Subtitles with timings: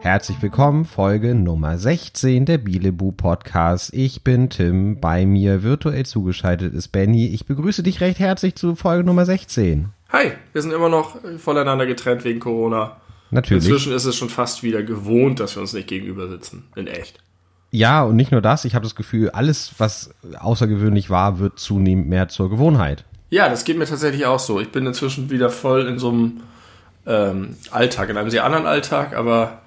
[0.00, 3.92] Herzlich willkommen, Folge Nummer 16 der Bielebu Podcast.
[3.92, 7.26] Ich bin Tim, bei mir virtuell zugeschaltet ist Benny.
[7.26, 9.92] Ich begrüße dich recht herzlich zu Folge Nummer 16.
[10.10, 12.96] Hi, wir sind immer noch voneinander getrennt wegen Corona.
[13.30, 13.64] Natürlich.
[13.64, 16.64] Inzwischen ist es schon fast wieder gewohnt, dass wir uns nicht gegenüber sitzen.
[16.76, 17.18] In echt.
[17.70, 22.08] Ja, und nicht nur das, ich habe das Gefühl, alles, was außergewöhnlich war, wird zunehmend
[22.08, 23.04] mehr zur Gewohnheit.
[23.28, 24.58] Ja, das geht mir tatsächlich auch so.
[24.60, 26.40] Ich bin inzwischen wieder voll in so einem
[27.06, 29.60] ähm, Alltag, in einem sehr anderen Alltag, aber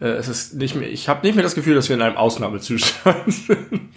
[0.00, 2.16] äh, es ist nicht mehr, ich habe nicht mehr das Gefühl, dass wir in einem
[2.16, 3.90] Ausnahmezustand sind.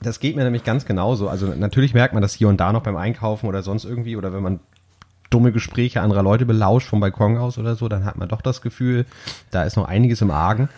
[0.00, 1.28] Das geht mir nämlich ganz genauso.
[1.28, 4.32] Also natürlich merkt man das hier und da noch beim Einkaufen oder sonst irgendwie oder
[4.32, 4.58] wenn man
[5.32, 8.60] dumme Gespräche anderer Leute belauscht vom Balkon aus oder so, dann hat man doch das
[8.60, 9.06] Gefühl,
[9.50, 10.68] da ist noch einiges im Argen.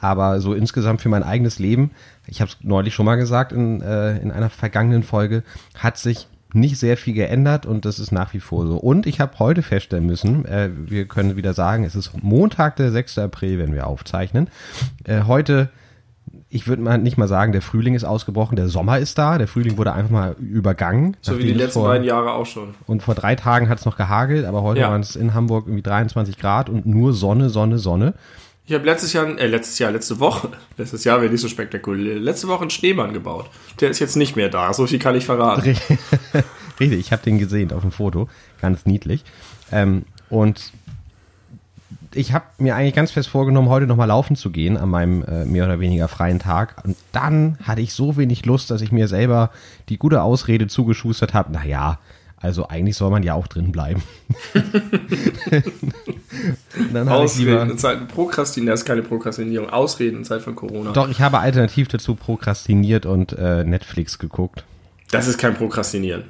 [0.00, 1.90] Aber so insgesamt für mein eigenes Leben,
[2.26, 5.42] ich habe es neulich schon mal gesagt in, äh, in einer vergangenen Folge,
[5.74, 8.76] hat sich nicht sehr viel geändert und das ist nach wie vor so.
[8.76, 12.90] Und ich habe heute feststellen müssen, äh, wir können wieder sagen, es ist Montag, der
[12.90, 13.18] 6.
[13.18, 14.48] April, wenn wir aufzeichnen.
[15.04, 15.68] Äh, heute,
[16.50, 19.48] ich würde mal nicht mal sagen, der Frühling ist ausgebrochen, der Sommer ist da, der
[19.48, 21.16] Frühling wurde einfach mal übergangen.
[21.20, 22.74] So wie die letzten vor, beiden Jahre auch schon.
[22.86, 24.90] Und vor drei Tagen hat es noch gehagelt, aber heute ja.
[24.90, 28.14] waren es in Hamburg irgendwie 23 Grad und nur Sonne, Sonne, Sonne.
[28.64, 32.18] Ich habe letztes Jahr, äh, letztes Jahr, letzte Woche, letztes Jahr wäre nicht so spektakulär,
[32.18, 33.50] letzte Woche einen Schneemann gebaut.
[33.80, 35.60] Der ist jetzt nicht mehr da, so viel kann ich verraten.
[35.60, 35.98] Richtig,
[36.98, 38.28] ich habe den gesehen auf dem Foto,
[38.60, 39.22] ganz niedlich.
[39.70, 40.72] Ähm, und
[42.14, 45.44] ich habe mir eigentlich ganz fest vorgenommen, heute nochmal laufen zu gehen an meinem äh,
[45.44, 46.82] mehr oder weniger freien Tag.
[46.84, 49.50] Und dann hatte ich so wenig Lust, dass ich mir selber
[49.88, 51.52] die gute Ausrede zugeschustert habe.
[51.52, 51.98] Naja,
[52.40, 54.02] also eigentlich soll man ja auch drin bleiben.
[56.92, 59.70] dann Ausreden in Zeiten Prokrastinieren, das ist keine Prokrastinierung.
[59.70, 60.92] Ausreden in Zeit von Corona.
[60.92, 64.64] Doch, ich habe alternativ dazu prokrastiniert und äh, Netflix geguckt.
[65.10, 66.24] Das ist kein Prokrastinieren.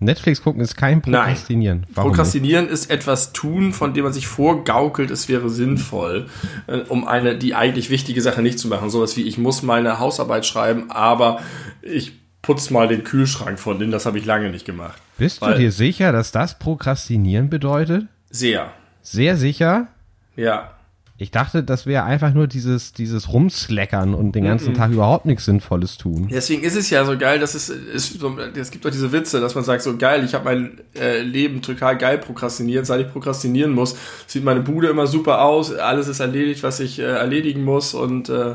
[0.00, 1.80] Netflix gucken ist kein Prokrastinieren.
[1.80, 1.94] Nein.
[1.94, 2.74] Prokrastinieren nicht?
[2.74, 6.26] ist etwas tun, von dem man sich vorgaukelt, es wäre sinnvoll,
[6.66, 8.90] äh, um eine die eigentlich wichtige Sache nicht zu machen.
[8.90, 11.40] Sowas wie ich muss meine Hausarbeit schreiben, aber
[11.82, 15.00] ich putz mal den Kühlschrank von denen, das habe ich lange nicht gemacht.
[15.18, 18.06] Bist Weil, du dir sicher, dass das Prokrastinieren bedeutet?
[18.30, 18.72] Sehr.
[19.02, 19.88] Sehr sicher?
[20.34, 20.72] Ja.
[21.20, 24.78] Ich dachte, das wäre einfach nur dieses, dieses Rumsleckern und den ganzen mm -mm.
[24.78, 26.28] Tag überhaupt nichts Sinnvolles tun.
[26.32, 29.38] Deswegen ist es ja so geil, dass es, es, so, es gibt doch diese Witze,
[29.38, 32.86] dass man sagt, so geil, ich habe mein äh, Leben total geil prokrastiniert.
[32.86, 36.98] Seit ich prokrastinieren muss, sieht meine Bude immer super aus, alles ist erledigt, was ich
[36.98, 38.54] äh, erledigen muss und äh,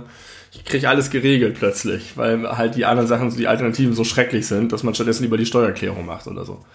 [0.52, 4.72] ich kriege alles geregelt plötzlich, weil halt die anderen Sachen, die Alternativen so schrecklich sind,
[4.72, 6.66] dass man stattdessen lieber die Steuererklärung macht oder so.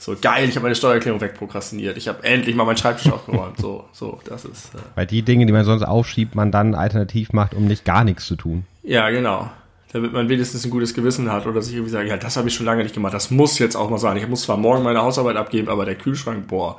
[0.00, 1.98] So geil, ich habe meine Steuererklärung wegprokrastiniert.
[1.98, 3.58] Ich habe endlich mal meinen Schreibtisch aufgeräumt.
[3.58, 4.74] So, so, das ist.
[4.74, 8.02] Äh Weil die Dinge, die man sonst aufschiebt, man dann alternativ macht, um nicht gar
[8.02, 8.64] nichts zu tun.
[8.82, 9.50] Ja, genau.
[9.92, 12.54] Damit man wenigstens ein gutes Gewissen hat oder sich irgendwie sagt, ja, das habe ich
[12.54, 13.12] schon lange nicht gemacht.
[13.12, 14.16] Das muss jetzt auch mal sein.
[14.16, 16.78] Ich muss zwar morgen meine Hausarbeit abgeben, aber der Kühlschrank, boah.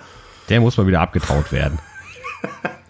[0.49, 1.77] Der muss mal wieder abgetaut werden.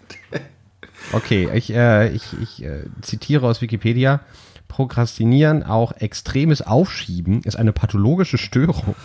[1.13, 4.21] Okay, ich, äh, ich, ich äh, zitiere aus Wikipedia.
[4.71, 8.95] Prokrastinieren, auch extremes Aufschieben, ist eine pathologische Störung,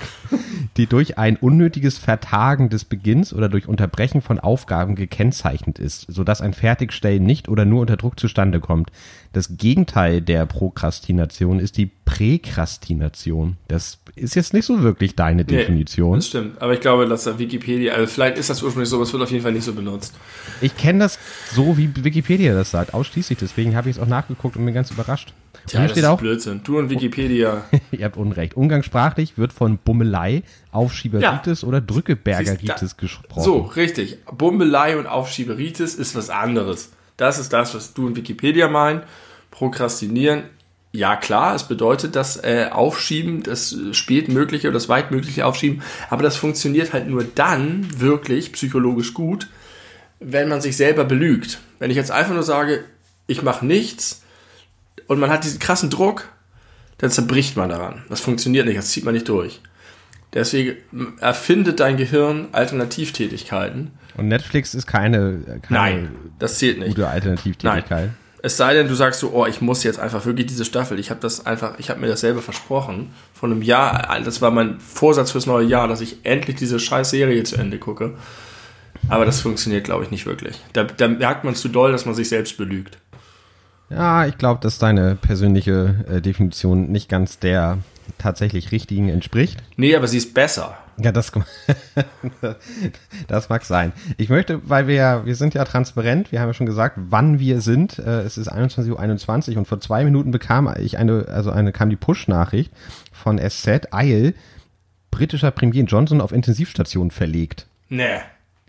[0.76, 6.40] die durch ein unnötiges Vertagen des Beginns oder durch Unterbrechen von Aufgaben gekennzeichnet ist, sodass
[6.40, 8.92] ein Fertigstellen nicht oder nur unter Druck zustande kommt.
[9.36, 13.58] Das Gegenteil der Prokrastination ist die Präkrastination.
[13.68, 16.12] Das ist jetzt nicht so wirklich deine Definition.
[16.12, 16.62] Nee, das stimmt.
[16.62, 19.30] Aber ich glaube, dass Wikipedia, also vielleicht ist das ursprünglich so, aber es wird auf
[19.30, 20.14] jeden Fall nicht so benutzt.
[20.62, 21.18] Ich kenne das
[21.52, 23.38] so, wie Wikipedia das sagt, ausschließlich.
[23.38, 25.34] Deswegen habe ich es auch nachgeguckt und bin ganz überrascht.
[25.66, 26.62] Tja, das steht ist auch, Blödsinn.
[26.64, 27.66] Du und Wikipedia.
[27.90, 28.56] Ihr habt Unrecht.
[28.56, 31.68] Umgangssprachlich wird von Bummelei, Aufschieberitis ja.
[31.68, 33.42] oder Drückebergeritis gesprochen.
[33.42, 34.16] So, richtig.
[34.34, 36.92] Bummelei und Aufschieberitis ist was anderes.
[37.18, 39.02] Das ist das, was du und Wikipedia meinen.
[39.56, 40.44] Prokrastinieren
[40.96, 46.36] ja, klar, es bedeutet das äh, Aufschieben, das spätmögliche oder das weitmögliche Aufschieben, aber das
[46.36, 49.48] funktioniert halt nur dann wirklich psychologisch gut,
[50.20, 51.58] wenn man sich selber belügt.
[51.78, 52.84] Wenn ich jetzt einfach nur sage,
[53.26, 54.22] ich mache nichts
[55.06, 56.28] und man hat diesen krassen Druck,
[56.96, 58.04] dann zerbricht man daran.
[58.08, 59.60] Das funktioniert nicht, das zieht man nicht durch.
[60.32, 60.76] Deswegen
[61.20, 63.90] erfindet dein Gehirn Alternativtätigkeiten.
[64.16, 66.88] Und Netflix ist keine, keine Nein, das zählt nicht.
[66.88, 67.90] gute Alternativtätigkeit.
[67.90, 68.25] Nein.
[68.42, 70.98] Es sei denn, du sagst so, oh, ich muss jetzt einfach wirklich diese Staffel.
[70.98, 73.10] Ich habe das einfach, ich habe mir das selber versprochen.
[73.34, 77.10] Von einem Jahr, das war mein Vorsatz fürs neue Jahr, dass ich endlich diese scheiß
[77.10, 78.14] Serie zu Ende gucke.
[79.08, 80.60] Aber das funktioniert, glaube ich, nicht wirklich.
[80.72, 82.98] Da, da merkt man zu doll, dass man sich selbst belügt.
[83.88, 87.78] Ja, ich glaube, dass deine persönliche äh, Definition nicht ganz der
[88.18, 89.62] tatsächlich richtigen entspricht.
[89.76, 90.76] Nee, aber sie ist besser.
[90.98, 91.30] Ja, das,
[93.28, 93.92] das mag sein.
[94.16, 97.38] Ich möchte, weil wir ja, wir sind ja transparent, wir haben ja schon gesagt, wann
[97.38, 97.98] wir sind.
[97.98, 101.72] Äh, es ist 21.21 Uhr 21 und vor zwei Minuten bekam ich eine, also eine,
[101.72, 102.72] kam die Push-Nachricht
[103.12, 104.34] von SZ, Eil,
[105.10, 107.66] britischer Premier Johnson auf Intensivstation verlegt.
[107.88, 108.20] Nee.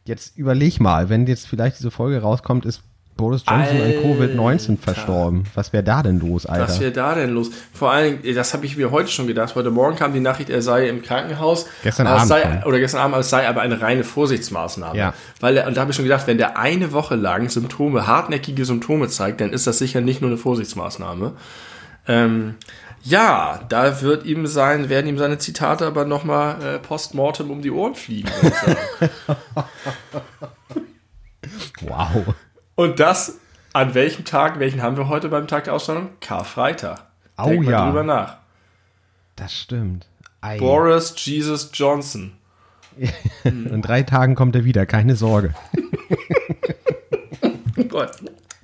[0.04, 2.82] Jetzt überleg mal, wenn jetzt vielleicht diese Folge rauskommt, ist
[3.18, 5.44] Boris Johnson an Covid-19 verstorben.
[5.56, 6.64] Was wäre da denn los, Alter?
[6.64, 7.50] Was wäre da denn los?
[7.74, 9.56] Vor allem, das habe ich mir heute schon gedacht.
[9.56, 11.66] Heute Morgen kam die Nachricht, er sei im Krankenhaus.
[11.84, 14.98] Gestern Abend Sei, oder gestern Abend, es sei aber eine reine Vorsichtsmaßnahme.
[14.98, 15.14] Ja.
[15.40, 19.10] Weil und da habe ich schon gedacht, wenn der eine Woche lang Symptome, hartnäckige Symptome
[19.10, 21.34] zeigt, dann ist das sicher nicht nur eine Vorsichtsmaßnahme.
[22.08, 22.56] Ähm,
[23.04, 27.72] ja, da wird ihm sein, werden ihm seine Zitate aber nochmal äh, postmortem um die
[27.72, 28.30] Ohren fliegen.
[31.82, 32.36] Wow.
[32.78, 33.40] Und das
[33.74, 36.10] an welchem Tag, welchen haben wir heute beim Tag der Ausstellung?
[36.22, 37.04] Karfreitag.
[37.36, 37.86] Oh Denk mal ja.
[37.88, 38.38] drüber nach.
[39.36, 40.08] Das stimmt.
[40.42, 40.60] Ei.
[40.60, 42.34] Boris Jesus Johnson.
[43.44, 45.56] In drei Tagen kommt er wieder, keine Sorge.
[47.90, 48.12] Gott,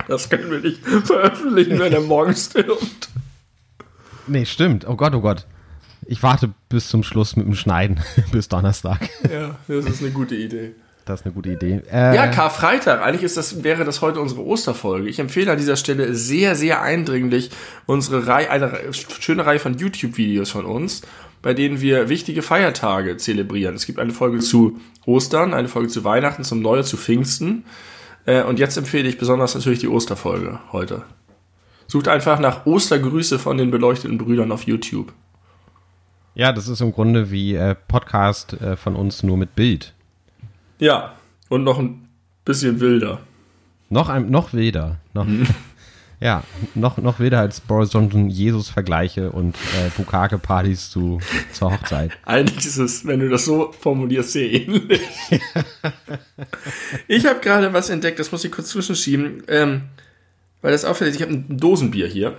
[0.08, 3.10] das können wir nicht veröffentlichen, wenn er morgen stirbt.
[4.28, 4.88] Nee, stimmt.
[4.88, 5.48] Oh Gott, oh Gott.
[6.06, 8.00] Ich warte bis zum Schluss mit dem Schneiden,
[8.32, 9.10] bis Donnerstag.
[9.28, 10.76] Ja, das ist eine gute Idee.
[11.06, 11.82] Das ist eine gute Idee.
[11.92, 13.02] Äh, Ja, Karfreitag.
[13.02, 15.10] Eigentlich ist das, wäre das heute unsere Osterfolge.
[15.10, 17.52] Ich empfehle an dieser Stelle sehr, sehr eindringlich
[17.86, 21.02] unsere Reihe, eine schöne Reihe von YouTube-Videos von uns,
[21.42, 23.76] bei denen wir wichtige Feiertage zelebrieren.
[23.76, 27.66] Es gibt eine Folge zu Ostern, eine Folge zu Weihnachten, zum Neujahr, zu Pfingsten.
[28.26, 31.04] Äh, Und jetzt empfehle ich besonders natürlich die Osterfolge heute.
[31.88, 35.12] Sucht einfach nach Ostergrüße von den beleuchteten Brüdern auf YouTube.
[36.34, 39.94] ja, das ist im Grunde wie äh, Podcast äh, von uns nur mit Bild.
[40.80, 41.16] Ja,
[41.50, 42.08] und noch ein
[42.46, 43.22] bisschen wilder.
[43.90, 44.98] Noch, ein, noch wilder.
[45.14, 45.28] Noch,
[46.24, 46.42] Ja,
[46.74, 51.20] noch, noch wilder als Boris Johnson Jesus-Vergleiche und äh, Bukake-Partys zu,
[51.52, 52.12] zur Hochzeit.
[52.26, 55.02] Eigentlich ist es, wenn du das so formulierst, sehr ähnlich.
[57.10, 59.82] ich habe gerade was entdeckt, das muss ich kurz zwischenschieben, ähm,
[60.62, 61.10] weil das auffällt.
[61.10, 61.18] ist.
[61.18, 62.38] Ich habe ein Dosenbier hier.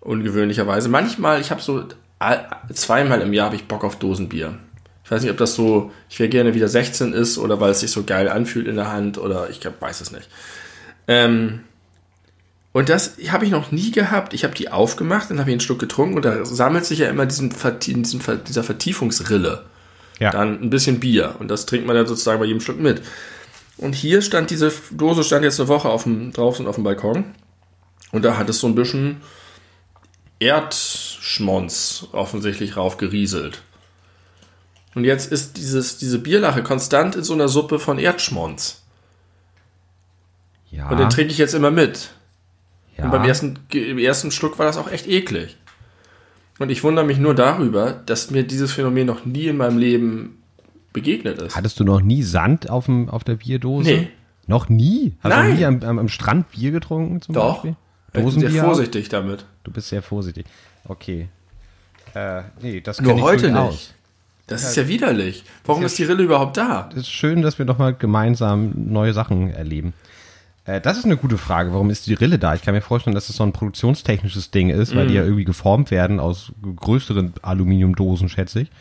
[0.00, 0.90] Ungewöhnlicherweise.
[0.90, 1.84] Manchmal, ich habe so
[2.74, 4.58] zweimal im Jahr habe ich Bock auf Dosenbier.
[5.08, 7.80] Ich weiß nicht, ob das so, ich wäre gerne wieder 16 ist oder weil es
[7.80, 10.28] sich so geil anfühlt in der Hand oder ich glaub, weiß es nicht.
[11.06, 11.60] Ähm,
[12.72, 14.34] und das habe ich noch nie gehabt.
[14.34, 17.08] Ich habe die aufgemacht, dann habe ich einen Schluck getrunken und da sammelt sich ja
[17.08, 19.64] immer diesen, diesen, dieser Vertiefungsrille.
[20.20, 20.30] Ja.
[20.30, 23.00] Dann ein bisschen Bier und das trinkt man dann sozusagen bei jedem Schluck mit.
[23.78, 27.24] Und hier stand diese Dose stand jetzt eine Woche auf dem, draußen auf dem Balkon
[28.12, 29.22] und da hat es so ein bisschen
[30.38, 33.62] Erdschmonz offensichtlich raufgerieselt.
[34.94, 38.82] Und jetzt ist dieses, diese Bierlache konstant in so einer Suppe von Erdschmonz.
[40.70, 42.10] Ja, Und den trinke ich jetzt immer mit.
[42.96, 43.04] ja.
[43.04, 45.56] Und beim ersten, im ersten Schluck war das auch echt eklig.
[46.58, 50.42] Und ich wundere mich nur darüber, dass mir dieses Phänomen noch nie in meinem Leben
[50.92, 51.56] begegnet ist.
[51.56, 53.88] Hattest du noch nie Sand auf, dem, auf der Bierdose?
[53.90, 54.08] Nee.
[54.46, 55.14] Noch nie?
[55.22, 55.50] Hast Nein.
[55.50, 57.62] du nie am, am, am Strand Bier getrunken zum Doch.
[57.62, 57.76] Beispiel?
[58.14, 59.44] Ich bin sehr vorsichtig damit.
[59.62, 60.46] Du bist sehr vorsichtig.
[60.86, 61.28] Okay.
[62.14, 63.94] Äh, nee, das Nur kenn ich heute nicht.
[64.48, 65.44] Das ist ja widerlich.
[65.64, 66.88] Warum ist die Rille überhaupt da?
[66.92, 69.92] Es ist schön, dass wir noch mal gemeinsam neue Sachen erleben.
[70.64, 71.72] Äh, das ist eine gute Frage.
[71.72, 72.54] Warum ist die Rille da?
[72.54, 75.16] Ich kann mir vorstellen, dass es so ein produktionstechnisches Ding ist, weil die Mhm.
[75.16, 78.70] ja irgendwie geformt werden aus größeren Aluminiumdosen, schätze ich.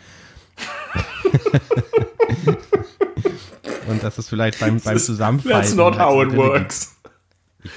[3.87, 5.59] Und das ist vielleicht beim, beim Zusammenfalten.
[5.61, 6.95] That's not how it works.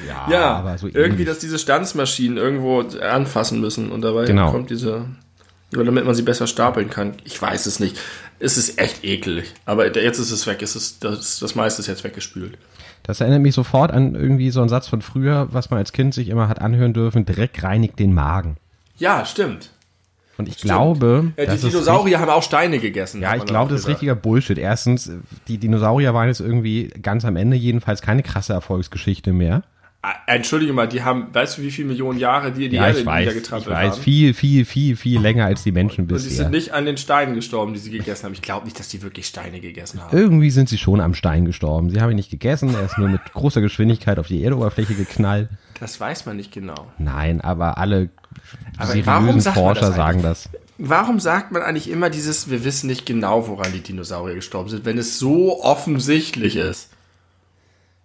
[0.07, 4.51] Ja, Ja, aber so irgendwie, dass diese Stanzmaschinen irgendwo anfassen müssen und dabei Genau.
[4.53, 5.07] kommt diese,
[5.73, 7.15] oder damit man sie besser stapeln kann.
[7.25, 7.99] Ich weiß es nicht.
[8.39, 9.53] Es ist echt ekelig.
[9.65, 10.63] Aber jetzt ist es weg.
[10.63, 12.59] Es ist, das, das meiste ist jetzt weggespült.
[13.03, 16.15] Das erinnert mich sofort an irgendwie so einen Satz von früher, was man als Kind
[16.15, 18.57] sich immer hat anhören dürfen, Dreck reinigt den Magen.
[18.99, 19.71] Ja, stimmt.
[20.37, 23.21] Und ich glaube, Ja, die Dinosaurier haben auch Steine gegessen.
[23.21, 24.57] Ja, ich glaube, das ist richtiger Bullshit.
[24.57, 25.11] Erstens,
[25.49, 29.65] die Dinosaurier waren jetzt irgendwie ganz am Ende jedenfalls keine krasse Erfolgsgeschichte mehr.
[30.03, 33.01] Ah, Entschuldige mal, die haben, weißt du, wie viele Millionen Jahre die die Ja, Erde
[33.01, 34.03] ich weiß, ich niedergetrampelt weiß, haben?
[34.03, 36.31] viel, viel, viel, viel länger als die Menschen Und die bisher.
[36.31, 38.33] sind nicht an den Steinen gestorben, die sie gegessen haben.
[38.33, 40.17] Ich glaube nicht, dass die wirklich Steine gegessen haben.
[40.17, 41.91] Irgendwie sind sie schon am Stein gestorben.
[41.91, 45.51] Sie haben ihn nicht gegessen, er ist nur mit großer Geschwindigkeit auf die Erdoberfläche geknallt.
[45.81, 46.87] Das weiß man nicht genau.
[46.97, 48.09] Nein, aber alle
[48.79, 50.49] Aber seriösen Forscher das sagen das.
[50.79, 54.87] Warum sagt man eigentlich immer dieses, wir wissen nicht genau, woran die Dinosaurier gestorben sind,
[54.87, 56.89] wenn es so offensichtlich ist?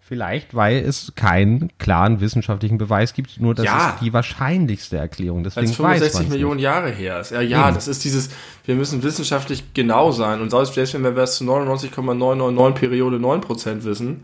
[0.07, 3.89] Vielleicht, weil es keinen klaren wissenschaftlichen Beweis gibt, nur das Ja.
[3.89, 5.43] ist die wahrscheinlichste Erklärung.
[5.43, 6.63] Deswegen Als weiß 65 man's Millionen nicht.
[6.63, 7.31] Jahre her ist.
[7.31, 8.29] Ja, ja, das ist dieses,
[8.65, 14.23] wir müssen wissenschaftlich genau sein und selbst wenn wir es zu 99,999 Periode 9% wissen,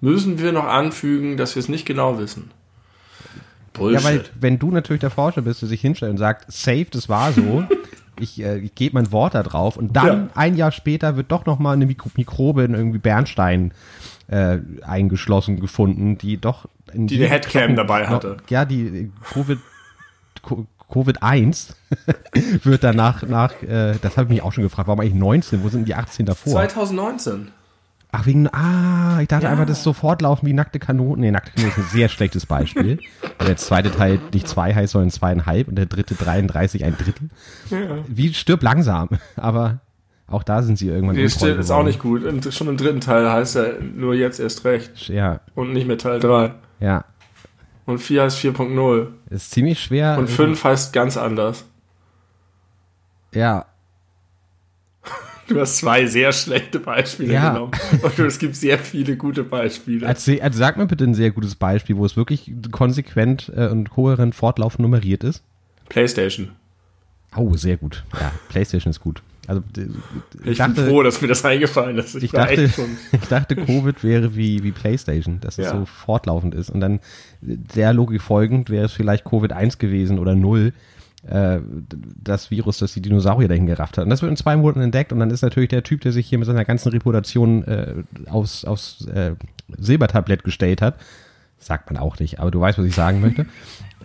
[0.00, 2.52] müssen wir noch anfügen, dass wir es nicht genau wissen.
[3.72, 4.00] Bullshit.
[4.00, 7.08] Ja, weil wenn du natürlich der Forscher bist, der sich hinstellt und sagt, safe, das
[7.08, 7.64] war so,
[8.20, 10.28] ich, äh, ich gebe mein Wort da drauf und dann Ja.
[10.34, 13.72] ein Jahr später wird doch noch mal eine Mikro Mikrobe in irgendwie Bernstein
[14.28, 18.36] äh, eingeschlossen gefunden, die doch in Die eine Headcam dabei noch- hatte.
[18.48, 19.58] Ja, die äh, Covid
[20.42, 21.70] Co- Covid-1
[22.62, 25.68] wird danach nach, äh, das habe ich mich auch schon gefragt, warum eigentlich 19, wo
[25.68, 26.52] sind die 18 davor?
[26.52, 27.48] 2019.
[28.12, 29.50] Ach, wegen, ah, ich dachte Ja.
[29.50, 31.20] einfach, das ist so fortlaufen wie nackte Kanonen.
[31.22, 33.00] Nee, nackte Kanonen ist ein sehr schlechtes Beispiel.
[33.38, 37.30] Weil der zweite Teil nicht zwei heißt, sondern zweieinhalb und der dritte 33 ein Drittel.
[38.06, 39.08] Wie stirb langsam.
[39.36, 39.80] Aber
[40.28, 42.24] auch da sind sie irgendwann Nee, stimmt, ist auch nicht gut.
[42.24, 45.08] Im- Schon im dritten Teil heißt er nur jetzt erst recht.
[45.08, 46.52] Ja, Und nicht mehr Teil 3.
[46.80, 47.04] ja.
[47.84, 49.06] Und 4 heißt 4.0.
[49.30, 50.18] Ist ziemlich schwer.
[50.18, 51.64] Und 5 heißt ganz anders.
[53.32, 53.66] Ja,
[55.48, 57.52] Du hast zwei sehr schlechte Beispiele Ja.
[57.52, 57.70] genommen.
[58.02, 60.04] Und es gibt sehr viele gute Beispiele.
[60.04, 63.90] Erzähl, also sag mir bitte ein sehr gutes Beispiel, wo es wirklich konsequent äh, und
[63.90, 65.44] kohärent fortlaufend nummeriert ist.
[65.88, 66.50] PlayStation.
[67.36, 68.02] Oh, sehr gut.
[68.20, 69.22] Ja, PlayStation ist gut.
[69.46, 69.62] Also
[70.44, 72.14] Ich, dachte, bin froh, dass mir das eingefallen ist.
[72.16, 72.64] Ich, ich dachte,
[73.12, 75.72] ich dachte, Covid wäre wie, wie PlayStation, dass es Ja.
[75.72, 76.70] so fortlaufend ist.
[76.70, 77.00] Und dann
[77.40, 80.72] der Logik folgend wäre es vielleicht Covid 1 gewesen oder 0,
[81.28, 81.58] äh,
[82.22, 84.04] das Virus, das die Dinosaurier dahin gerafft hat.
[84.04, 86.26] Und das wird in zwei Monaten entdeckt und dann ist natürlich der Typ, der sich
[86.28, 87.94] hier mit seiner ganzen Reputation äh,
[88.28, 89.32] aufs, aufs äh,
[89.76, 90.96] Silbertablett gestellt hat,
[91.58, 93.46] sagt man auch nicht, aber du weißt, was ich sagen möchte,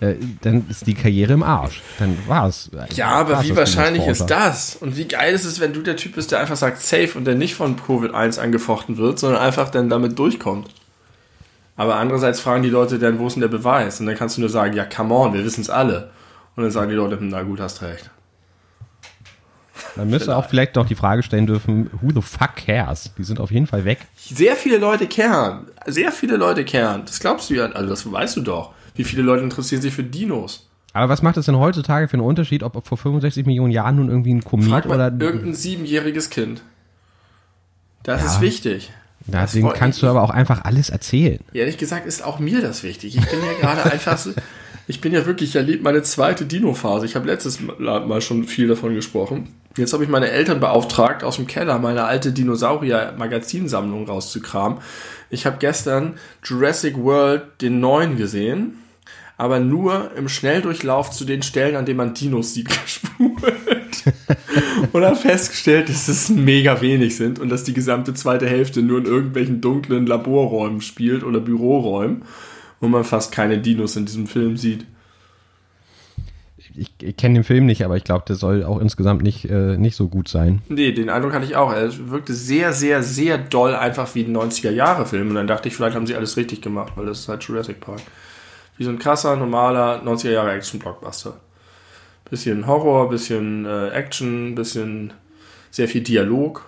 [0.01, 1.81] äh, dann ist die Karriere im Arsch.
[2.00, 2.72] Dann war's.
[2.96, 4.75] Ja, aber War's wie wahrscheinlich ist das?
[4.75, 7.25] Und wie geil ist es, wenn du der Typ bist, der einfach sagt safe und
[7.25, 10.70] der nicht von Covid-1 angefochten wird, sondern einfach dann damit durchkommt?
[11.75, 14.00] Aber andererseits fragen die Leute dann, wo ist denn der Beweis?
[14.00, 16.10] Und dann kannst du nur sagen, ja, come on, wir wissen es alle.
[16.55, 18.10] Und dann sagen die Leute, hm, na gut, hast recht.
[19.96, 23.12] Man müsste auch vielleicht noch die Frage stellen dürfen, who the fuck cares?
[23.17, 24.00] Die sind auf jeden Fall weg.
[24.15, 25.67] Sehr viele Leute kehren.
[25.86, 27.03] Sehr viele Leute kehren.
[27.05, 28.74] Das glaubst du ja, also das weißt du doch.
[28.95, 30.67] Wie viele Leute interessieren sich für Dinos?
[30.93, 34.10] Aber was macht es denn heutzutage für einen Unterschied, ob vor 65 Millionen Jahren nun
[34.10, 36.62] irgendwie ein Komet Frag mal oder irgendein siebenjähriges Kind.
[38.03, 38.27] Das Ja.
[38.27, 38.91] ist wichtig.
[39.27, 41.39] Deswegen Das- kannst du aber auch einfach alles erzählen.
[41.53, 43.15] Ehrlich gesagt ist auch mir das wichtig.
[43.15, 44.31] Ich bin ja gerade einfach so,
[44.88, 47.05] ich bin ja wirklich, ich erlebe meine zweite Dino-Phase.
[47.05, 49.48] Ich habe letztes Mal mal schon viel davon gesprochen.
[49.77, 54.79] Jetzt habe ich meine Eltern beauftragt, aus dem Keller meine alte Dinosaurier-Magazinsammlung rauszukramen.
[55.29, 58.74] Ich habe gestern Jurassic World den neuen gesehen,
[59.41, 63.41] aber nur im Schnelldurchlauf zu den Stellen, an denen man Dinos sieht, gespult.
[64.93, 69.00] und habe festgestellt, dass es mega wenig sind und dass die gesamte zweite Hälfte nur
[69.00, 72.21] in irgendwelchen dunklen Laborräumen spielt oder Büroräumen,
[72.81, 74.86] wo man fast keine Dinos in diesem Film sieht.
[76.75, 79.75] Ich, ich kenne den Film nicht, aber ich glaube, der soll auch insgesamt nicht, äh,
[79.75, 80.62] nicht so gut sein.
[80.69, 81.74] Nee, den Eindruck hatte ich auch.
[81.74, 85.29] Er wirkte sehr, sehr, sehr doll einfach wie ein 90er-Jahre-Film.
[85.29, 87.79] Und dann dachte ich, vielleicht haben sie alles richtig gemacht, weil das ist halt Jurassic
[87.79, 88.01] Park.
[88.81, 91.35] Wie so ein krasser, normaler 90er-Jahre-Action-Blockbuster.
[92.31, 95.13] Bisschen Horror, bisschen äh, Action, bisschen
[95.69, 96.65] sehr viel Dialog.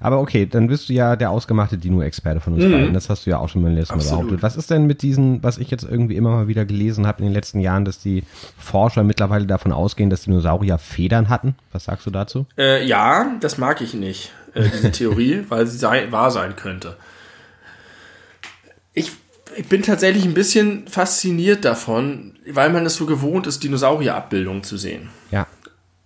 [0.00, 2.94] Aber okay, dann bist du ja der ausgemachte Dino-Experte von uns beiden.
[2.94, 4.08] Das hast du ja auch schon beim letzten Mal Mhm.
[4.08, 4.42] Behauptet.
[4.42, 7.26] Was ist denn mit diesen, was ich jetzt irgendwie immer mal wieder gelesen habe in
[7.26, 8.24] den letzten Jahren, dass die
[8.56, 11.56] Forscher mittlerweile davon ausgehen, dass Dinosaurier Federn hatten?
[11.72, 12.46] Was sagst du dazu?
[12.56, 16.96] Äh, ja, das mag ich nicht, äh, diese Theorie, weil sie sei, wahr sein könnte.
[18.94, 19.12] Ich,
[19.56, 24.76] ich bin tatsächlich ein bisschen fasziniert davon, weil man es so gewohnt ist, Dinosaurierabbildungen zu
[24.76, 25.10] sehen.
[25.30, 25.46] Ja.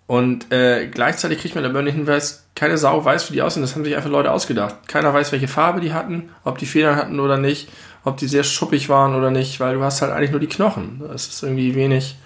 [0.07, 3.63] Und äh, gleichzeitig kriegt man aber den Hinweis, keine Sau weiß, wie die aussehen.
[3.63, 4.87] Das haben sich einfach Leute ausgedacht.
[4.87, 7.69] Keiner weiß, welche Farbe die hatten, ob die Federn hatten oder nicht,
[8.03, 11.01] ob die sehr schuppig waren oder nicht, weil du hast halt eigentlich nur die Knochen.
[11.11, 12.17] Das ist irgendwie wenig,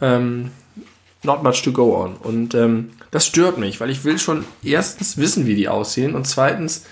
[0.00, 0.50] ähm,
[1.22, 2.16] not much to go on.
[2.16, 6.26] Und ähm, das stört mich, weil ich will schon erstens wissen, wie die aussehen und
[6.26, 6.84] zweitens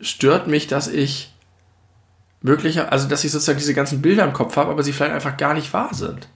[0.00, 1.32] stört mich, dass ich
[2.46, 5.36] wirklich, also dass ich sozusagen diese ganzen Bilder im Kopf habe, aber sie vielleicht einfach
[5.36, 6.28] gar nicht wahr sind.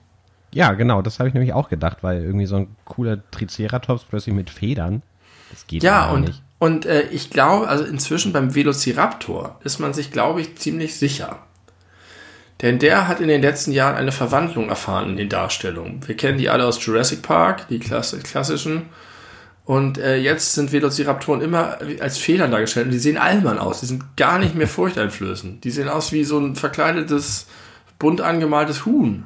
[0.53, 4.35] Ja, genau, das habe ich nämlich auch gedacht, weil irgendwie so ein cooler Triceratops plötzlich
[4.35, 5.01] mit Federn,
[5.49, 6.41] das geht Ja, und, nicht.
[6.59, 11.39] und äh, ich glaube, also inzwischen beim Velociraptor ist man sich, glaube ich, ziemlich sicher.
[12.61, 16.07] Denn der hat in den letzten Jahren eine Verwandlung erfahren in den Darstellungen.
[16.07, 18.89] Wir kennen die alle aus Jurassic Park, die klass klassischen.
[19.63, 22.87] Und äh, jetzt sind Velociraptoren immer als Federn dargestellt.
[22.87, 23.79] Und die sehen albern aus.
[23.79, 25.63] Die sind gar nicht mehr furchteinflößend.
[25.63, 27.47] Die sehen aus wie so ein verkleidetes,
[27.99, 29.23] bunt angemaltes Huhn.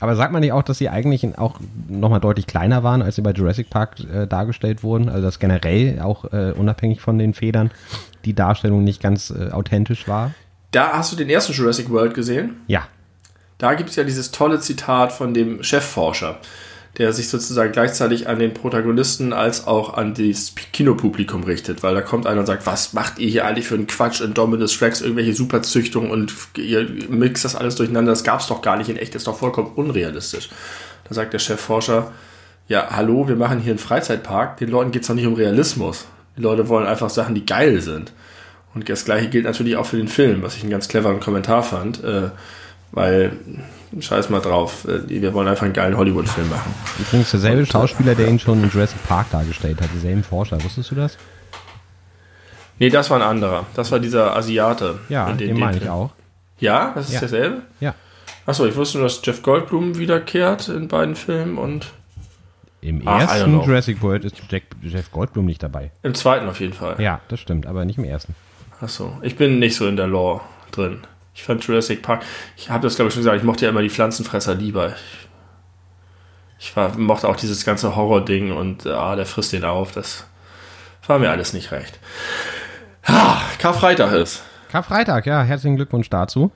[0.00, 3.22] Aber sagt man nicht auch, dass sie eigentlich auch nochmal deutlich kleiner waren, als sie
[3.22, 5.08] bei Jurassic Park äh, dargestellt wurden?
[5.08, 7.70] Also dass generell auch äh, unabhängig von den Federn
[8.24, 10.32] die Darstellung nicht ganz äh, authentisch war?
[10.72, 12.56] Da hast du den ersten Jurassic World gesehen.
[12.66, 12.88] Ja.
[13.58, 16.38] Da gibt es ja dieses tolle Zitat von dem Chefforscher,
[16.98, 22.02] der sich sozusagen gleichzeitig an den Protagonisten als auch an das Kinopublikum richtet, weil da
[22.02, 25.34] kommt einer und sagt, was macht ihr hier eigentlich für einen Quatsch, Indominus Rex, irgendwelche
[25.34, 29.22] Superzüchtungen und ihr mixt das alles durcheinander, das gab's doch gar nicht in echt, das
[29.22, 30.50] ist doch vollkommen unrealistisch.
[31.08, 32.12] Da sagt der Chefforscher,
[32.68, 34.56] ja, hallo, wir machen hier einen Freizeitpark.
[34.56, 36.06] Den Leuten geht es doch nicht um Realismus.
[36.36, 38.12] Die Leute wollen einfach Sachen, die geil sind.
[38.74, 41.62] Und das gleiche gilt natürlich auch für den Film, was ich einen ganz cleveren Kommentar
[41.62, 42.02] fand.
[42.02, 42.30] Äh,
[42.90, 43.32] weil,
[44.00, 46.74] scheiß mal drauf, äh, wir wollen einfach einen geilen Hollywood-Film machen.
[46.98, 50.62] Übrigens derselbe Schauspieler, der ihn schon in Jurassic Park dargestellt hat, dieselben Forscher.
[50.62, 51.16] Wusstest du das?
[52.78, 53.66] Nee, das war ein anderer.
[53.74, 54.98] Das war dieser Asiate.
[55.08, 56.10] Ja, den, den meine ich auch.
[56.58, 57.20] Ja, das ist ja.
[57.20, 57.62] derselbe?
[57.80, 57.94] Ja.
[58.46, 61.92] Achso, ich wusste nur, dass Jeff Goldblum wiederkehrt in beiden Filmen und.
[62.80, 65.90] Im Ach, ersten Jurassic World ist Jack, Jeff Goldblum nicht dabei.
[66.02, 67.00] Im zweiten auf jeden Fall.
[67.00, 68.34] Ja, das stimmt, aber nicht im ersten.
[68.80, 70.98] Achso, ich bin nicht so in der Lore drin.
[71.34, 72.22] Ich fand Jurassic Park,
[72.56, 74.88] ich habe das glaube ich schon gesagt, ich mochte ja immer die Pflanzenfresser lieber.
[74.88, 75.28] Ich,
[76.68, 79.92] ich war, mochte auch dieses ganze Horror-Ding und ah, der frisst den auf.
[79.92, 80.26] Das
[81.06, 81.98] war mir alles nicht recht.
[83.06, 84.42] Ha, Karfreitag ist.
[84.70, 86.50] Karfreitag, ja, herzlichen Glückwunsch dazu.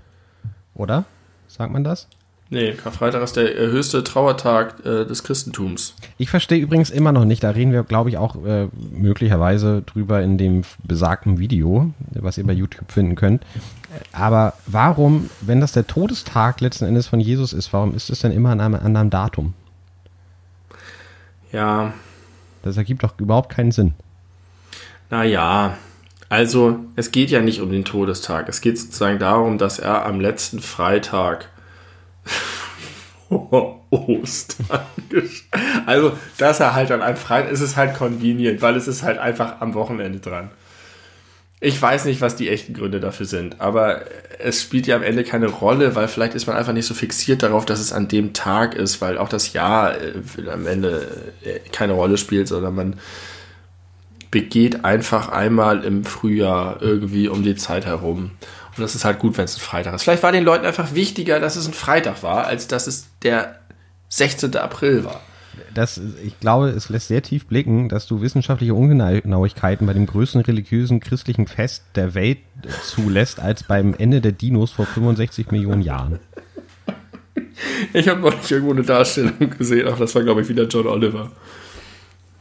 [0.75, 1.05] Oder?
[1.49, 2.09] Sagt man das?
[2.51, 5.95] Nee, Karfreitag ist der äh, höchste Trauertag äh, des Christentums.
[6.17, 10.23] Ich verstehe übrigens immer noch nicht, da reden wir, glaube ich, auch äh, möglicherweise drüber
[10.23, 13.45] in dem besagten Video, was ihr bei YouTube finden könnt.
[14.13, 18.33] Aber warum, wenn das der Todestag letzten Endes von Jesus ist, warum ist es denn
[18.33, 19.55] immer an einem anderen Datum?
[21.53, 21.95] Ja.
[22.63, 23.95] Das ergibt doch überhaupt keinen Sinn.
[25.11, 25.79] Naja,
[26.29, 28.49] also es geht ja nicht um den Todestag.
[28.49, 31.49] Es geht sozusagen darum, dass er am letzten Freitag
[33.31, 34.81] Ostern.
[35.87, 39.19] Also, dass er halt an einem Freitag ist, ist halt convenient, weil es ist halt
[39.19, 40.51] einfach am Wochenende dran.
[41.61, 44.03] Ich weiß nicht, was die echten Gründe dafür sind, aber
[44.39, 47.43] es spielt ja am Ende keine Rolle, weil vielleicht ist man einfach nicht so fixiert
[47.43, 51.09] darauf, dass es an dem Tag ist, weil auch das Jahr äh, am Ende
[51.43, 53.01] äh, keine Rolle spielt, sondern man
[54.31, 58.33] begeht einfach einmal im Frühjahr irgendwie um die Zeit herum.
[58.77, 60.05] Und das ist halt gut, wenn es ein Freitag ist.
[60.05, 63.59] Vielleicht war den Leuten einfach wichtiger, dass es ein Freitag war, als dass es der
[64.11, 64.57] 16.
[64.57, 65.21] April war.
[65.75, 70.41] Das, ich glaube, es lässt sehr tief blicken, dass du wissenschaftliche Ungenauigkeiten bei dem größten
[70.43, 72.39] religiösen christlichen Fest der Welt
[72.83, 76.19] zulässt, als beim Ende der Dinos vor 65 Millionen Jahren.
[77.93, 80.87] Ich habe noch nicht irgendwo eine Darstellung gesehen, ach, das war, glaube ich, wieder John
[80.87, 81.31] Oliver.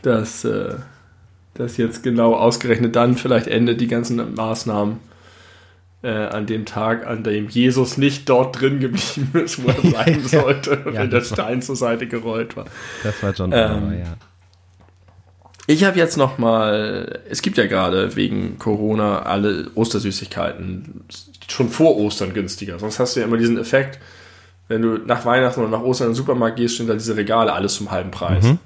[0.01, 0.75] Dass, äh,
[1.53, 4.97] dass jetzt genau ausgerechnet dann vielleicht endet die ganzen Maßnahmen
[6.03, 10.23] äh, an dem Tag, an dem Jesus nicht dort drin geblieben ist, wo er sein
[10.23, 12.65] sollte, ja, wenn der Stein zur Seite gerollt war.
[13.03, 14.17] Das war John ähm, ja.
[15.69, 21.03] Ich habe jetzt noch mal, es gibt ja gerade wegen Corona alle Ostersüßigkeiten
[21.49, 22.79] schon vor Ostern günstiger.
[22.79, 23.99] Sonst hast du ja immer diesen Effekt,
[24.69, 27.51] wenn du nach Weihnachten oder nach Ostern in den Supermarkt gehst, stehen da diese Regale
[27.51, 28.45] alles zum halben Preis.
[28.45, 28.59] Mhm.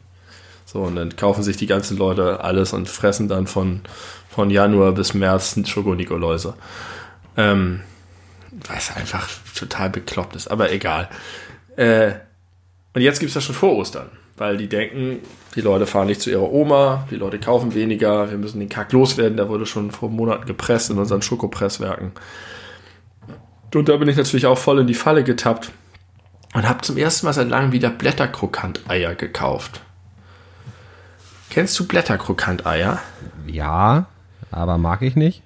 [0.65, 3.81] So, und dann kaufen sich die ganzen Leute alles und fressen dann von,
[4.29, 6.53] von Januar bis März Schokonikoläuse.
[7.37, 7.81] Ähm,
[8.67, 11.09] was einfach total bekloppt ist, aber egal.
[11.77, 12.13] Äh,
[12.93, 15.19] und jetzt gibt es das schon vor Ostern, weil die denken,
[15.55, 18.91] die Leute fahren nicht zu ihrer Oma, die Leute kaufen weniger, wir müssen den Kack
[18.91, 22.11] loswerden, der wurde schon vor Monaten gepresst in unseren Schokopresswerken.
[23.73, 25.71] Und da bin ich natürlich auch voll in die Falle getappt
[26.53, 29.81] und habe zum ersten Mal seit langem wieder Blätterkrokant-Eier gekauft.
[31.49, 32.99] Kennst du Blätterkrokant-Eier?
[33.47, 34.07] Ja,
[34.51, 35.41] aber mag ich nicht.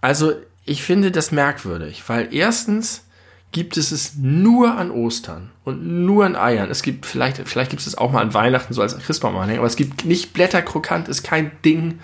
[0.00, 0.32] Also
[0.66, 3.04] ich finde das merkwürdig, weil erstens
[3.52, 6.70] gibt es es nur an Ostern und nur an Eiern.
[6.70, 9.68] Es gibt vielleicht, vielleicht gibt es es auch mal an Weihnachten so als Christbaum-Anhänger, aber
[9.68, 12.00] es gibt nicht Blätterkrokant, ist kein Ding,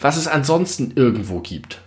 [0.00, 1.80] was es ansonsten irgendwo gibt.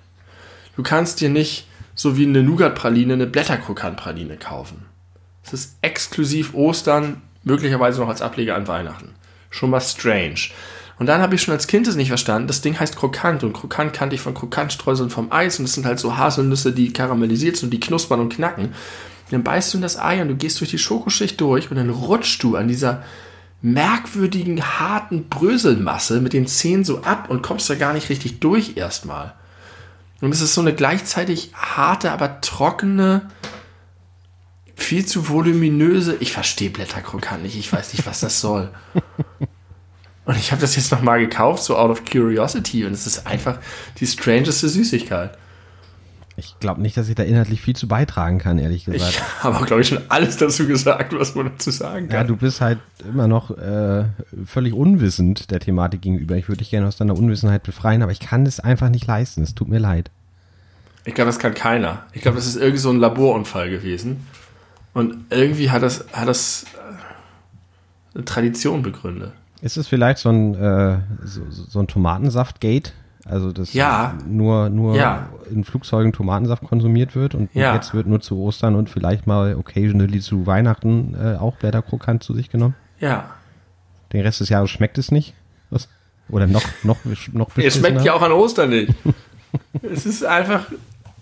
[0.76, 4.86] Du kannst dir nicht so wie eine Nougat-Praline eine Blätterkrokant-Praline kaufen.
[5.44, 9.16] Es ist exklusiv Ostern, möglicherweise noch als Ableger an Weihnachten.
[9.50, 10.50] Schon mal strange.
[11.02, 12.48] Und dann habe ich schon als Kind es nicht verstanden.
[12.48, 15.88] Das Ding heißt Krokant und Krokant kannte ich von Krokantstreuseln vom Eis und das sind
[15.88, 18.76] halt so Haselnüsse, die karamellisiert sind und die knuspern und knacken.
[19.32, 21.90] dann beißt du in das Ei und du gehst durch die Schokoschicht durch und dann
[21.90, 23.02] rutschst du an dieser
[23.64, 28.78] merkwürdigen, harten Bröselmasse mit den Zähnen so ab und kommst da gar nicht richtig durch
[28.78, 29.34] erstmal.
[30.22, 33.32] Und es ist so eine gleichzeitig harte, aber trockene,
[34.76, 36.18] viel zu voluminöse.
[36.20, 38.70] Ich verstehe Blätterkrokant nicht, ich weiß nicht, was das soll.
[40.26, 42.86] Und ich habe das jetzt nochmal gekauft, so out of curiosity.
[42.86, 43.58] Und es ist einfach
[44.00, 45.38] die strangeste Süßigkeit.
[46.38, 49.12] Ich glaube nicht, dass ich da inhaltlich viel zu beitragen kann, ehrlich gesagt.
[49.12, 52.16] Ich habe, glaube ich, schon alles dazu gesagt, was man dazu sagen kann.
[52.16, 54.06] Ja, du bist halt immer noch äh,
[54.46, 56.36] völlig unwissend der Thematik gegenüber.
[56.36, 59.44] Ich würde dich gerne aus deiner Unwissenheit befreien, aber ich kann das einfach nicht leisten.
[59.44, 60.10] Es tut mir leid.
[61.04, 62.06] Ich glaube, das kann keiner.
[62.14, 64.26] Ich glaube, das ist irgendwie so ein Laborunfall gewesen.
[64.94, 69.34] Und irgendwie hat das, hat das äh, eine Tradition begründet.
[69.62, 72.94] Ist es vielleicht so ein, äh, so, so ein Tomatensaft-Gate?
[73.26, 74.18] Also, dass ja.
[74.26, 75.30] nur, nur ja.
[75.50, 77.76] in Flugzeugen Tomatensaft konsumiert wird und ja.
[77.76, 82.34] jetzt wird nur zu Ostern und vielleicht mal occasionally zu Weihnachten äh, auch Blätterkrokant zu
[82.34, 82.76] sich genommen?
[83.00, 83.30] Ja.
[84.12, 85.36] Den Rest des Jahres schmeckt es nicht.
[85.70, 85.88] Was?
[86.30, 86.98] Oder noch, noch,
[87.32, 88.94] noch Es schmeckt ja auch an Ostern nicht.
[89.84, 90.66] es ist einfach,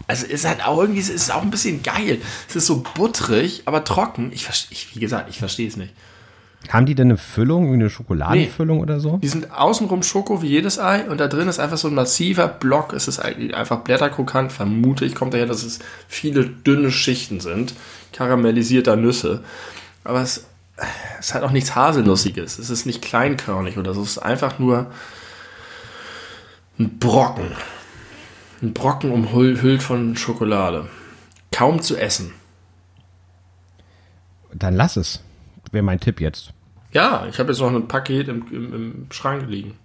[0.07, 2.19] also es ist halt auch irgendwie, es ist auch ein bisschen geil.
[2.47, 4.31] Es ist so butterig, aber trocken.
[4.31, 5.93] Ich, ich wie gesagt, ich verstehe es nicht.
[6.67, 9.17] Haben die denn eine Füllung, eine Schokoladenfüllung oder so?
[9.17, 12.47] Die sind außenrum Schoko wie jedes Ei und da drin ist einfach so ein massiver
[12.47, 12.93] Block.
[12.93, 17.73] Es ist einfach blätterkrokant, vermute ich, kommt daher, dass es viele dünne Schichten sind,
[18.11, 19.43] karamellisierter Nüsse.
[20.03, 20.47] Aber es,
[21.19, 22.59] es hat auch nichts Haselnussiges.
[22.59, 24.01] Es ist nicht kleinkörnig oder so.
[24.01, 24.91] Es ist einfach nur
[26.77, 27.51] ein Brocken.
[28.61, 30.87] Ein Brocken umhüllt von Schokolade.
[31.51, 32.33] Kaum zu essen.
[34.53, 35.21] Dann lass es.
[35.71, 36.51] Wäre mein Tipp jetzt.
[36.91, 39.75] Ja, ich habe jetzt noch ein Paket im, im, im Schrank liegen.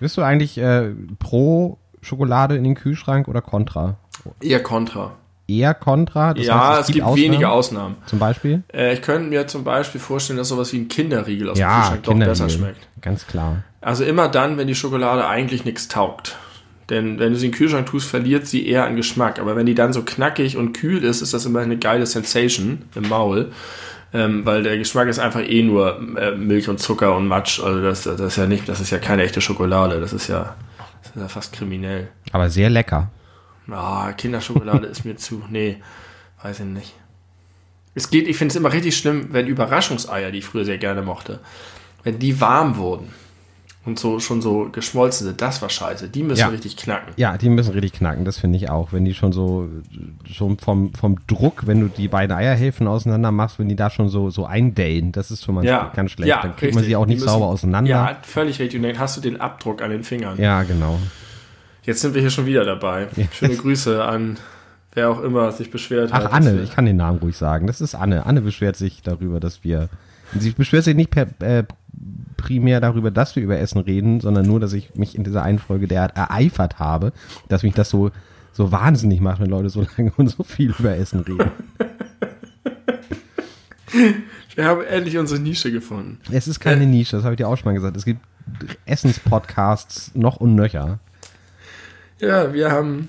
[0.00, 3.96] Bist du eigentlich äh, pro Schokolade in den Kühlschrank oder contra?
[4.40, 5.12] Eher Kontra.
[5.46, 6.32] Eher contra?
[6.32, 7.96] Das ja, heißt, es, gibt, wenige Ausnahmen.
[8.06, 8.62] Zum Beispiel?
[8.72, 11.80] Äh, ich könnte mir zum Beispiel vorstellen, dass sowas wie ein Kinderriegel aus dem Ja,
[11.80, 12.88] Kühlschrank doch besser schmeckt.
[13.02, 13.62] Ganz klar.
[13.80, 16.36] Also immer dann, wenn die Schokolade eigentlich nichts taugt.
[16.88, 19.38] Denn wenn du sie in den Kühlschrank tust, verliert sie eher an Geschmack.
[19.38, 22.82] Aber wenn die dann so knackig und kühl ist, ist das immer eine geile Sensation
[22.94, 23.52] im Maul.
[24.14, 27.60] Ähm, weil der Geschmack ist einfach eh nur äh, Milch und Zucker und Matsch.
[27.60, 30.00] Also das, das ist ja nicht, das ist ja keine echte Schokolade.
[30.00, 30.54] Das ist ja,
[31.02, 32.08] das ist ja fast kriminell.
[32.30, 33.10] Aber sehr lecker.
[33.68, 35.42] Ah, Kinderschokolade ist mir zu.
[35.50, 35.82] Nee,
[36.42, 36.94] weiß ich nicht.
[37.96, 41.02] Es geht, ich finde es immer richtig schlimm, wenn Überraschungseier, die ich früher sehr gerne
[41.02, 41.40] mochte,
[42.04, 43.12] wenn die warm wurden
[43.86, 46.08] und so schon so geschmolzen sind, das war scheiße.
[46.08, 46.48] Die müssen Ja.
[46.48, 47.12] richtig knacken.
[47.16, 48.92] Ja, die müssen richtig knacken, das finde ich auch.
[48.92, 49.68] Wenn die schon so,
[50.30, 54.08] schon vom, vom Druck, wenn du die beiden Eierhälften auseinander machst, wenn die da schon
[54.08, 56.28] so, so eindellen, das ist schon mal Ja, ganz schlecht.
[56.28, 56.86] ja, Dann kriegt man richtig.
[56.86, 57.90] sie auch nicht müssen- sauber auseinander.
[57.90, 58.80] Ja, völlig richtig.
[58.80, 60.38] Und dann hast du den Abdruck an den Fingern.
[60.40, 60.98] Ja, genau.
[61.82, 63.08] Jetzt sind wir hier schon wieder dabei.
[63.32, 64.38] Schöne Grüße an
[64.96, 66.26] wer auch immer sich beschwert hat.
[66.26, 67.66] Ach, Anne, ich kann den Namen ruhig sagen.
[67.66, 68.26] Das ist Anne.
[68.26, 69.88] Anne beschwert sich darüber, dass wir.
[70.38, 71.64] Sie beschwert sich nicht per, äh,
[72.36, 75.58] primär darüber, dass wir über Essen reden, sondern nur, dass ich mich in dieser einen
[75.58, 77.12] Folge derart ereifert habe,
[77.48, 78.10] dass mich das so,
[78.52, 81.50] so wahnsinnig macht, wenn Leute so lange und so viel über Essen reden.
[84.54, 86.18] Wir haben endlich unsere Nische gefunden.
[86.30, 87.96] Es ist keine Nische, das habe ich dir auch schon mal gesagt.
[87.96, 88.20] Es gibt
[88.86, 91.00] Essenspodcasts noch und nöcher.
[92.20, 93.08] Ja, wir haben.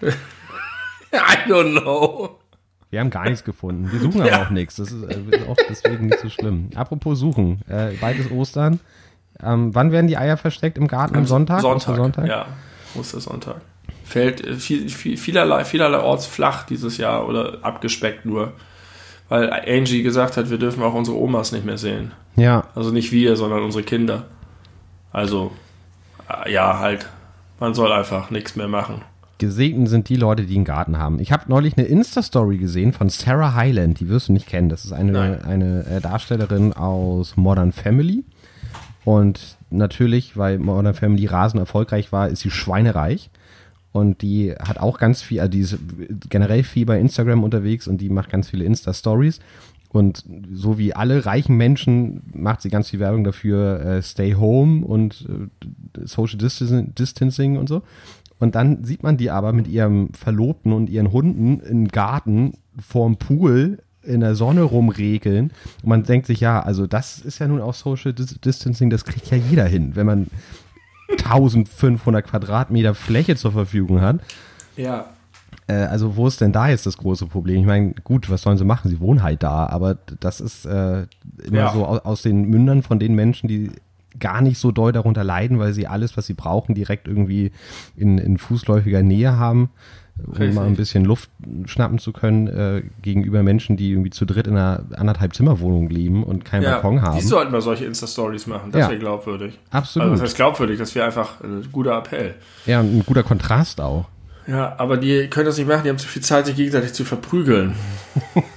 [0.02, 2.37] I don't know.
[2.90, 3.90] Wir haben gar nichts gefunden.
[3.92, 4.42] Wir suchen aber Ja.
[4.46, 4.76] auch nichts.
[4.76, 6.70] Das ist, äh, auch deswegen nicht so schlimm.
[6.74, 7.60] Apropos suchen.
[7.68, 8.80] Äh, bald ist Ostern.
[9.42, 11.16] Ähm, wann werden die Eier versteckt im Garten?
[11.16, 11.60] Am Sonntag?
[11.60, 11.76] Sonntag.
[11.90, 12.26] Ostersonntag?
[12.26, 12.46] Ja,
[12.98, 13.56] Ostersonntag.
[14.04, 18.52] Fällt äh, viel, viel, vielerlei, vielerorts flach dieses Jahr oder abgespeckt nur.
[19.28, 22.12] Weil Angie gesagt hat, wir dürfen auch unsere Omas nicht mehr sehen.
[22.36, 22.64] ja.
[22.74, 24.24] Also nicht wir, sondern unsere Kinder.
[25.12, 25.52] Also,
[26.46, 27.06] äh, ja, halt.
[27.60, 29.02] Man soll einfach nichts mehr machen.
[29.38, 31.20] Gesegnet sind die Leute, die einen Garten haben.
[31.20, 34.00] Ich habe neulich eine Insta-Story gesehen von Sarah Hyland.
[34.00, 34.68] Die wirst du nicht kennen.
[34.68, 35.42] Das ist eine, Nein.
[35.42, 38.24] eine äh, Darstellerin aus Modern Family.
[39.04, 43.30] Und natürlich, weil Modern Family rasend erfolgreich war, ist sie schweinereich.
[43.92, 45.78] Und die hat auch ganz viel, also die ist
[46.28, 49.40] generell viel bei Instagram unterwegs und die macht ganz viele Insta-Stories.
[49.90, 54.84] Und so wie alle reichen Menschen macht sie ganz viel Werbung dafür, äh, Stay Home
[54.84, 57.82] und äh, Social Distancing und so.
[58.38, 63.16] Und dann sieht man die aber mit ihrem Verlobten und ihren Hunden im Garten vorm
[63.16, 65.50] Pool in der Sonne rumregeln.
[65.82, 69.04] Und man denkt sich, ja, also das ist ja nun auch Social Dis Distancing, das
[69.04, 70.26] kriegt ja jeder hin, wenn man
[71.24, 74.20] 1500 Quadratmeter Fläche zur Verfügung hat.
[74.76, 75.06] Ja.
[75.66, 77.60] Äh, also wo ist denn da jetzt das große Problem?
[77.60, 78.88] Ich meine, gut, was sollen sie machen?
[78.88, 81.06] Sie wohnen halt da, aber das ist äh,
[81.44, 81.72] immer Ja.
[81.72, 83.70] so aus, aus den Mündern von den Menschen, die
[84.18, 87.52] gar nicht so doll darunter leiden, weil sie alles, was sie brauchen, direkt irgendwie
[87.96, 89.70] in, in fußläufiger Nähe haben,
[90.26, 90.54] um Richtig.
[90.54, 91.30] mal ein bisschen Luft
[91.66, 96.24] schnappen zu können, äh, gegenüber Menschen, die irgendwie zu dritt in einer anderthalb Zimmerwohnung leben
[96.24, 96.72] und keinen ja.
[96.72, 97.18] Balkon haben.
[97.18, 98.72] Die sollten mal solche Insta-Stories machen.
[98.72, 98.88] Das Ja.
[98.88, 99.58] wäre glaubwürdig.
[99.70, 100.08] Absolut.
[100.08, 102.34] Also, das heißt glaubwürdig, das wäre einfach ein guter Appell.
[102.66, 104.06] ja, und ein guter Kontrast auch.
[104.48, 107.04] Ja, aber die können das nicht machen, die haben zu viel Zeit, sich gegenseitig zu
[107.04, 107.74] verprügeln.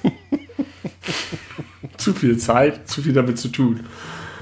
[1.98, 3.82] zu viel Zeit, zu viel damit zu tun.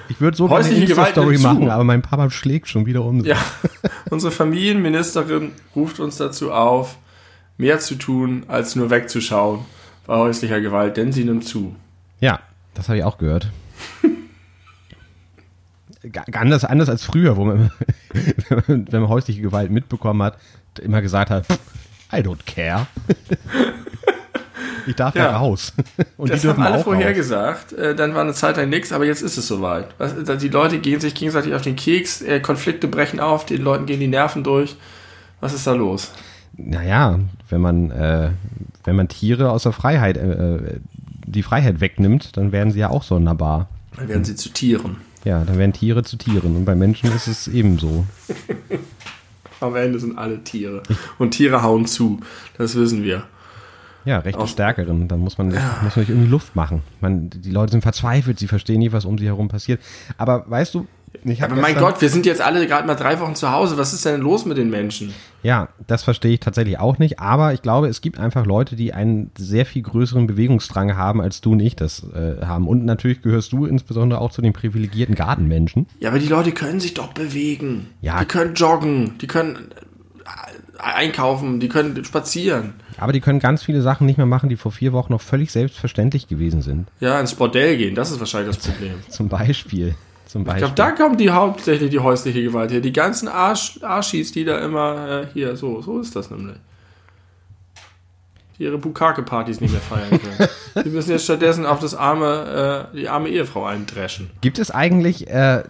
[0.09, 3.21] Ich würde so gerne eine Insta-Story machen, aber mein Papa schlägt schon wieder um.
[3.21, 3.29] sich.
[3.29, 3.37] Ja,
[4.09, 6.97] unsere Familienministerin ruft uns dazu auf,
[7.57, 9.59] mehr zu tun, als nur wegzuschauen
[10.07, 11.75] bei häuslicher Gewalt, denn sie nimmt zu.
[12.19, 12.39] Ja,
[12.73, 13.51] das habe ich auch gehört.
[16.31, 17.71] Anders, anders als früher, wo man,
[18.49, 20.37] wenn man, wenn man häusliche Gewalt mitbekommen hat,
[20.81, 21.45] immer gesagt hat,
[22.11, 22.87] I don't care.
[24.89, 25.37] Ich darf ja, Ja.
[25.37, 25.73] raus.
[26.17, 29.05] Und Das die dürfen haben alle vorhergesagt, äh, dann war eine Zeit lang nichts, aber
[29.05, 29.87] jetzt ist es soweit.
[30.41, 33.99] Die Leute gehen sich gegenseitig auf den Keks, äh, Konflikte brechen auf, den Leuten gehen
[33.99, 34.75] die Nerven durch.
[35.41, 36.11] Was ist da los?
[36.57, 38.31] Naja, wenn man, äh,
[38.83, 40.79] wenn man Tiere aus der Freiheit, äh, äh,
[41.25, 43.69] die Freiheit wegnimmt, dann werden sie ja auch sonderbar.
[43.95, 44.97] Dann werden sie zu Tieren.
[45.23, 48.05] Ja, dann werden Tiere zu Tieren und bei Menschen ist es ebenso.
[49.59, 50.81] Am Ende sind alle Tiere.
[51.19, 52.21] Und Tiere hauen zu.
[52.57, 53.23] Das wissen wir.
[54.05, 55.07] Ja, rechte Stärkeren.
[55.07, 56.81] Dann muss man, nicht, muss man nicht irgendwie Luft machen.
[57.01, 59.81] Man, die Leute sind verzweifelt, sie verstehen nicht, was um sie herum passiert.
[60.17, 60.87] Aber weißt du,
[61.23, 63.77] ich Aber mein Gott, wir sind jetzt alle gerade mal drei Wochen zu Hause.
[63.77, 65.13] Was ist denn los mit den Menschen?
[65.43, 67.19] Ja, das verstehe ich tatsächlich auch nicht.
[67.19, 71.41] Aber ich glaube, es gibt einfach Leute, die einen sehr viel größeren Bewegungsdrang haben, als
[71.41, 72.67] du und ich das äh, haben.
[72.67, 75.87] Und natürlich gehörst du insbesondere auch zu den privilegierten Gartenmenschen.
[75.99, 77.87] Ja, aber die Leute können sich doch bewegen.
[78.01, 78.19] Ja.
[78.19, 79.69] Die können joggen, die können
[80.79, 82.73] einkaufen, die können spazieren.
[82.97, 85.51] Aber die können ganz viele Sachen nicht mehr machen, die vor vier Wochen noch völlig
[85.51, 86.87] selbstverständlich gewesen sind.
[86.99, 88.93] Ja, ins Bordell gehen, das ist wahrscheinlich das Problem.
[89.09, 89.95] Zum Beispiel.
[90.25, 90.61] Zum Ich Beispiel.
[90.71, 92.81] glaube, da kommt die hauptsächlich die häusliche Gewalt her.
[92.81, 96.55] Die ganzen Arsch, Arschis, die da immer äh, hier, so, so ist das nämlich.
[98.59, 100.49] Die ihre Bukake-Partys nicht mehr feiern können.
[100.85, 104.29] die müssen jetzt stattdessen auf das arme, äh, die arme Ehefrau eindreschen.
[104.41, 105.63] Gibt es eigentlich, äh,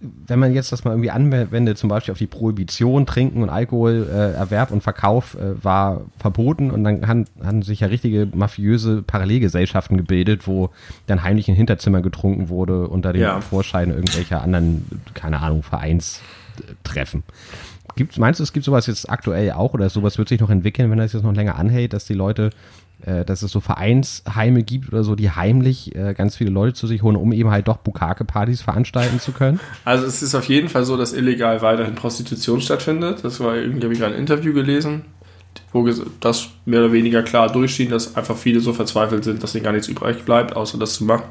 [0.00, 4.06] wenn man jetzt das mal irgendwie anwendet, zum Beispiel auf die Prohibition, Trinken und Alkohol,
[4.08, 9.02] äh, Erwerb und Verkauf äh, war verboten und dann han, haben sich ja richtige mafiöse
[9.02, 10.70] Parallelgesellschaften gebildet, wo
[11.06, 13.40] dann heimlich in Hinterzimmer getrunken wurde unter den Ja.
[13.40, 17.24] Vorscheinen irgendwelcher anderen, keine Ahnung, Vereinstreffen.
[17.98, 20.88] Gibt's, meinst du, es gibt sowas jetzt aktuell auch oder sowas wird sich noch entwickeln,
[20.88, 22.50] wenn das jetzt noch länger anhält, dass die Leute,
[23.04, 26.86] äh, dass es so Vereinsheime gibt oder so, die heimlich äh, ganz viele Leute zu
[26.86, 29.58] sich holen, um eben halt doch Bukake-Partys veranstalten zu können?
[29.84, 33.24] Also es ist auf jeden Fall so, dass illegal weiterhin Prostitution stattfindet.
[33.24, 35.02] Das war irgendwie, habe ich gerade ein Interview gelesen,
[35.72, 35.84] wo
[36.20, 39.72] das mehr oder weniger klar durchschien, dass einfach viele so verzweifelt sind, dass ihnen gar
[39.72, 41.24] nichts übrig bleibt, außer das zu machen.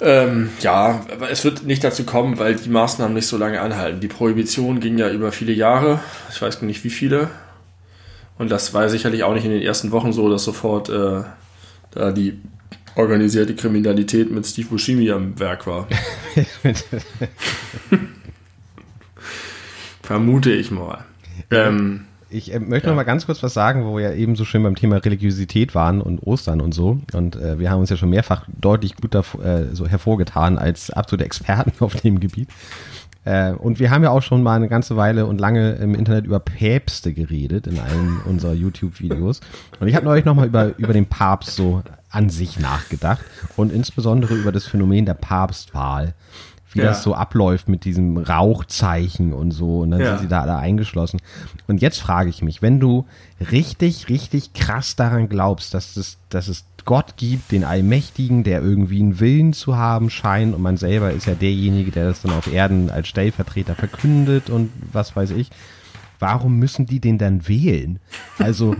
[0.00, 4.00] Ähm, ja, aber es wird nicht dazu kommen, weil die Maßnahmen nicht so lange anhalten.
[4.00, 7.30] Die Prohibition ging ja über viele Jahre, ich weiß nicht wie viele.
[8.38, 11.22] Und das war sicherlich auch nicht in den ersten Wochen so, dass sofort äh,
[11.92, 12.38] da die
[12.94, 15.88] organisierte Kriminalität mit Steve Buscemi am Werk war.
[20.02, 21.04] Vermute ich mal.
[21.50, 22.04] Ähm,
[22.36, 24.62] Ich äh, möchte noch mal ganz kurz was sagen, wo wir ja eben so schön
[24.62, 26.98] beim Thema Religiosität waren und Ostern und so.
[27.14, 30.90] Und äh, wir haben uns ja schon mehrfach deutlich gut davor, äh, so hervorgetan als
[30.90, 32.50] absolute Experten auf dem Gebiet.
[33.24, 36.26] Äh, und wir haben ja auch schon mal eine ganze Weile und lange im Internet
[36.26, 39.40] über Päpste geredet in einem unserer YouTube-Videos.
[39.80, 43.24] Und ich habe neulich noch mal über, über den Papst so an sich nachgedacht
[43.56, 46.12] und insbesondere über das Phänomen der Papstwahl.
[46.76, 46.88] Wie Ja.
[46.88, 49.80] das so abläuft mit diesem Rauchzeichen und so.
[49.80, 50.10] Und dann Ja.
[50.10, 51.20] sind sie da alle eingeschlossen.
[51.66, 53.06] Und jetzt frage ich mich, wenn du
[53.50, 59.00] richtig, richtig krass daran glaubst, dass es, dass es Gott gibt, den Allmächtigen, der irgendwie
[59.00, 62.52] einen Willen zu haben scheint und man selber ist ja derjenige, der das dann auf
[62.52, 65.50] Erden als Stellvertreter verkündet und was weiß ich.
[66.18, 67.98] Warum müssen die den dann wählen?
[68.38, 68.74] Also,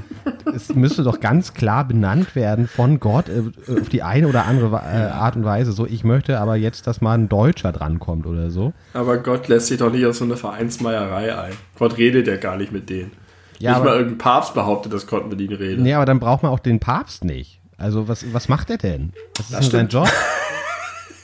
[0.55, 3.42] es müsste doch ganz klar benannt werden von Gott äh,
[3.81, 5.72] auf die eine oder andere äh, Art und Weise.
[5.72, 8.72] So, ich möchte aber jetzt, dass mal ein Deutscher drankommt oder so.
[8.94, 11.53] aber Gott lässt sich doch nicht auf so eine Vereinsmeierei ein.
[11.79, 13.12] Gott redet ja gar nicht mit denen.
[13.59, 15.81] Ja, nicht aber- mal irgendein Papst behauptet, dass Gott mit ihnen redet.
[15.81, 17.61] Nee, aber dann braucht man auch den Papst nicht.
[17.79, 19.12] Also was, was macht er denn?
[19.37, 19.92] Was ist denn sein stimmt.
[19.92, 20.09] Job?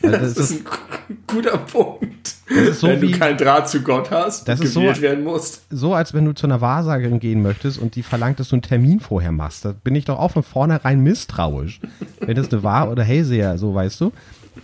[0.02, 0.66] Also Das das ist
[1.08, 2.34] ein guter Punkt.
[2.72, 5.62] so Wenn du wie- keinen Draht zu Gott hast Das ist so- gewählt werden musst.
[5.70, 8.62] so, als wenn du zu einer Wahrsagerin gehen möchtest und die verlangt, dass du einen
[8.62, 9.64] Termin vorher machst.
[9.64, 11.80] Da bin ich doch auch von vornherein misstrauisch.
[12.20, 14.12] Wenn das eine Wahr- oder Hellseher, so weißt du,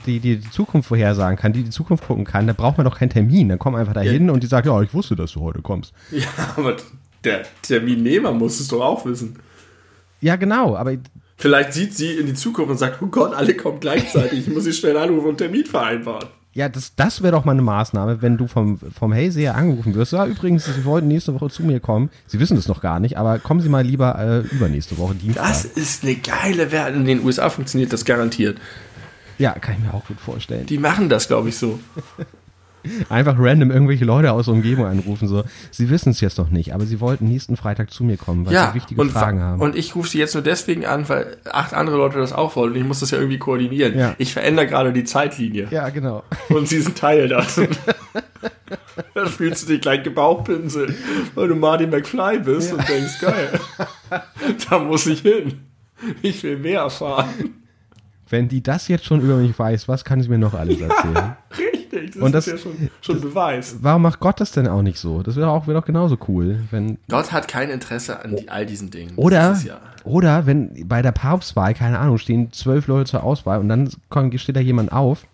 [0.07, 2.99] die, die die Zukunft vorhersagen kann, die die Zukunft gucken kann, da braucht man doch
[2.99, 3.49] keinen Termin.
[3.49, 5.93] Dann komm einfach dahin und die sagt, ja, ich wusste, dass du heute kommst.
[6.11, 6.77] Ja, aber
[7.25, 9.37] der Terminnehmer muss es doch auch wissen.
[10.21, 10.93] Ja, genau, aber
[11.41, 14.41] Vielleicht sieht sie in die Zukunft und sagt, oh Gott, alle kommen gleichzeitig.
[14.49, 16.29] Ich muss sie schnell anrufen und Termin vereinbaren.
[16.53, 20.13] ja, das, das wäre doch mal eine Maßnahme, wenn du vom, vom Hellseher angerufen wirst.
[20.13, 22.11] Ja, übrigens, Sie wollten nächste Woche zu mir kommen.
[22.27, 25.47] Sie wissen das noch gar nicht, aber kommen Sie mal lieber äh, übernächste Woche Dienstag.
[25.47, 26.97] Das ist eine geile Wert.
[26.97, 28.59] In den USA funktioniert das garantiert.
[29.39, 30.67] Ja, kann ich mir auch gut vorstellen.
[30.67, 31.79] Die machen das, glaube ich, so.
[33.09, 35.45] Einfach random irgendwelche Leute aus der Umgebung anrufen, so.
[35.71, 38.69] Sie wissen es jetzt noch nicht, aber Sie wollten nächsten Freitag zu mir kommen, weil
[38.69, 39.61] Sie wichtige und, Fragen haben.
[39.61, 42.73] und ich rufe sie jetzt nur deswegen an, weil acht andere Leute das auch wollen.
[42.73, 43.99] Und ich muss das ja irgendwie koordinieren.
[43.99, 44.15] Ja.
[44.19, 45.69] Ich verändere gerade die Zeitlinie.
[45.71, 46.23] ja, genau.
[46.49, 47.69] Und sie sind Teil davon.
[49.15, 50.95] Dann fühlst du dich gleich gebauchpinselt,
[51.35, 53.61] weil du Marty McFly bist und denkst, geil,
[54.69, 55.61] da muss ich hin.
[56.23, 57.29] Ich will mehr erfahren.
[58.29, 61.37] Wenn die das jetzt schon über mich weiß, was kann sie mir noch alles erzählen?
[61.57, 63.77] Richtig, das Und das- ist ja schon, schon Beweis.
[63.81, 65.23] Warum macht Gott das denn auch nicht so?
[65.23, 68.67] Das wäre auch, wäre doch genauso cool, wenn Gott hat kein Interesse an die, all
[68.67, 69.11] diesen Dingen.
[69.11, 73.59] Das Oder, ja, oder wenn bei der Papstwahl, keine Ahnung, stehen zwölf Leute zur Auswahl
[73.61, 75.27] und dann kommt, steht da jemand auf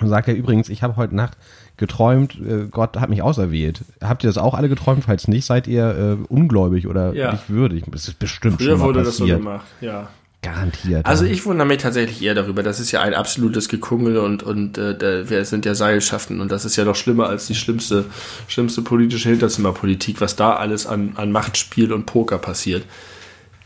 [0.00, 1.36] und sagt ja übrigens, ich habe heute Nacht
[1.76, 3.82] geträumt, äh, Gott hat mich auserwählt.
[4.02, 5.04] Habt ihr das auch alle geträumt?
[5.04, 7.32] Falls nicht, seid ihr äh, ungläubig oder Ja.
[7.32, 7.84] nicht würdig.
[7.90, 9.38] Das ist bestimmt früher schon mal wurde das so passiert.
[9.38, 9.66] gemacht.
[9.80, 10.08] Ja.
[10.42, 11.04] Garantiert.
[11.04, 12.62] Also ich wundere mich tatsächlich eher darüber.
[12.62, 16.64] Das ist ja ein absolutes Gekungel und, und äh, wir sind ja Seilschaften und das
[16.64, 18.06] ist ja noch schlimmer als die schlimmste,
[18.48, 22.84] schlimmste politische Hinterzimmerpolitik, was da alles an, an Machtspiel und Poker passiert.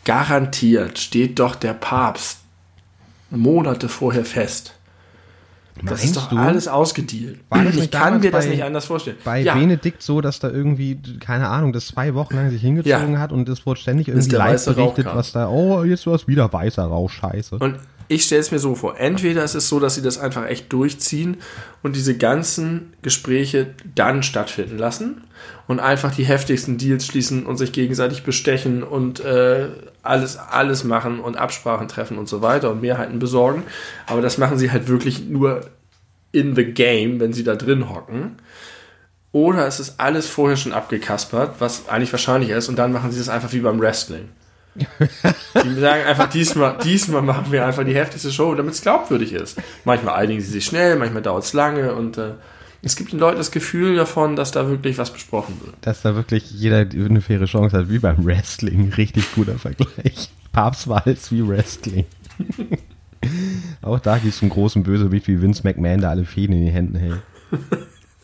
[0.04, 2.38] Garantiert steht doch der Papst
[3.30, 4.74] Monate vorher fest.
[5.76, 6.36] Das Meinst ist doch du?
[6.36, 7.38] alles ausgedealt.
[7.74, 9.16] Ich kann mir das bei- nicht anders vorstellen.
[9.24, 13.14] bei ja, Benedikt so, dass da irgendwie, keine Ahnung, das zwei Wochen lang sich hingezogen
[13.14, 13.18] Ja.
[13.18, 16.52] hat und es wurde ständig irgendwie live berichtet, was da, oh, jetzt war es wieder
[16.52, 17.56] weißer Rauch, scheiße.
[17.58, 20.46] Und ich stelle es mir so vor, entweder ist es so, dass sie das einfach
[20.46, 21.38] echt durchziehen
[21.82, 25.22] und diese ganzen Gespräche dann stattfinden lassen
[25.66, 29.68] und einfach die heftigsten Deals schließen und sich gegenseitig bestechen und äh,
[30.04, 33.64] alles, alles machen und Absprachen treffen und so weiter und Mehrheiten besorgen.
[34.06, 35.62] Aber das machen sie halt wirklich nur
[36.32, 38.36] in the game, wenn sie da drin hocken.
[39.32, 43.18] Oder es ist alles vorher schon abgekaspert, was eigentlich wahrscheinlich ist, und dann machen sie
[43.18, 44.28] das einfach wie beim Wrestling.
[44.76, 49.56] Die sagen einfach, diesmal, diesmal machen wir einfach die heftigste Show, damit es glaubwürdig ist.
[49.84, 52.32] Manchmal einigen sie sich schnell, manchmal dauert es lange und äh,
[52.84, 55.74] es gibt den Leuten das Gefühl davon, dass da wirklich was besprochen wird.
[55.80, 58.92] Dass da wirklich jeder eine faire Chance hat, wie beim Wrestling.
[58.92, 60.30] Richtig guter Vergleich.
[60.52, 62.06] Papstwahl ist wie Wrestling.
[63.82, 66.72] Auch da gibt es einen großen Bösewicht wie Vince McMahon, der alle Fäden in die
[66.72, 67.22] Händen hält.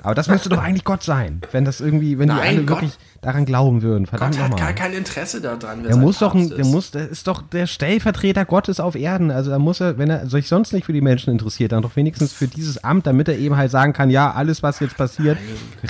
[0.03, 2.77] Aber das müsste doch eigentlich Gott sein, wenn das irgendwie, wenn die Nein, alle Gott.
[2.77, 4.07] wirklich daran glauben würden.
[4.07, 4.75] Verdammt Gott hat gar nochmal.
[4.75, 5.85] kein Interesse daran.
[5.85, 6.67] sein muss doch, ein, der ist.
[6.69, 9.31] muss, der ist doch der Stellvertreter Gottes auf Erden.
[9.31, 11.97] Also da muss er, wenn er sich sonst nicht für die Menschen interessiert, dann doch
[11.97, 15.37] wenigstens für dieses Amt, damit er eben halt sagen kann, ja, alles was jetzt passiert,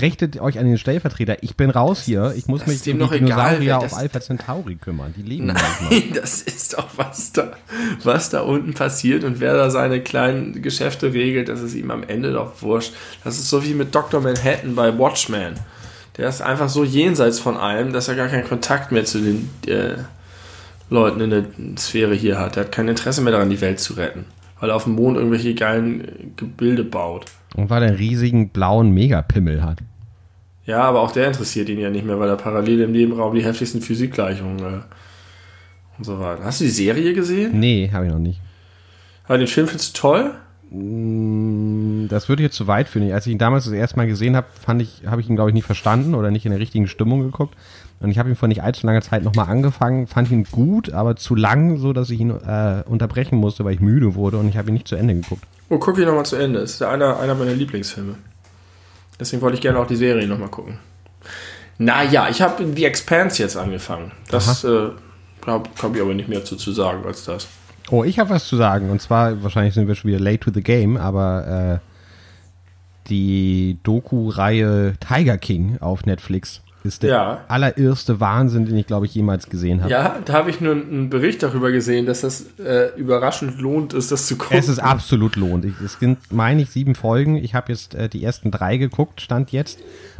[0.00, 1.42] richtet euch an den Stellvertreter.
[1.42, 2.34] Ich bin raus hier.
[2.36, 5.14] Ich muss das mich um die Dinosaurier auf das- Alpha Centauri kümmern.
[5.16, 5.90] Die leben manchmal.
[5.90, 7.52] Nein, das ist doch was da,
[8.02, 12.02] was da unten passiert und wer da seine kleinen Geschäfte regelt, das ist ihm am
[12.02, 12.92] Ende doch wurscht.
[13.22, 14.20] Das ist so wie mit Dr.
[14.20, 15.54] Manhattan bei Watchmen.
[16.20, 19.48] Der ist einfach so jenseits von allem, dass er gar keinen Kontakt mehr zu den
[19.66, 19.94] äh,
[20.90, 21.44] Leuten in der
[21.78, 22.58] Sphäre hier hat.
[22.58, 24.26] Er hat kein Interesse mehr daran, die Welt zu retten,
[24.60, 27.24] weil er auf dem Mond irgendwelche geilen äh, Gebilde baut.
[27.54, 29.78] Und weil er einen riesigen blauen Megapimmel hat.
[30.66, 33.42] Ja, aber auch der interessiert ihn ja nicht mehr, weil er parallel im Nebenraum die
[33.42, 34.80] heftigsten Physikgleichungen äh,
[35.96, 36.44] und so weiter.
[36.44, 37.58] Hast du die Serie gesehen?
[37.58, 38.42] Nee, habe ich noch nicht.
[39.24, 40.34] Aber den Film findest du toll?
[40.72, 43.10] Das würde jetzt zu weit führen.
[43.10, 45.50] Als ich ihn damals das erste Mal gesehen habe, fand ich, habe ich ihn, glaube
[45.50, 47.56] ich, nicht verstanden oder nicht in der richtigen Stimmung geguckt.
[47.98, 51.16] Und ich habe ihn vor nicht allzu langer Zeit nochmal angefangen, fand ihn gut, aber
[51.16, 54.56] zu lang, so dass ich ihn äh, unterbrechen musste, weil ich müde wurde und ich
[54.56, 55.42] habe ihn nicht zu Ende geguckt.
[55.68, 56.60] Oh, guck ihn nochmal zu Ende.
[56.60, 58.14] Das ist ja einer, einer meiner Lieblingsfilme.
[59.18, 60.78] Deswegen wollte ich gerne auch die Serie nochmal gucken.
[61.78, 64.12] Naja, ich habe The Expanse jetzt angefangen.
[64.30, 64.90] Das äh,
[65.46, 67.48] habe hab ich aber nicht mehr zu, zu sagen als das.
[67.90, 68.90] Oh, ich habe was zu sagen.
[68.90, 74.94] Und zwar, wahrscheinlich sind wir schon wieder late to the game, aber äh, die Doku-Reihe
[75.00, 77.44] Tiger King auf Netflix ist der Ja.
[77.48, 79.90] allererste Wahnsinn, den ich, glaube ich, jemals gesehen habe.
[79.90, 84.10] Ja, da habe ich nur einen Bericht darüber gesehen, dass das äh, überraschend lohnt ist,
[84.12, 84.56] das zu gucken.
[84.56, 85.64] Es ist absolut lohnt.
[85.66, 87.36] Ich- Es sind, meine ich, sieben Folgen.
[87.36, 89.78] Ich habe jetzt äh, die ersten drei geguckt, stand jetzt.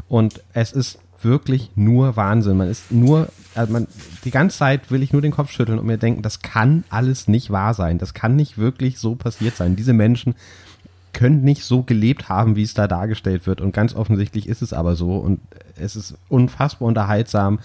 [0.08, 2.56] Und es ist wirklich nur Wahnsinn.
[2.56, 3.86] Man ist nur, also man,
[4.24, 7.28] die ganze Zeit will ich nur den Kopf schütteln und mir denken, das kann alles
[7.28, 7.98] nicht wahr sein.
[7.98, 9.76] Das kann nicht wirklich so passiert sein.
[9.76, 10.34] Diese Menschen
[11.12, 13.60] können nicht so gelebt haben, wie es da dargestellt wird.
[13.60, 15.16] Und ganz offensichtlich ist es aber so.
[15.16, 15.40] Und
[15.76, 17.60] es ist unfassbar unterhaltsam,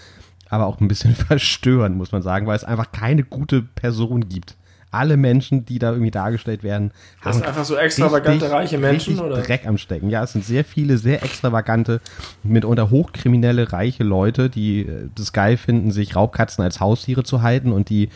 [0.48, 4.56] aber auch ein bisschen verstörend, muss man sagen, weil es einfach keine gute Person gibt.
[4.90, 9.42] Alle Menschen, die da irgendwie dargestellt werden, Das sind einfach so extravagante, reiche Menschen, oder?
[9.42, 10.10] Dreck am Stecken.
[10.10, 12.00] Ja, es sind sehr viele, sehr extravagante,
[12.42, 17.72] mitunter hochkriminelle, reiche Leute, die äh, das geil finden, sich Raubkatzen als Haustiere zu halten
[17.72, 18.08] und die,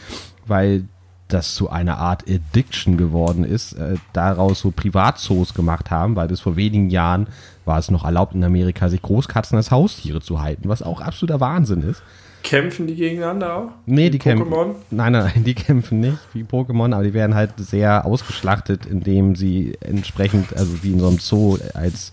[0.46, 0.84] weil
[1.32, 6.40] das zu einer Art Addiction geworden ist, äh, daraus so Privatzoos gemacht haben, weil bis
[6.40, 7.28] vor wenigen Jahren
[7.64, 11.40] war es noch erlaubt in Amerika, sich Großkatzen als Haustiere zu halten, was auch absoluter
[11.40, 12.02] Wahnsinn ist.
[12.42, 13.68] Kämpfen die gegeneinander auch?
[13.86, 14.48] Nee, Wie die kämpfen.
[14.50, 14.74] Pokémon?
[14.90, 19.36] Nein, nein, nein, die kämpfen nicht wie Pokémon, aber die werden halt sehr ausgeschlachtet, indem
[19.36, 22.12] sie entsprechend, also wie in so einem Zoo als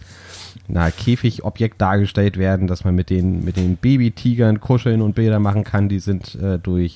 [0.67, 5.63] na, Käfigobjekt dargestellt werden, dass man mit den, mit den Babytigern kuscheln und Bilder machen
[5.63, 5.89] kann.
[5.89, 6.96] Die sind äh, durch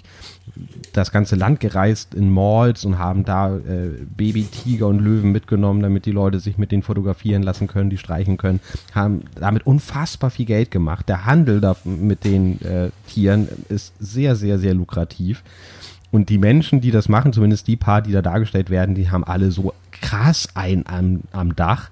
[0.93, 6.05] das ganze Land gereist in Malls und haben da äh, Babytiger und Löwen mitgenommen, damit
[6.05, 8.59] die Leute sich mit denen fotografieren lassen können, die streichen können.
[8.93, 11.07] Haben damit unfassbar viel Geld gemacht.
[11.07, 15.43] Der Handel da mit den äh, Tieren ist sehr, sehr, sehr lukrativ.
[16.11, 19.23] Und die Menschen, die das machen, zumindest die paar, die da dargestellt werden, die haben
[19.23, 21.89] alle so krass ein am, am Dach.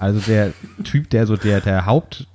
[0.00, 2.26] Also der Typ, der so der, der Haupt,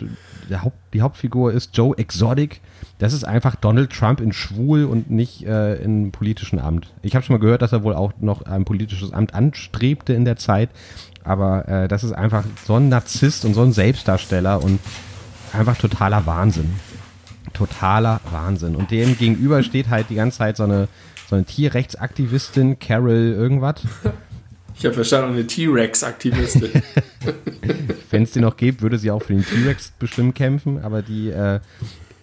[0.50, 2.62] der Haupt, die Hauptfigur ist Joe Exotic.
[3.00, 6.94] Das ist einfach Donald Trump in schwul und nicht äh, in politischen Amt.
[7.02, 10.26] Ich habe schon mal gehört, dass er wohl auch noch ein politisches Amt anstrebte in
[10.26, 10.70] der Zeit.
[11.24, 14.80] Aber äh, das ist einfach so ein Narzisst und so ein Selbstdarsteller und
[15.52, 16.76] einfach totaler Wahnsinn.
[17.54, 18.76] totaler Wahnsinn.
[18.76, 20.88] Und dem gegenüber steht halt die ganze Zeit so eine,
[21.28, 23.82] so eine Tierrechtsaktivistin, Carol irgendwas.
[24.78, 26.70] Ich habe verstanden, eine T-Rex-Aktivistin.
[28.10, 31.30] Wenn es die noch gibt, würde sie auch für den T-Rex bestimmt kämpfen, aber die
[31.30, 31.60] äh,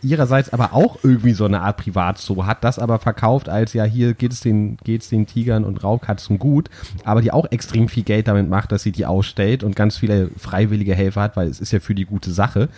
[0.02, 4.14] ihrerseits aber auch irgendwie so eine Art Privatzoo hat, das aber verkauft als, ja, hier
[4.14, 6.68] geht es den, geht's den Tigern und Raubkatzen gut,
[7.04, 10.30] aber die auch extrem viel Geld damit macht, dass sie die ausstellt und ganz viele
[10.36, 12.68] freiwillige Helfer hat, weil es ist ja für die gute Sache.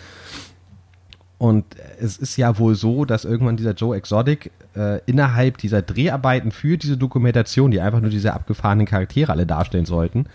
[1.37, 1.65] Und
[1.99, 6.77] es ist ja wohl so, dass irgendwann dieser Joe Exotic äh, innerhalb dieser Dreharbeiten für
[6.77, 10.27] diese Dokumentation, die einfach nur diese abgefahrenen Charaktere alle darstellen sollten,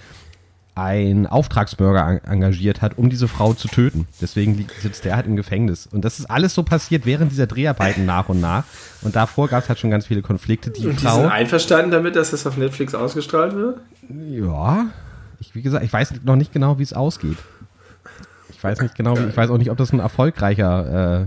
[0.74, 4.07] ein Auftragsbürger engagiert hat, um diese Frau zu töten.
[4.20, 5.86] Deswegen sitzt der halt im Gefängnis.
[5.86, 8.64] Und das ist alles so passiert während dieser Dreharbeiten nach und nach.
[9.03, 10.70] Und davor gab es halt schon ganz viele Konflikte.
[10.70, 13.80] Die, und Frau, die sind einverstanden damit, dass das auf Netflix ausgestrahlt wird?
[14.09, 14.86] Ja.
[15.41, 17.38] Ich, wie gesagt, ich weiß noch nicht genau, wie es ausgeht.
[18.51, 21.26] Ich weiß nicht genau, ich weiß auch nicht, ob das ein erfolgreicher äh,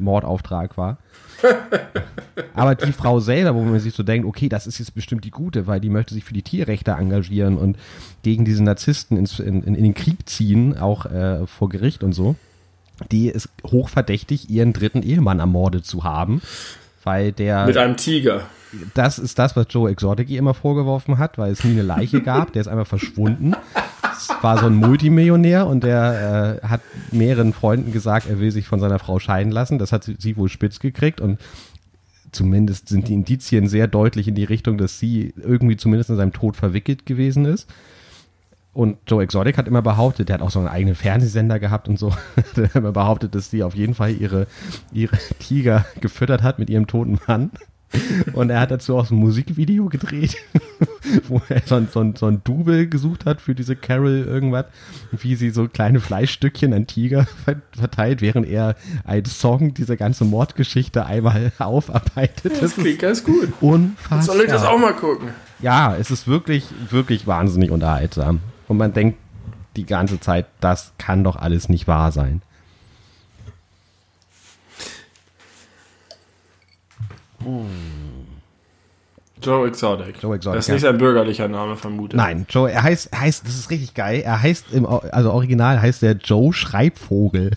[0.00, 0.98] Mordauftrag war.
[2.54, 5.30] Aber die Frau selber, wo man sich so denkt, okay, das ist jetzt bestimmt die
[5.30, 7.76] Gute, weil die möchte sich für die Tierrechte engagieren und
[8.22, 12.12] gegen diese Narzissten ins, in, in, in den Krieg ziehen, auch äh, vor Gericht und
[12.12, 12.36] so,
[13.10, 16.40] die ist hochverdächtig, ihren dritten Ehemann ermordet zu haben,
[17.04, 17.66] weil der...
[17.66, 18.42] Mit einem Tiger.
[18.94, 22.52] Das ist das, was Joe Exotic immer vorgeworfen hat, weil es nie eine Leiche gab,
[22.52, 23.54] der ist einfach verschwunden.
[24.16, 26.80] Es war so ein Multimillionär und der äh, hat
[27.12, 29.78] mehreren Freunden gesagt, er will sich von seiner Frau scheiden lassen.
[29.78, 31.38] Das hat sie, sie wohl spitz gekriegt und
[32.32, 36.32] zumindest sind die Indizien sehr deutlich in die Richtung, dass sie irgendwie zumindest in seinem
[36.32, 37.68] Tod verwickelt gewesen ist.
[38.74, 41.98] Und Joe Exotic hat immer behauptet, der hat auch so einen eigenen Fernsehsender gehabt und
[41.98, 42.12] so,
[42.56, 44.46] der hat immer behauptet, dass sie auf jeden Fall ihre,
[44.92, 47.50] ihre Tiger gefüttert hat mit ihrem toten Mann.
[48.32, 50.36] Und er hat dazu auch so ein Musikvideo gedreht,
[51.28, 54.64] wo er so ein, so, ein, so ein Double gesucht hat für diese Carol irgendwas,
[55.12, 57.28] wie sie so kleine Fleischstückchen an Tiger
[57.70, 62.52] verteilt, während er als Song diese ganze Mordgeschichte einmal aufarbeitet.
[62.54, 63.52] Das, das klingt ganz gut.
[63.60, 64.22] Unfassbar.
[64.22, 65.28] Soll ich das auch mal gucken?
[65.60, 68.40] Ja, es ist wirklich, wirklich wahnsinnig unterhaltsam.
[68.74, 69.20] Und man denkt
[69.76, 72.42] die ganze Zeit, das kann doch alles nicht wahr sein.
[79.40, 80.20] Joe Exotic.
[80.20, 80.56] Joe Exotic.
[80.56, 82.16] Das ist nicht sein bürgerlicher Name, vermute.
[82.16, 84.22] Nein, Joe, er heißt, heißt, das ist richtig geil.
[84.22, 87.52] Er heißt im, also original heißt der Joe Schreibvogel.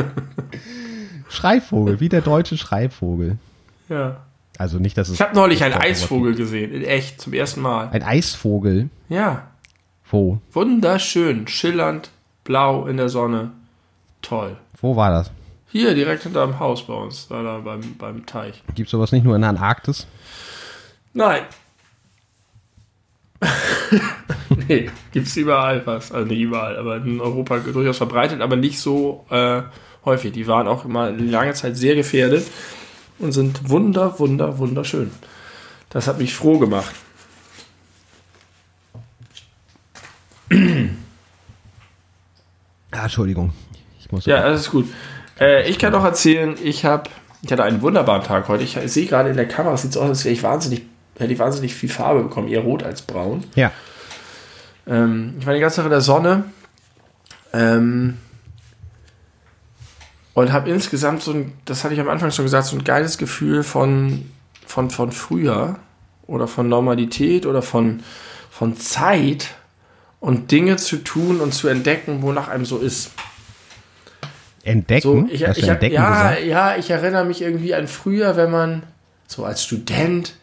[1.28, 3.36] Schreibvogel, wie der deutsche Schreibvogel.
[3.90, 4.16] Ja.
[4.56, 5.16] Also nicht, dass es.
[5.16, 7.90] Ich habe neulich einen Eisvogel gesehen, in echt, zum ersten Mal.
[7.90, 8.88] Ein Eisvogel?
[9.10, 9.50] Ja.
[10.10, 10.40] Wo?
[10.52, 12.10] Wunderschön, schillernd,
[12.44, 13.52] blau in der Sonne.
[14.22, 14.56] Toll.
[14.80, 15.30] Wo war das?
[15.68, 18.62] Hier, direkt hinter dem Haus bei uns, da, da beim, beim Teich.
[18.74, 20.06] Gibt es sowas nicht nur in der Antarktis?
[21.12, 21.42] Nein.
[24.68, 26.10] nee, gibt's überall was.
[26.10, 29.62] Also nicht überall, aber in Europa durchaus verbreitet, aber nicht so äh,
[30.04, 30.32] häufig.
[30.32, 32.46] Die waren auch immer lange Zeit sehr gefährdet
[33.18, 35.12] und sind wunder, wunder, wunderschön.
[35.88, 36.94] Das hat mich froh gemacht.
[42.90, 43.52] ah, Entschuldigung.
[44.00, 44.86] Ich muss ja, alles ist gut.
[45.38, 47.08] Äh, ich kann noch erzählen, ich habe,
[47.42, 48.64] ich hatte einen wunderbaren Tag heute.
[48.64, 50.82] Ich, ich sehe gerade in der Kamera, es sieht so aus, als wäre ich wahnsinnig,
[51.18, 53.44] hätte ich wahnsinnig viel Farbe bekommen, eher rot als braun.
[53.54, 53.70] Ja.
[54.86, 56.44] Ähm, ich war die ganze Zeit in der Sonne
[57.52, 58.18] ähm,
[60.34, 63.18] und habe insgesamt so ein, das hatte ich am Anfang schon gesagt, so ein geiles
[63.18, 64.28] Gefühl von,
[64.66, 65.78] von, von früher
[66.26, 68.02] oder von Normalität oder von,
[68.50, 69.54] von Zeit
[70.20, 73.10] und Dinge zu tun und zu entdecken, wonach einem so ist.
[74.62, 75.00] Entdecken?
[75.02, 78.82] So, ich, ich, entdecken ja, ja, ich erinnere mich irgendwie an früher, wenn man
[79.26, 80.34] so als Student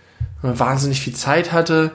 [0.41, 1.91] wahnsinnig viel Zeit hatte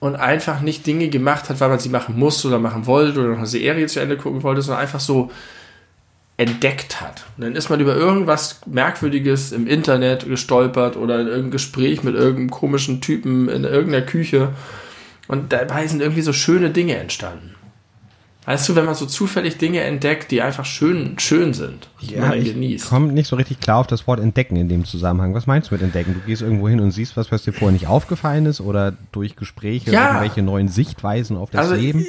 [0.00, 3.30] und einfach nicht Dinge gemacht hat, weil man sie machen musste oder machen wollte oder
[3.30, 5.30] noch eine Serie zu Ende gucken wollte, sondern einfach so
[6.36, 7.24] entdeckt hat.
[7.36, 12.14] Und dann ist man über irgendwas Merkwürdiges im Internet gestolpert oder in irgendeinem Gespräch mit
[12.14, 14.50] irgendeinem komischen Typen in irgendeiner Küche
[15.28, 17.54] und dabei sind irgendwie so schöne Dinge entstanden.
[18.46, 22.26] Weißt du, wenn man so zufällig Dinge entdeckt, die einfach schön, schön sind, die ja,
[22.26, 22.88] man genießt.
[22.88, 25.34] komme nicht so richtig klar auf das Wort entdecken in dem Zusammenhang.
[25.34, 26.14] Was meinst du mit entdecken?
[26.14, 29.34] Du gehst irgendwo hin und siehst was, was dir vorher nicht aufgefallen ist oder durch
[29.34, 30.06] Gespräche ja.
[30.06, 32.06] irgendwelche neuen Sichtweisen auf das also Leben?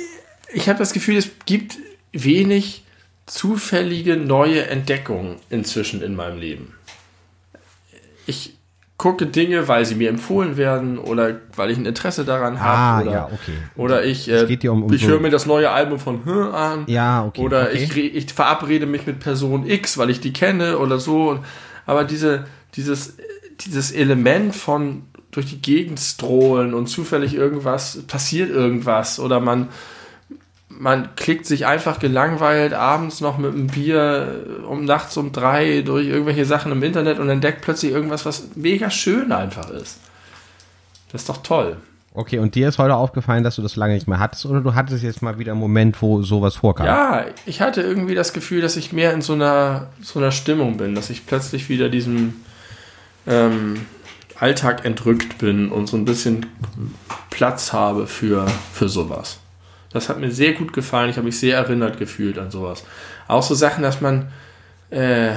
[0.50, 1.78] Ich, ich habe das Gefühl, es gibt
[2.12, 2.84] wenig
[3.26, 6.76] zufällige neue Entdeckungen inzwischen in meinem Leben.
[8.28, 8.57] Ich,
[8.98, 12.78] gucke Dinge, weil sie mir empfohlen werden oder weil ich ein Interesse daran habe.
[12.78, 13.54] Ah, oder, ja, okay.
[13.76, 16.84] Oder ich, äh, um, um ich höre mir das neue Album von H an.
[16.88, 17.42] Ja, okay.
[17.42, 18.12] Oder okay.
[18.14, 21.40] Ich, ich verabrede mich mit Person X, weil ich die kenne oder so.
[21.86, 22.46] Aber diese,
[22.76, 23.18] dieses,
[23.60, 29.68] dieses Element von durch die Gegend strohlen und zufällig irgendwas, passiert irgendwas oder man
[30.80, 36.08] man klickt sich einfach gelangweilt abends noch mit einem Bier um nachts um drei durch
[36.08, 40.00] irgendwelche Sachen im Internet und entdeckt plötzlich irgendwas, was mega schön einfach ist.
[41.12, 41.78] Das ist doch toll.
[42.14, 44.74] Okay, und dir ist heute aufgefallen, dass du das lange nicht mehr hattest oder du
[44.74, 46.88] hattest jetzt mal wieder einen Moment, wo sowas vorkam?
[46.88, 50.78] Ja, ich hatte irgendwie das Gefühl, dass ich mehr in so einer, so einer Stimmung
[50.78, 52.34] bin, dass ich plötzlich wieder diesem
[53.28, 53.86] ähm,
[54.40, 56.48] Alltag entrückt bin und so ein bisschen
[57.30, 59.40] Platz habe für, für sowas.
[59.98, 61.10] Das hat mir sehr gut gefallen.
[61.10, 62.84] Ich habe mich sehr erinnert gefühlt an sowas.
[63.28, 64.32] Auch so Sachen, dass man,
[64.92, 65.32] äh,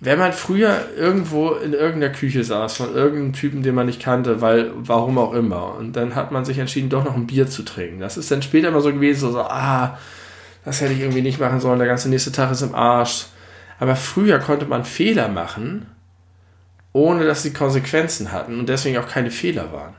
[0.00, 4.40] wenn man früher irgendwo in irgendeiner Küche saß von irgendeinem Typen, den man nicht kannte,
[4.40, 7.62] weil, warum auch immer, und dann hat man sich entschieden, doch noch ein Bier zu
[7.62, 8.00] trinken.
[8.00, 9.96] Das ist dann später immer so gewesen, so, so ah,
[10.64, 13.26] das hätte ich irgendwie nicht machen sollen, der ganze nächste Tag ist im Arsch.
[13.78, 15.86] Aber früher konnte man Fehler machen,
[16.92, 19.94] ohne dass sie Konsequenzen hatten und deswegen auch keine Fehler waren.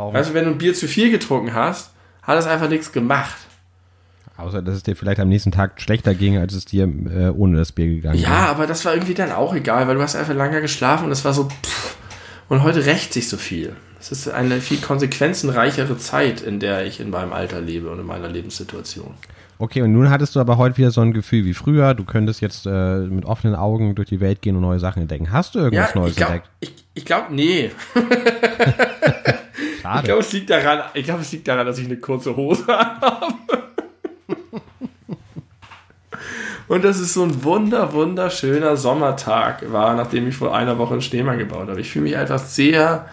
[0.00, 0.14] Warum?
[0.14, 1.90] Weißt du, wenn du ein Bier zu viel getrunken hast,
[2.22, 3.36] hat es einfach nichts gemacht.
[4.38, 7.58] Außer, dass es dir vielleicht am nächsten Tag schlechter ging, als es dir äh, ohne
[7.58, 10.16] das Bier gegangen ja, Ja, aber das war irgendwie dann auch egal, weil du hast
[10.16, 11.98] einfach lange geschlafen und es war so pff,
[12.48, 13.76] und heute rächt sich so viel.
[14.00, 18.06] Es ist eine viel konsequenzenreichere Zeit, in der ich in meinem Alter lebe und in
[18.06, 19.12] meiner Lebenssituation.
[19.60, 21.92] Okay, und nun hattest du aber heute wieder so ein Gefühl wie früher.
[21.92, 25.32] Du könntest jetzt äh, mit offenen Augen durch die Welt gehen und neue Sachen entdecken.
[25.32, 26.50] Hast du irgendwas ja, Neues ich glaub, entdeckt?
[26.60, 27.70] Ich, ich glaube, nee.
[29.82, 29.98] Schade.
[29.98, 32.66] Ich glaube, es liegt daran, ich glaube, es liegt daran, dass ich eine kurze Hose
[32.68, 33.34] habe.
[36.66, 41.02] Und das ist so ein wunder, wunderschöner Sommertag war, nachdem ich vor einer Woche einen
[41.02, 41.82] Schneemann gebaut habe.
[41.82, 43.10] Ich fühle mich einfach sehr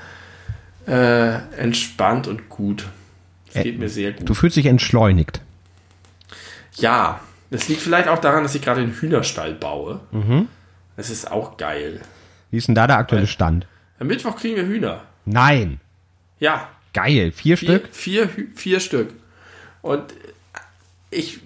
[0.88, 2.88] äh, entspannt und gut.
[3.50, 4.30] Es äh, geht mir sehr gut.
[4.30, 5.42] Du fühlst dich entschleunigt.
[6.82, 10.02] Ja, das liegt vielleicht auch daran, dass ich gerade einen Hühnerstall baue.
[10.12, 10.48] Mhm.
[10.96, 12.02] Das ist auch geil.
[12.52, 13.68] Wie ist denn da der aktuelle Stand?
[14.00, 15.04] Am Mittwoch kriegen wir Hühner.
[15.26, 15.80] Nein.
[16.40, 16.70] Ja.
[16.94, 17.32] Geil.
[17.32, 17.90] Vier, vier Stück?
[17.92, 19.14] Vier, vier Stück.
[19.82, 20.14] Und
[21.10, 21.40] ich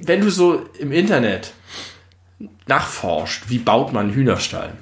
[0.00, 1.52] wenn du so im Internet
[2.66, 4.72] nachforscht, wie baut man einen Hühnerstall,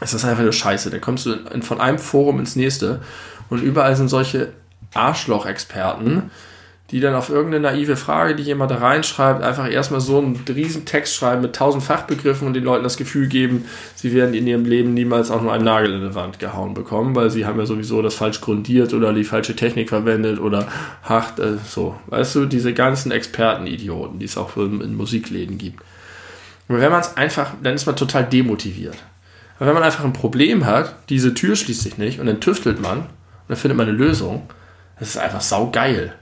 [0.00, 0.90] ist das einfach nur scheiße.
[0.90, 3.02] Da kommst du von einem Forum ins nächste
[3.48, 4.52] und überall sind solche
[4.94, 6.30] Arschloch-Experten,
[6.90, 10.84] die dann auf irgendeine naive Frage, die jemand da reinschreibt, einfach erstmal so einen riesen
[10.84, 14.64] Text schreiben mit tausend Fachbegriffen und den Leuten das Gefühl geben, sie werden in ihrem
[14.64, 17.66] Leben niemals auch nur einen Nagel in die Wand gehauen bekommen, weil sie haben ja
[17.66, 20.66] sowieso das falsch grundiert oder die falsche Technik verwendet oder
[21.04, 21.96] hart, äh, so.
[22.08, 25.80] Weißt du, diese ganzen Experten-Idioten, die es auch in, Musikläden gibt.
[26.66, 28.96] Und wenn man es einfach, dann ist man total demotiviert.
[29.58, 32.80] Aber wenn man einfach ein Problem hat, diese Tür schließt sich nicht und dann tüftelt
[32.80, 33.06] man und
[33.48, 34.48] dann findet man eine Lösung,
[34.98, 36.14] das ist einfach saugeil.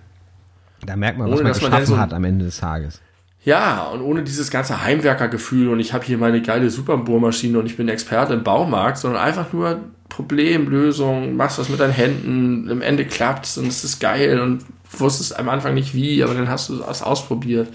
[0.84, 3.00] Da merkt man, was ohne, man geschaffen man so, hat am Ende des Tages.
[3.44, 7.76] Ja, und ohne dieses ganze Heimwerkergefühl und ich habe hier meine geile Superbohrmaschine und ich
[7.76, 13.04] bin Experte im Baumarkt, sondern einfach nur Problemlösung, machst was mit deinen Händen, im Ende
[13.04, 16.82] klappt's und es ist geil und wusstest am Anfang nicht wie, aber dann hast du
[16.82, 17.68] es ausprobiert.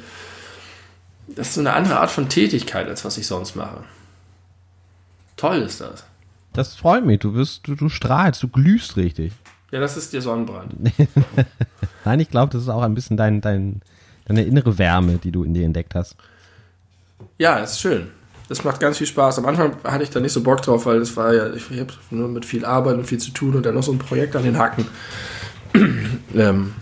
[1.27, 3.83] Das ist so eine andere Art von Tätigkeit, als was ich sonst mache.
[5.37, 6.05] Toll ist das.
[6.51, 9.33] Das freut mich, du wirst, du, du strahlst, du glühst richtig.
[9.73, 10.71] Ja, das ist der Sonnenbrand.
[12.05, 13.81] Nein, ich glaube, das ist auch ein bisschen dein, dein,
[14.25, 16.15] deine innere Wärme, die du in dir entdeckt hast.
[17.39, 18.11] Ja, ist schön.
[18.49, 19.39] Das macht ganz viel Spaß.
[19.39, 21.79] Am Anfang hatte ich da nicht so Bock drauf, weil das war ja, ich, ich
[21.79, 24.35] habe nur mit viel Arbeit und viel zu tun und dann noch so ein Projekt
[24.35, 24.85] an den Hacken.
[26.35, 26.75] ähm,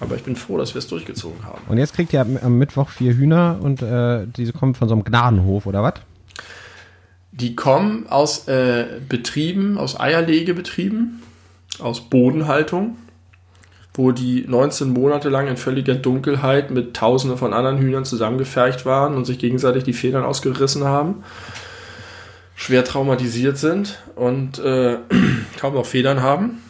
[0.00, 1.60] aber ich bin froh, dass wir es durchgezogen haben.
[1.68, 5.04] Und jetzt kriegt ihr am Mittwoch vier Hühner und äh, diese kommen von so einem
[5.04, 5.96] Gnadenhof, oder was?
[7.32, 11.20] Die kommen aus äh, Betrieben, aus Eierlegebetrieben
[11.80, 12.96] aus Bodenhaltung,
[13.94, 19.14] wo die 19 Monate lang in völliger Dunkelheit mit Tausenden von anderen Hühnern zusammengefercht waren
[19.14, 21.24] und sich gegenseitig die Federn ausgerissen haben,
[22.54, 24.98] schwer traumatisiert sind und äh,
[25.60, 26.62] kaum noch Federn haben.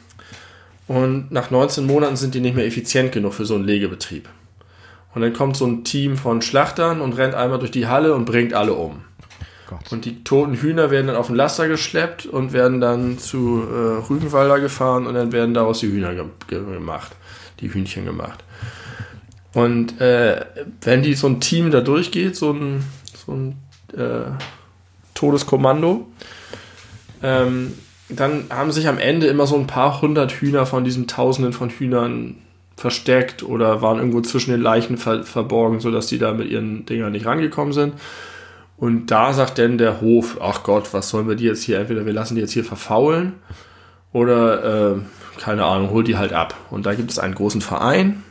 [0.89, 4.29] Und nach 19 Monaten sind die nicht mehr effizient genug für so einen Legebetrieb.
[5.15, 8.25] Und dann kommt so ein Team von Schlachtern und rennt einmal durch die Halle und
[8.25, 9.05] bringt alle um.
[9.73, 9.93] Gott.
[9.93, 14.07] Und die toten Hühner werden dann auf den Laster geschleppt und werden dann zu äh,
[14.09, 17.13] Rügenwalder gefahren und dann werden daraus die Hühner ge gemacht,
[17.61, 18.45] die Hühnchen gemacht.
[19.55, 20.45] Und äh,
[20.81, 23.57] wenn die so ein Team da durchgeht, so ein, so ein
[23.97, 24.31] äh,
[25.15, 26.09] Todeskommando,
[27.23, 27.75] ähm,
[28.09, 31.71] dann haben sich am Ende immer so ein paar hundert Hühner von diesen Tausenden von
[31.71, 32.37] Hühnern
[32.77, 37.13] versteckt oder waren irgendwo zwischen den Leichen ver verborgen, sodass die da mit ihren Dingern
[37.13, 37.95] nicht rangekommen sind.
[38.83, 42.05] Und da sagt dann der Hof, ach Gott, was sollen wir die jetzt hier, entweder
[42.05, 43.35] wir lassen die jetzt hier verfaulen
[44.13, 44.99] oder, äh,
[45.41, 46.57] keine Ahnung, hol die halt ab.
[46.69, 48.25] Und da gibt es einen großen Verein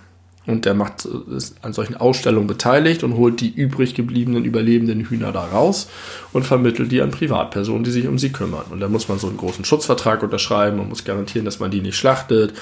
[0.48, 5.32] Und der macht, ist an solchen Ausstellungen beteiligt und holt die übrig gebliebenen überlebenden Hühner
[5.32, 5.88] da raus
[6.34, 8.66] und vermittelt die an Privatpersonen, die sich um sie kümmern.
[8.72, 11.82] Und da muss man so einen großen Schutzvertrag unterschreiben und muss garantieren, dass man die
[11.82, 12.54] nicht schlachtet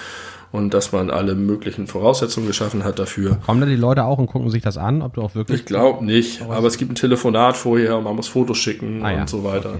[0.52, 3.38] und dass man alle möglichen Voraussetzungen geschaffen hat dafür.
[3.46, 5.60] Kommen da die Leute auch und gucken sich das an, ob du auch wirklich.
[5.60, 9.12] Ich glaube nicht, aber es gibt ein Telefonat vorher und man muss Fotos schicken Ah
[9.12, 9.78] ja, und so weiter.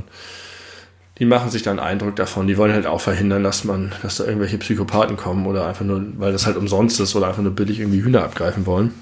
[1.18, 2.48] Die machen sich dann Eindruck davon.
[2.48, 6.02] Die wollen halt auch verhindern, dass man, dass da irgendwelche Psychopathen kommen oder einfach nur,
[6.18, 8.94] weil das halt umsonst ist oder einfach nur billig irgendwie Hühner abgreifen wollen.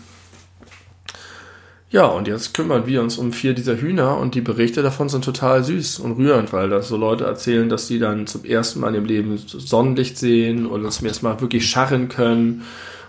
[1.90, 5.24] Ja, und jetzt kümmern wir uns um vier dieser Hühner und die Berichte davon sind
[5.24, 8.94] total süß und rührend, weil das so Leute erzählen, dass die dann zum ersten Mal
[8.94, 12.64] ihrem Leben Sonnenlicht sehen oder zum ersten Mal wirklich scharren können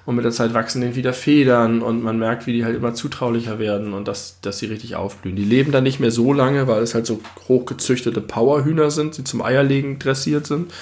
[0.06, 2.94] und mit der Zeit wachsen denen wieder Federn und man merkt, wie die halt immer
[2.94, 5.34] zutraulicher werden und dass, dass sie richtig aufblühen.
[5.34, 9.24] Die leben dann nicht mehr so lange, weil es halt so hochgezüchtete Powerhühner sind, die
[9.24, 10.72] zum Eierlegen dressiert sind.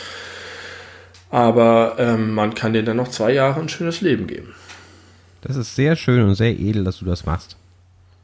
[1.31, 4.55] Aber ähm, man kann denen dann noch zwei Jahre ein schönes Leben geben.
[5.41, 7.57] Das ist sehr schön und sehr edel, dass du das machst.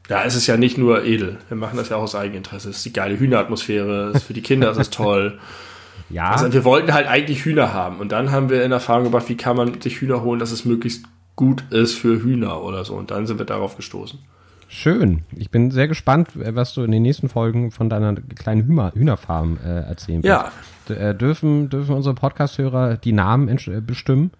[0.09, 1.37] Ja, es ist ja nicht nur edel.
[1.47, 2.69] Wir machen das ja auch aus Eigeninteresse.
[2.69, 4.09] Es ist die geile Hühneratmosphäre.
[4.09, 5.39] Es ist für die Kinder ist es toll.
[6.09, 7.99] Ja, Also wir wollten halt eigentlich Hühner haben.
[7.99, 10.65] Und dann haben wir in Erfahrung gebracht, wie kann man sich Hühner holen, dass es
[10.65, 12.93] möglichst gut ist für Hühner oder so.
[12.95, 14.19] Und dann sind wir darauf gestoßen.
[14.67, 15.23] schön.
[15.35, 19.57] Ich bin sehr gespannt, was du in den nächsten Folgen von deiner kleinen Hühner, Hühnerfarm
[19.63, 20.29] äh, erzählen wirst.
[20.29, 20.51] Ja.
[20.89, 24.31] D äh, dürfen, dürfen unsere Podcast-Hörer die Namen äh, bestimmen?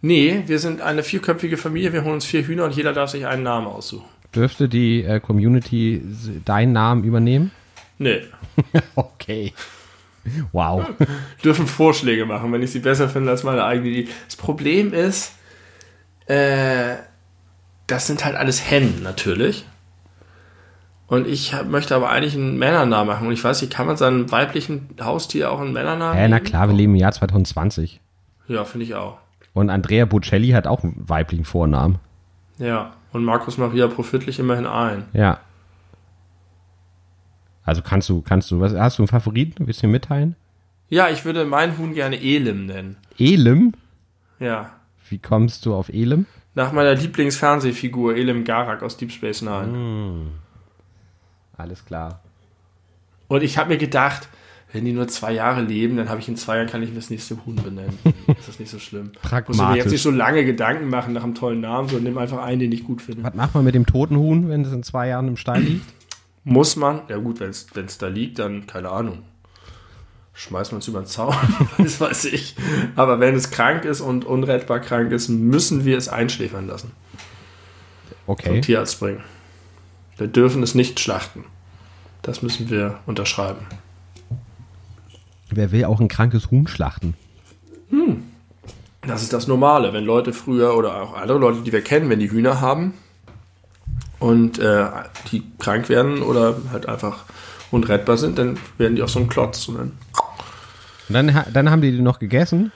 [0.00, 1.92] Nee, wir sind eine vierköpfige Familie.
[1.92, 4.08] Wir holen uns vier Hühner und jeder darf sich einen Namen aussuchen.
[4.34, 6.02] Dürfte die äh, Community
[6.44, 7.50] deinen Namen übernehmen?
[7.98, 8.22] Nee.
[8.94, 9.54] Okay.
[10.52, 10.84] Wow.
[11.44, 14.08] dürfen Vorschläge machen, wenn ich sie besser finde als meine eigene Idee.
[14.26, 15.32] Das Problem ist,
[16.26, 16.96] äh,
[17.86, 19.64] das sind halt alles Hennen natürlich.
[21.06, 23.26] Und ich hab, möchte aber eigentlich einen Männernamen machen.
[23.26, 26.68] Und ich weiß nicht, kann man seinem weiblichen Haustier auch einen Männernamen Ja, na klar,
[26.68, 28.00] wir leben im Jahr 2020.
[28.48, 29.18] Ja, finde ich auch.
[29.52, 31.98] Und Andrea Bocelli hat auch einen weiblichen Vornamen.
[32.58, 32.92] Ja.
[33.12, 35.04] Und Markus Maria Profitlich immerhin ein.
[35.12, 35.40] Ja.
[37.64, 39.66] Also kannst du, kannst du, was, hast du einen Favoriten?
[39.66, 40.36] Willst du ihn mitteilen?
[40.88, 42.96] Ja, ich würde meinen Huhn gerne Elim nennen.
[43.18, 43.72] Elim?
[44.40, 44.70] Ja.
[45.08, 46.26] Wie kommst du auf Elim?
[46.54, 50.26] Nach meiner Lieblingsfernsehfigur Elim Garak aus Deep Space Nine.
[51.56, 52.20] Alles klar.
[53.28, 54.28] Und ich habe mir gedacht,
[54.72, 56.96] wenn die nur zwei Jahre leben, dann habe ich in zwei Jahren kann ich mir
[56.96, 57.98] das nächste Huhn benennen.
[58.26, 59.12] Das ist nicht so schlimm.
[59.12, 59.92] Muss ich mir jetzt Pragmatisch.
[59.92, 62.82] nicht so lange Gedanken machen nach einem tollen Namen, sondern nimm einfach einen, den ich
[62.82, 63.22] gut finde.
[63.22, 65.84] Was macht man mit dem toten Huhn, wenn es in zwei Jahren im Stall liegt?
[66.44, 69.18] Muss man, ja gut, wenn es da liegt, dann keine Ahnung.
[70.34, 71.34] Schmeißt man es über den Zaun,
[71.78, 72.56] das weiß ich.
[72.96, 76.92] Aber wenn es krank ist und unrettbar krank ist, müssen wir es einschläfern lassen.
[78.26, 78.48] Okay.
[78.48, 79.22] Zum Tierarzt bringen.
[80.16, 81.44] Wir dürfen es nicht schlachten.
[82.22, 83.66] Das müssen wir unterschreiben.
[85.54, 87.14] Wer will auch ein krankes Huhn schlachten?
[89.06, 92.20] Das ist das Normale, wenn Leute früher oder auch andere Leute, die wir kennen, wenn
[92.20, 92.94] die Hühner haben
[94.20, 94.86] und äh,
[95.30, 97.24] die krank werden oder halt einfach
[97.70, 99.66] unrettbar sind, dann werden die auch so ein Klotz.
[99.68, 99.92] Und dann,
[101.08, 102.70] Und dann, dann haben die die noch gegessen.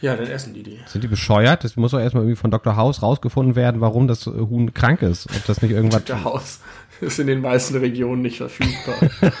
[0.00, 0.78] ja, dann essen die die.
[0.86, 1.64] Sind die bescheuert?
[1.64, 2.76] Das muss doch erstmal irgendwie von Dr.
[2.76, 5.26] House rausgefunden werden, warum das äh, Huhn krank ist.
[5.34, 6.04] Ob das nicht irgendwas.
[6.04, 6.60] Der Haus
[7.00, 8.94] ist in den meisten Regionen nicht verfügbar.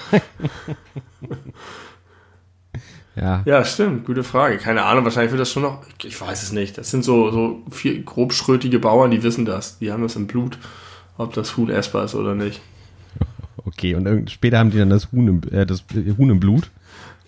[3.16, 3.42] Ja.
[3.44, 4.58] ja, stimmt, gute Frage.
[4.58, 6.76] Keine Ahnung, wahrscheinlich wird das schon noch, ich weiß es nicht.
[6.78, 9.78] Das sind so, so vier grobschrötige Bauern, die wissen das.
[9.78, 10.58] Die haben das im Blut,
[11.16, 12.60] ob das Huhn essbar ist oder nicht.
[13.66, 15.84] Okay, und später haben die dann das Huhn im, äh, das
[16.18, 16.70] Huhn im Blut.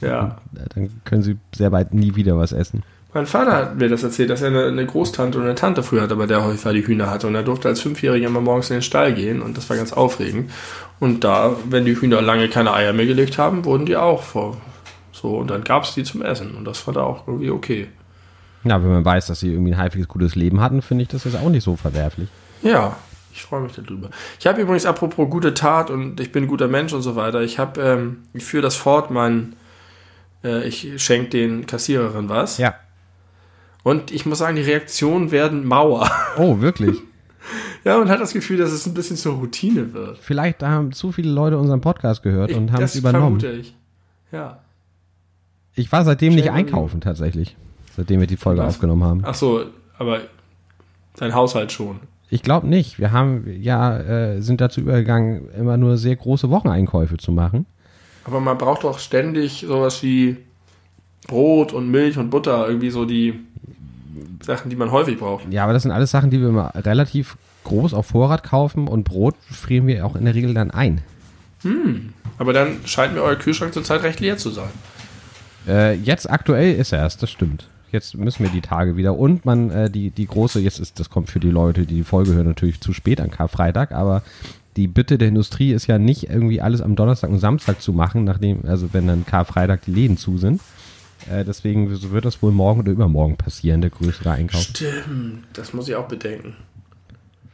[0.02, 0.38] Ja.
[0.54, 2.82] Äh, Dann können sie sehr bald nie wieder was essen.
[3.14, 6.02] Mein Vater hat mir das erzählt, dass er eine, eine Großtante und eine Tante früher
[6.02, 7.26] hatte, bei der häufiger die Hühner hatte.
[7.26, 9.94] Und er durfte als Fünfjähriger immer morgens in den Stall gehen und das war ganz
[9.94, 10.50] aufregend.
[11.00, 14.58] Und da, wenn die Hühner lange keine Eier mehr gelegt haben, wurden die auch vor.
[15.26, 16.54] So, und dann gab es die zum Essen.
[16.54, 17.88] Und das fand er auch irgendwie okay.
[18.62, 21.24] Ja, wenn man weiß, dass sie irgendwie ein halbwegs gutes Leben hatten, finde ich das
[21.24, 22.28] jetzt auch nicht so verwerflich.
[22.62, 22.94] Ja,
[23.32, 24.10] ich freue mich darüber.
[24.38, 27.40] Ich habe übrigens, apropos gute Tat und ich bin ein guter Mensch und so weiter,
[27.40, 29.56] ich habe, ähm, ich führe das fort, mein,
[30.44, 32.58] äh, ich schenke den Kassiererinnen was.
[32.58, 32.76] Ja.
[33.82, 36.08] Und ich muss sagen, die Reaktionen werden Mauer.
[36.38, 36.98] Oh, wirklich?
[37.82, 40.18] Ja, man hat das Gefühl, dass es ein bisschen zur Routine wird.
[40.18, 43.40] Vielleicht haben zu viele Leute unseren Podcast gehört und haben es das übernommen.
[43.40, 43.74] vermute ich.
[44.30, 44.60] Ja.
[45.76, 47.56] Ich war seitdem nicht Schnell einkaufen, tatsächlich.
[47.96, 48.74] Seitdem wir die Folge Was?
[48.74, 49.22] aufgenommen haben.
[49.24, 49.64] Ach so,
[49.98, 50.20] aber
[51.16, 52.00] dein Haushalt schon.
[52.28, 52.98] Ich glaube nicht.
[52.98, 57.66] Wir haben ja äh, sind dazu übergegangen, immer nur sehr große Wocheneinkäufe zu machen.
[58.24, 60.38] Aber man braucht doch ständig sowas wie
[61.28, 63.38] Brot und Milch und Butter, irgendwie so die
[64.42, 65.52] Sachen, die man häufig braucht.
[65.52, 69.04] Ja, aber das sind alles Sachen, die wir immer relativ groß auf Vorrat kaufen und
[69.04, 71.02] Brot frieren wir auch in der Regel dann ein.
[72.38, 74.68] Aber dann scheint mir euer Kühlschrank zurzeit recht leer zu sein.
[75.66, 77.68] Äh, jetzt aktuell ist er es, das stimmt.
[77.92, 79.16] Jetzt müssen wir die Tage wieder.
[79.16, 82.04] Und man, äh, die, die große, jetzt ist, das kommt für die Leute, die die
[82.04, 84.22] Folge hören, natürlich zu spät an Karfreitag, aber
[84.76, 88.24] die Bitte der Industrie ist ja nicht irgendwie alles am Donnerstag und Samstag zu machen,
[88.24, 90.60] nachdem, also wenn dann Karfreitag die Läden zu sind.
[91.30, 94.60] Äh, deswegen wird das wohl morgen oder übermorgen passieren, der größere Einkauf.
[94.60, 96.56] Stimmt, das muss ich auch bedenken.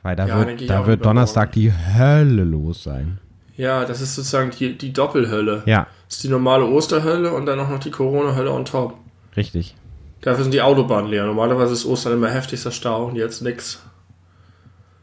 [0.02, 3.18] Weil da Ja, wird, da wird Donnerstag die Hölle los sein.
[3.56, 5.62] Ja, das ist sozusagen die, die Doppelhölle.
[5.66, 8.96] Ja, ist die normale Osterhölle und dann auch noch die Corona-Hölle on top.
[9.36, 9.74] richtig.
[10.20, 11.26] Dafür sind die Autobahnen leer.
[11.26, 13.82] Normalerweise ist Ostern immer heftigster Stau und jetzt nix.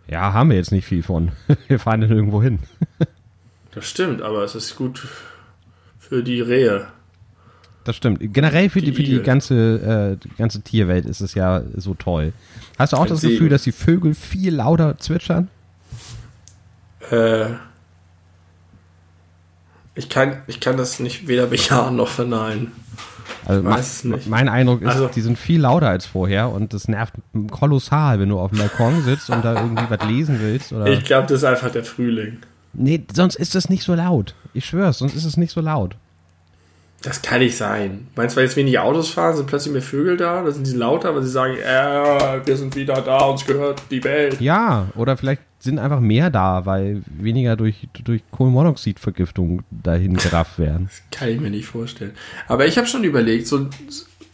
[0.07, 1.33] Ja, haben wir jetzt nicht viel von.
[1.67, 2.59] Wir fahren dann irgendwo hin.
[3.71, 5.07] Das stimmt, aber es ist gut
[5.99, 6.87] für die Rehe.
[7.83, 8.17] Das stimmt.
[8.33, 12.33] Generell für die, Die für die ganze, äh, ganze Tierwelt ist es ja so toll.
[12.79, 13.21] Hast du auch Ein das.
[13.21, 15.49] Gefühl, dass die Vögel viel lauter zwitschern?
[17.11, 17.45] Äh,
[19.99, 22.71] ich, kann, ich kann das nicht weder bejahen noch verneinen.
[23.45, 24.29] Also Weiß me- es nicht.
[24.29, 27.13] mein Eindruck ist, Also- die sind viel lauter als vorher und das nervt
[27.51, 30.73] kolossal, wenn du auf dem Balkon sitzt und da irgendwie was lesen willst.
[30.73, 32.37] Oder Ich glaube, das ist einfach der Frühling.
[32.73, 34.35] nee, sonst ist das nicht so laut.
[34.53, 35.95] Ich schwör's, sonst ist es nicht so laut.
[37.01, 38.07] Das kann nicht sein.
[38.15, 40.41] Meinst du, weil jetzt weniger Autos fahren, sind plötzlich mehr Vögel da?
[40.41, 44.03] Da sind sie lauter, weil sie sagen, äh, wir sind wieder da, uns gehört die
[44.03, 44.41] Welt.
[44.41, 50.89] Ja, oder vielleicht sind einfach mehr da, weil weniger durch, durch Kohlenmonoxidvergiftung dahin gerafft werden.
[51.11, 52.13] Kann ich mir nicht vorstellen.
[52.47, 53.67] Aber ich habe schon überlegt, so,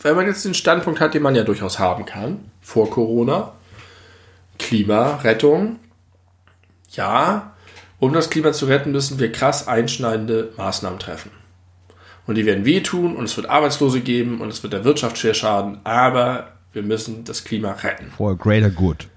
[0.01, 3.53] wenn man jetzt den Standpunkt hat, den man ja durchaus haben kann, vor Corona,
[4.57, 5.77] Klimarettung,
[6.91, 7.53] ja,
[7.99, 11.31] um das Klima zu retten, müssen wir krass einschneidende Maßnahmen treffen.
[12.27, 15.33] Und die werden wehtun und es wird Arbeitslose geben und es wird der Wirtschaft schwer
[15.35, 18.11] schaden, aber wir müssen das Klima retten.
[18.17, 19.07] For a greater good.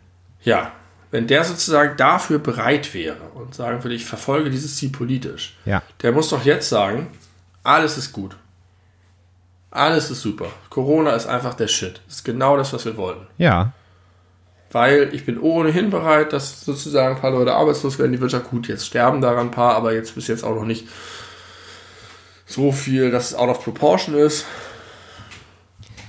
[0.42, 0.72] Ja,
[1.10, 5.82] wenn der sozusagen dafür bereit wäre und sagen würde, ich verfolge dieses Ziel politisch, Ja.
[6.02, 7.06] der muss doch jetzt sagen,
[7.62, 8.36] alles ist gut.
[9.70, 10.46] Alles ist super.
[10.70, 12.00] Corona ist einfach der Shit.
[12.06, 13.26] Das ist genau das, was wir wollten.
[13.38, 13.72] Ja,
[14.70, 18.12] Weil ich bin ohnehin bereit, dass sozusagen ein paar Leute arbeitslos werden.
[18.12, 20.86] Die Wirtschaft, gut, jetzt sterben daran ein paar, aber jetzt bis jetzt auch noch nicht
[22.48, 24.46] so viel, dass es out of proportion ist.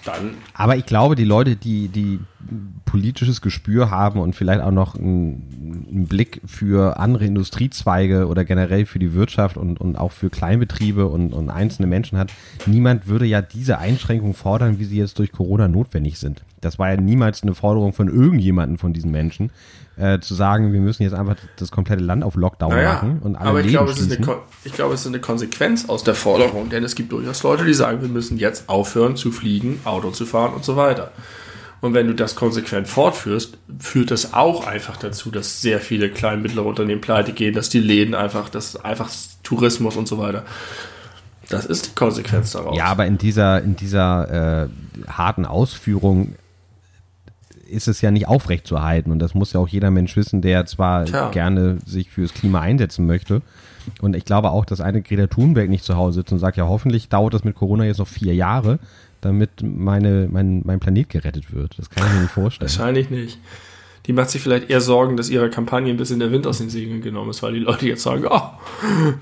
[0.06, 2.20] Dann Aber ich glaube, die Leute, die, die
[2.86, 8.86] politisches Gespür haben und vielleicht auch noch einen, einen Blick für andere Industriezweige oder generell
[8.86, 12.32] für die Wirtschaft und, und auch für Kleinbetriebe und, und einzelne Menschen hat,
[12.66, 16.44] niemand würde ja diese Einschränkungen fordern, wie sie jetzt durch Corona notwendig sind.
[16.62, 19.52] Das war ja niemals eine Forderung von irgendjemanden von diesen Menschen,
[19.98, 23.36] äh, zu sagen, wir müssen jetzt einfach das komplette Land auf Lockdown Naja, machen und
[23.36, 26.04] alle aber ich Läden glaube, es ist eine, ich glaube, es ist eine Konsequenz aus
[26.04, 29.80] der Forderung, denn es gibt durchaus Leute, die sagen, wir müssen jetzt aufhören zu fliegen,
[29.84, 31.12] Auto zu fahren und so weiter.
[31.82, 36.38] Und wenn du das konsequent fortführst, führt das auch einfach dazu, dass sehr viele kleine
[36.38, 39.10] und mittlere Unternehmen pleite gehen, dass die Läden einfach, dass einfach
[39.44, 40.44] Tourismus und so weiter.
[41.48, 42.78] Das ist die Konsequenz daraus.
[42.78, 46.36] Ja, aber in dieser, in dieser äh, harten Ausführung
[47.70, 49.12] ist es ja nicht aufrechtzuerhalten.
[49.12, 51.30] Und das muss ja auch jeder Mensch wissen, der zwar Tja.
[51.32, 53.42] gerne sich fürs Klima einsetzen möchte.
[54.02, 56.68] Und ich glaube auch, dass eine Greta Thunberg nicht zu Hause sitzt und sagt, ja,
[56.68, 58.80] hoffentlich dauert das mit Corona jetzt noch vier Jahre,
[59.22, 61.78] damit meine, mein, mein Planet gerettet wird.
[61.78, 62.70] Das kann ich mir nicht vorstellen.
[62.70, 63.40] Wahrscheinlich nicht.
[64.06, 66.70] Die macht sich vielleicht eher Sorgen, dass ihre Kampagne ein bisschen der Wind aus den
[66.70, 68.42] Segeln genommen ist, weil die Leute jetzt sagen, oh,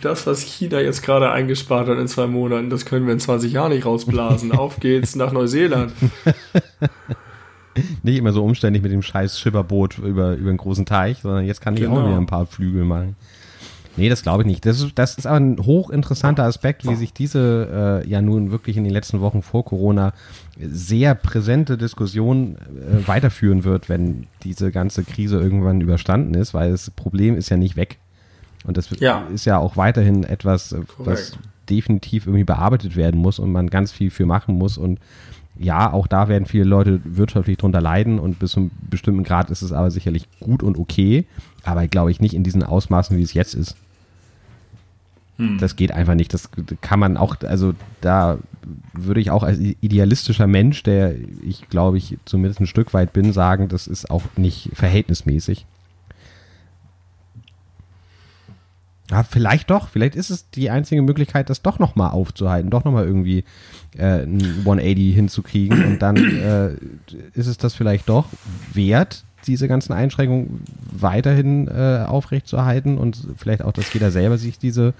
[0.01, 3.51] das, was China jetzt gerade eingespart hat in zwei Monaten, das können wir in 20
[3.51, 4.51] Jahren nicht rausblasen.
[4.53, 5.91] Auf geht's nach Neuseeland.
[8.03, 11.61] Nicht immer so umständlich mit dem scheiß Schipperboot über, über einen großen Teich, sondern jetzt
[11.61, 12.07] kann ich auch Genau.
[12.07, 13.15] wieder ein paar Flügel machen.
[13.99, 14.63] Nee, das glaube ich nicht.
[14.63, 18.77] Das ist, das ist aber ein hochinteressanter Aspekt, wie sich diese äh, ja nun wirklich
[18.77, 20.13] in den letzten Wochen vor Corona
[20.59, 26.91] sehr präsente Diskussion äh, weiterführen wird, wenn diese ganze Krise irgendwann überstanden ist, weil das
[26.91, 27.97] Problem ist ja nicht weg.
[28.65, 29.23] Und das Ja.
[29.33, 31.35] ist ja auch weiterhin etwas, äh, was
[31.67, 34.77] definitiv irgendwie bearbeitet werden muss und man ganz viel für machen muss.
[34.77, 34.99] Und
[35.59, 39.49] ja, auch da werden viele Leute wirtschaftlich drunter leiden und bis zu einem bestimmten Grad
[39.49, 41.25] ist es aber sicherlich gut und okay,
[41.63, 43.75] aber glaube ich nicht in diesen Ausmaßen, wie es jetzt ist.
[45.59, 46.33] Das geht einfach nicht.
[46.33, 46.49] Das
[46.81, 48.39] kann man auch, also da
[48.93, 53.33] würde ich auch als idealistischer Mensch, der ich glaube ich zumindest ein Stück weit bin,
[53.33, 55.67] sagen, das ist auch nicht verhältnismäßig.
[59.11, 59.89] Ja, vielleicht doch.
[59.89, 63.43] Vielleicht ist es die einzige Möglichkeit, das doch nochmal aufzuhalten, doch nochmal irgendwie
[63.97, 65.85] äh, ein 180 hinzukriegen.
[65.85, 66.69] Und dann äh,
[67.33, 68.27] ist es das vielleicht doch
[68.73, 74.93] wert, diese ganzen Einschränkungen weiterhin äh, aufrechtzuerhalten und vielleicht auch, dass jeder selber sich diese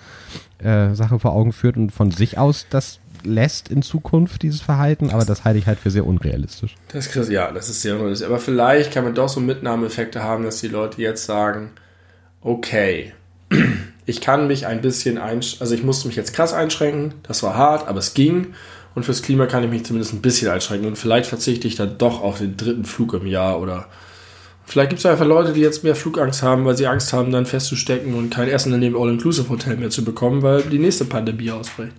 [0.59, 5.09] äh, Sache vor Augen führt und von sich aus das lässt in Zukunft, dieses Verhalten.
[5.09, 6.75] Aber das halte ich halt für sehr unrealistisch.
[6.89, 8.27] Das ist, ja, das ist sehr unrealistisch.
[8.27, 11.71] Aber vielleicht kann man doch so Mitnahmeeffekte haben, dass die Leute jetzt sagen,
[12.41, 13.13] okay,
[14.05, 17.55] ich kann mich ein bisschen einsch also ich musste mich jetzt krass einschränken, das war
[17.55, 18.53] hart, aber es ging.
[18.97, 20.87] Und fürs Klima kann ich mich zumindest ein bisschen einschränken.
[20.87, 23.85] Und vielleicht verzichte ich dann doch auf den dritten Flug im Jahr oder
[24.65, 27.45] vielleicht gibt es einfach Leute, die jetzt mehr Flugangst haben, weil sie Angst haben, dann
[27.45, 31.93] festzustecken und kein Essen in dem All-Inclusive-Hotel mehr zu bekommen, weil die nächste Pandemie ausbricht.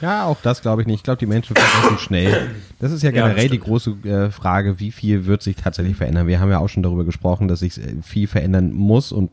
[0.00, 0.96] Ja, auch das glaube ich nicht.
[0.96, 2.50] Ich glaube, die Menschen vergessen schnell.
[2.80, 6.26] Das ist ja generell Ja, die große äh, Frage, wie viel wird sich tatsächlich verändern.
[6.26, 9.30] Wir haben ja auch schon darüber gesprochen, dass sich äh, viel verändern muss und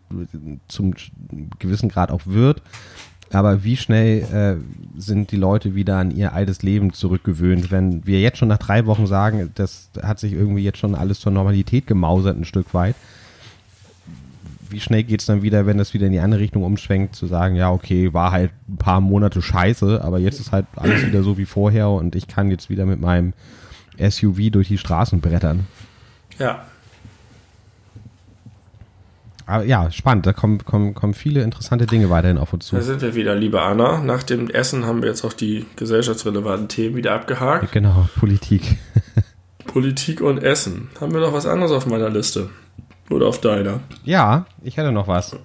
[0.68, 0.94] zum
[1.58, 2.62] gewissen Grad auch wird.
[3.34, 7.72] Aber wie schnell äh, sind die Leute wieder an ihr altes Leben zurückgewöhnt?
[7.72, 11.20] Wenn wir jetzt schon nach drei Wochen sagen, das hat sich irgendwie jetzt schon alles
[11.20, 12.96] zur Normalität gemausert ein Stück weit.
[14.70, 17.56] Wie schnell geht's dann wieder, wenn das wieder in die andere Richtung umschwenkt, zu sagen,
[17.56, 21.38] ja, okay, war halt ein paar Monate scheiße, aber jetzt ist halt alles wieder so
[21.38, 23.34] wie vorher und ich kann jetzt wieder mit meinem
[23.98, 25.68] SUV durch die Straßen brettern.
[26.40, 26.66] Ja.
[29.52, 32.78] Aber ja, spannend, da kommen, kommen, kommen viele interessante Dinge weiterhin auf uns zu.
[32.78, 34.00] Da sind wir wieder, liebe Anna.
[34.00, 37.70] Nach dem Essen haben wir jetzt auch die gesellschaftsrelevanten Themen wieder abgehakt.
[37.74, 38.78] Genau, Politik.
[39.68, 40.88] Politik und Essen.
[41.02, 42.50] Haben wir noch was anderes auf meiner Liste?
[43.10, 43.82] Oder auf deiner?
[44.06, 45.36] Ja, ich hätte noch was.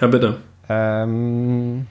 [0.00, 0.38] Ja, bitte.
[0.70, 1.86] Ähm,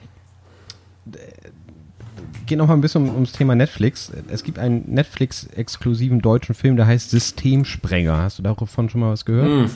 [2.46, 4.10] geht noch mal ein bisschen um, ums Thema Netflix.
[4.28, 8.16] Es gibt einen Netflix-exklusiven deutschen Film, der heißt Systemsprenger.
[8.16, 9.70] Hast du davon schon mal was gehört?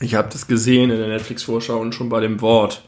[0.00, 2.82] Ich habe das gesehen in der Netflix-Vorschau und schon bei dem Wort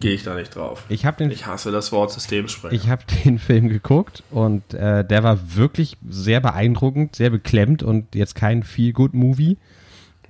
[0.00, 0.84] gehe ich da nicht drauf.
[0.88, 2.74] Ich habe den Ich hasse das Wort Systemsprecher.
[2.74, 8.14] Ich habe den Film geguckt und äh, der war wirklich sehr beeindruckend, sehr beklemmt und
[8.14, 9.58] jetzt kein Feel-Good-Movie.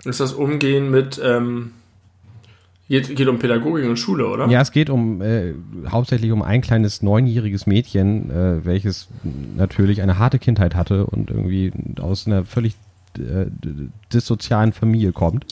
[0.04, 1.72] Ist das Umgehen mit, ähm,
[2.88, 4.48] geht, geht um Pädagogik und Schule, oder?
[4.48, 5.54] Ja, es geht um äh,
[5.88, 9.08] hauptsächlich um ein kleines neunjähriges Mädchen, äh, welches
[9.56, 12.74] natürlich eine harte Kindheit hatte und irgendwie aus einer völlig
[13.18, 13.46] äh,
[14.12, 15.46] dissozialen Familie kommt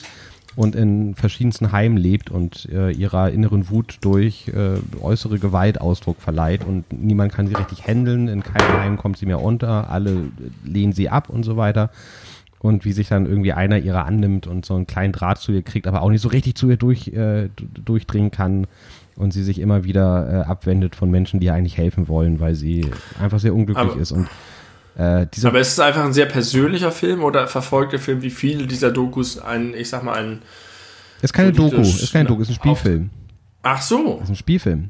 [0.55, 6.21] und in verschiedensten Heimen lebt und äh, ihrer inneren Wut durch äh, äußere Gewalt Ausdruck
[6.21, 10.23] verleiht und niemand kann sie richtig handeln, in keinem Heim kommt sie mehr unter, alle
[10.65, 11.91] lehnen sie ab und so weiter.
[12.61, 15.61] Und wie sich dann irgendwie einer ihrer annimmt und so einen kleinen Draht zu ihr
[15.61, 17.47] kriegt, aber auch nicht so richtig zu ihr durch, äh,
[17.85, 18.67] durchdringen kann
[19.15, 22.55] und sie sich immer wieder äh, abwendet von Menschen, die ihr eigentlich helfen wollen, weil
[22.55, 22.85] sie
[23.17, 24.11] einfach sehr unglücklich Aber- ist.
[24.11, 24.27] Und
[24.99, 28.67] äh, Aber ist es einfach ein sehr persönlicher Film oder verfolgt der Film wie viele
[28.67, 30.41] dieser Dokus einen, ich sag mal, einen.
[31.21, 33.09] ist keine Doku, ist kein Doku, ist ein Spielfilm.
[33.63, 34.19] Ach so.
[34.21, 34.89] Ist ein Spielfilm.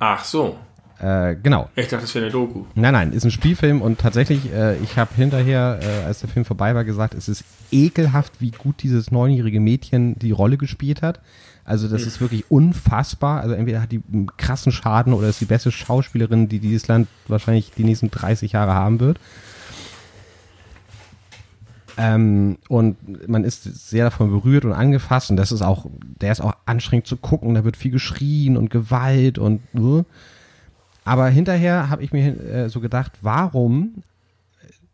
[0.00, 0.58] Ach so.
[0.98, 1.68] Äh, genau.
[1.76, 2.64] Ich dachte, das wäre eine Doku.
[2.74, 6.44] Nein, nein, ist ein Spielfilm und tatsächlich, äh, ich habe hinterher, äh, als der Film
[6.44, 11.20] vorbei war, gesagt, es ist ekelhaft, wie gut dieses neunjährige Mädchen die Rolle gespielt hat.
[11.64, 13.40] Also das ist wirklich unfassbar.
[13.40, 17.08] Also entweder hat die einen krassen Schaden oder ist die beste Schauspielerin, die dieses Land
[17.28, 19.18] wahrscheinlich die nächsten 30 Jahre haben wird.
[21.96, 26.40] Ähm, und man ist sehr davon berührt und angefasst und das ist auch, der ist
[26.40, 30.04] auch anstrengend zu gucken, da wird viel geschrien und Gewalt und uh.
[31.04, 34.02] aber hinterher habe ich mir äh, so gedacht, warum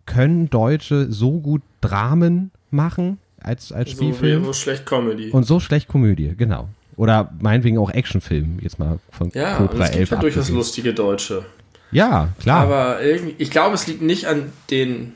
[0.06, 5.30] können Deutsche so gut Dramen machen als, als So Spielfilm wäre schlecht Comedy.
[5.30, 6.68] und so schlecht Komödie, genau.
[6.96, 10.56] Oder meinetwegen auch Actionfilm, jetzt mal von ja, Cobra es gibt 11 ja durchaus abgesehen.
[10.56, 11.44] lustige Deutsche.
[11.92, 12.62] Ja, klar.
[12.62, 15.14] Aber irgendwie, ich glaube, es liegt nicht an den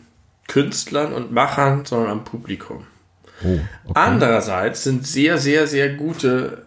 [0.48, 2.84] Künstlern und Machern, sondern am Publikum.
[3.44, 3.92] oh, okay.
[3.94, 6.62] Andererseits sind sehr, sehr, sehr gute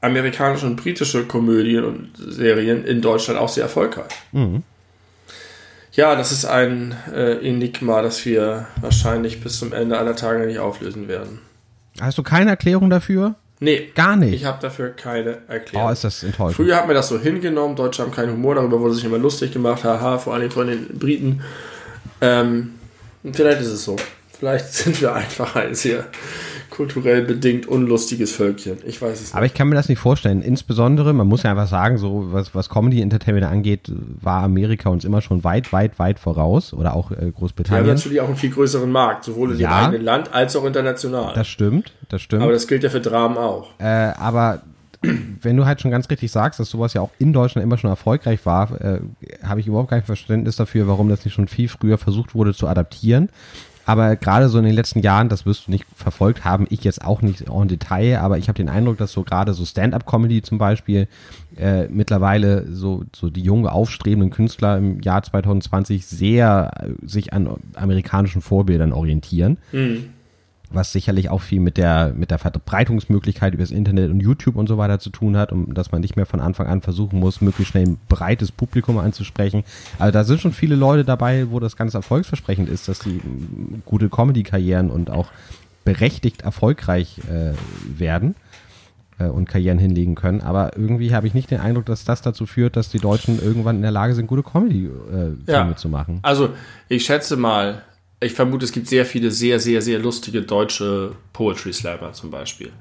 [0.00, 4.12] amerikanische und britische Komödien und Serien in Deutschland auch sehr erfolgreich.
[4.32, 4.62] Mhm.
[5.98, 10.60] Ja, das ist ein äh, Enigma, das wir wahrscheinlich bis zum Ende aller Tage nicht
[10.60, 11.40] auflösen werden.
[12.00, 13.34] Hast du keine Erklärung dafür?
[13.58, 14.32] Nee, Gar nicht.
[14.32, 15.88] ich habe dafür keine Erklärung.
[15.88, 16.54] oh, ist das enttäuschend.
[16.54, 19.52] Früher hat man das so hingenommen, Deutsche haben keinen Humor, darüber wurde sich immer lustig
[19.52, 21.42] gemacht, haha, vor allem von den Briten.
[22.20, 22.74] Ähm,
[23.32, 23.96] vielleicht ist es so.
[24.38, 26.04] Vielleicht sind wir einfach ein sehr
[26.78, 28.78] kulturell bedingt unlustiges Völkchen.
[28.86, 29.34] Ich weiß es nicht.
[29.34, 30.40] Aber ich kann mir das nicht vorstellen.
[30.40, 35.04] Insbesondere, man muss ja einfach sagen, so was, was Comedy Entertainment angeht, war Amerika uns
[35.04, 36.72] immer schon weit, weit, weit voraus.
[36.72, 37.86] Oder auch äh, wir haben Großbritannien.
[37.94, 39.68] natürlich auch einen viel größeren Markt, sowohl in Ja.
[39.80, 41.34] dem eigenen Land als auch international.
[41.34, 42.42] Das stimmt, das stimmt.
[42.42, 43.68] Aber das gilt ja für Dramen auch.
[43.78, 44.62] Äh, aber
[45.42, 47.90] wenn du halt schon ganz richtig sagst, dass sowas ja auch in Deutschland immer schon
[47.90, 49.00] erfolgreich war, äh,
[49.44, 52.66] habe ich überhaupt kein Verständnis dafür, warum das nicht schon viel früher versucht wurde zu
[52.66, 53.28] adaptieren.
[53.88, 57.02] Aber gerade so in den letzten Jahren, das wirst du nicht verfolgt haben, ich jetzt
[57.02, 60.58] auch nicht en Detail, aber ich habe den Eindruck, dass so gerade so Stand-up-Comedy zum
[60.58, 61.08] Beispiel
[61.56, 67.48] äh, mittlerweile so, so die jungen, aufstrebenden Künstler im Jahr 2020 sehr äh, sich an
[67.76, 69.56] amerikanischen Vorbildern orientieren
[70.70, 74.66] was sicherlich auch viel mit der, mit der Verbreitungsmöglichkeit über das Internet und YouTube und
[74.68, 77.40] so weiter zu tun hat, um dass man nicht mehr von Anfang an versuchen muss,
[77.40, 79.64] möglichst schnell ein breites Publikum anzusprechen.
[79.98, 83.82] Also da sind schon viele Leute dabei, wo das ganz erfolgsversprechend ist, dass die mm,
[83.86, 85.28] gute Comedy-Karrieren und auch
[85.84, 87.52] berechtigt erfolgreich äh,
[87.98, 88.34] werden.
[89.18, 90.42] äh, und Karrieren hinlegen können.
[90.42, 93.76] Aber irgendwie habe ich nicht den Eindruck, dass das dazu führt, dass die Deutschen irgendwann
[93.76, 95.74] in der Lage sind, gute Comedy-Filme Ja.
[95.76, 96.20] zu machen.
[96.22, 96.50] Also,
[96.88, 97.82] ich schätze mal,
[98.20, 102.72] ich vermute, es gibt sehr viele sehr, sehr, sehr lustige deutsche Poetry Slammer zum Beispiel.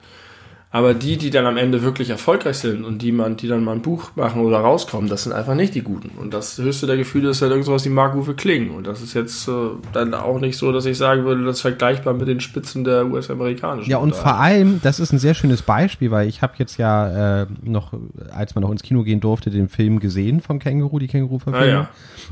[0.69, 3.71] Aber die, die dann am Ende wirklich erfolgreich sind und die, man, die dann mal
[3.71, 6.09] ein Buch machen oder rauskommen, das sind einfach nicht die Guten.
[6.17, 8.71] Und das höchste der Gefühle ist halt irgendwas wie Mark-Uwe Kling.
[8.71, 9.51] Und das ist jetzt äh,
[9.93, 13.05] dann auch nicht so, dass ich sagen würde, das ist vergleichbar mit den Spitzen der
[13.07, 13.89] US-amerikanischen.
[13.89, 17.43] Ja, und vor allem, das ist ein sehr schönes Beispiel, weil ich habe jetzt ja
[17.43, 17.93] äh, noch,
[18.31, 21.85] als man noch ins Kino gehen durfte, den Film gesehen vom Känguru, die Känguru-Verfilmung.
[21.85, 21.89] Ah,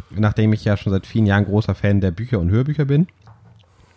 [0.10, 3.08] Nachdem ich ja schon seit vielen Jahren großer Fan der Bücher und Hörbücher bin.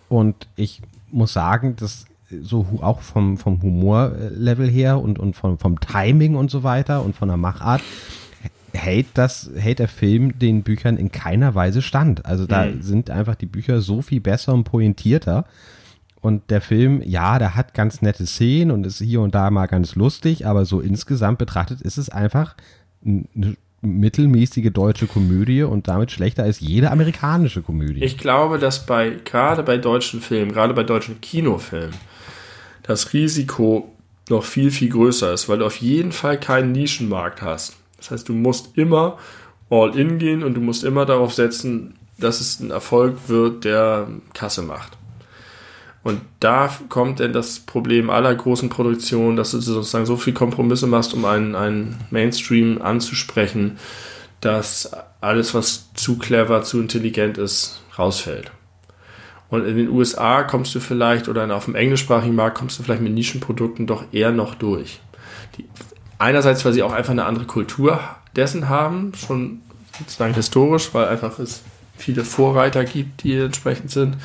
[0.09, 0.80] Und ich
[1.11, 2.07] muss sagen, dass
[2.42, 7.16] so auch vom, vom Humorlevel her und, und vom, vom Timing und so weiter und
[7.16, 7.82] von der Machart
[8.72, 12.26] hält das, hält der Film den Büchern in keiner Weise stand.
[12.26, 15.46] Also da sind einfach die Bücher so viel besser und pointierter.
[16.20, 19.66] Und der Film, ja, der hat ganz nette Szenen und ist hier und da mal
[19.66, 22.56] ganz lustig, aber so insgesamt betrachtet ist es einfach
[23.04, 28.02] eine mittelmäßige deutsche Komödie und damit schlechter als jede amerikanische Komödie.
[28.02, 31.94] Ich glaube, dass bei, gerade bei deutschen Filmen, gerade bei deutschen Kinofilmen,
[32.89, 33.95] das Risiko
[34.30, 37.76] noch viel, viel größer ist, weil du auf jeden Fall keinen Nischenmarkt hast.
[37.99, 39.18] Das heißt, du musst immer
[39.70, 44.09] all in gehen und du musst immer darauf setzen, dass es ein Erfolg wird, der
[44.32, 44.97] Kasse macht.
[46.03, 50.86] Und da kommt dann das Problem aller großen Produktionen, dass du sozusagen so viel Kompromisse
[50.86, 53.78] machst, um einen, einen Mainstream anzusprechen,
[54.41, 58.51] dass alles, was zu clever, zu intelligent ist, rausfällt.
[59.51, 63.03] Und in den USA kommst du vielleicht, oder auf dem englischsprachigen Markt kommst du vielleicht
[63.03, 65.01] mit Nischenprodukten doch eher noch durch.
[65.57, 65.64] Die,
[66.18, 68.01] einerseits, weil sie auch einfach eine andere Kultur
[68.36, 69.61] dessen haben, schon
[69.99, 71.62] sozusagen historisch, weil einfach es
[71.96, 74.16] viele Vorreiter gibt, die entsprechend sind.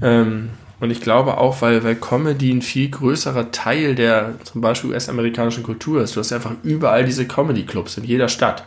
[0.00, 4.90] Ähm, und ich glaube auch, weil, weil Comedy ein viel größerer Teil der zum Beispiel
[4.90, 6.14] US-amerikanischen Kultur ist.
[6.14, 8.64] Du hast einfach überall diese Comedy-Clubs in jeder Stadt.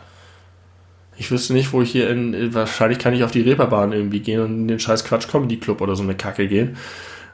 [1.16, 4.40] Ich wüsste nicht, wo ich hier in, wahrscheinlich kann ich auf die Reeperbahn irgendwie gehen
[4.40, 6.76] und in den scheiß Quatsch Comedy Club oder so eine Kacke gehen.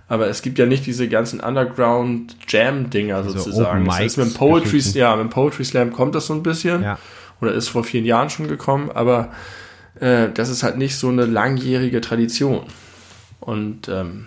[0.08, 3.84] Aber es gibt ja nicht diese ganzen Underground Jam Dinger Diese sozusagen.
[3.84, 6.82] Das ist mit dem Poetry, ja, mit dem Poetry Slam kommt das so ein bisschen.
[6.82, 6.98] Ja.
[7.40, 9.30] Oder ist vor vielen Jahren schon gekommen, aber
[10.00, 12.62] äh, das ist halt nicht so eine langjährige Tradition.
[13.38, 14.26] Und ähm,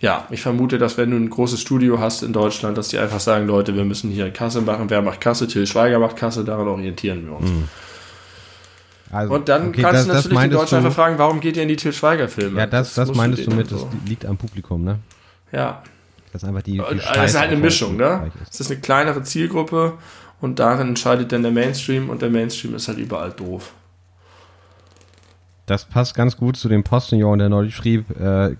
[0.00, 3.20] ja, ich vermute, dass wenn du ein großes Studio hast in Deutschland, dass die einfach
[3.20, 4.90] sagen, Leute, wir müssen hier Kasse machen.
[4.90, 5.48] Wer macht Kasse?
[5.48, 7.50] Till Schweiger macht Kasse, daran orientieren wir uns.
[9.10, 11.56] Also, Und dann okay, kannst das- du das natürlich die Deutschen einfach fragen, warum geht
[11.56, 12.58] ihr in die Till Schweiger-Filme?
[12.60, 14.98] Ja, das, das, musst meintest du mit, dann das so- liegt am Publikum, ne?
[15.52, 15.82] Ja,
[16.32, 18.30] Das ist einfach die, die das ist halt eine Mischung, ne?
[18.50, 19.94] Es ist eine kleinere Zielgruppe
[20.42, 23.72] und darin entscheidet dann der Mainstream und der Mainstream ist halt überall doof.
[25.66, 28.56] Das passt ganz gut zu dem Postillon, der neulich schrieb, äh,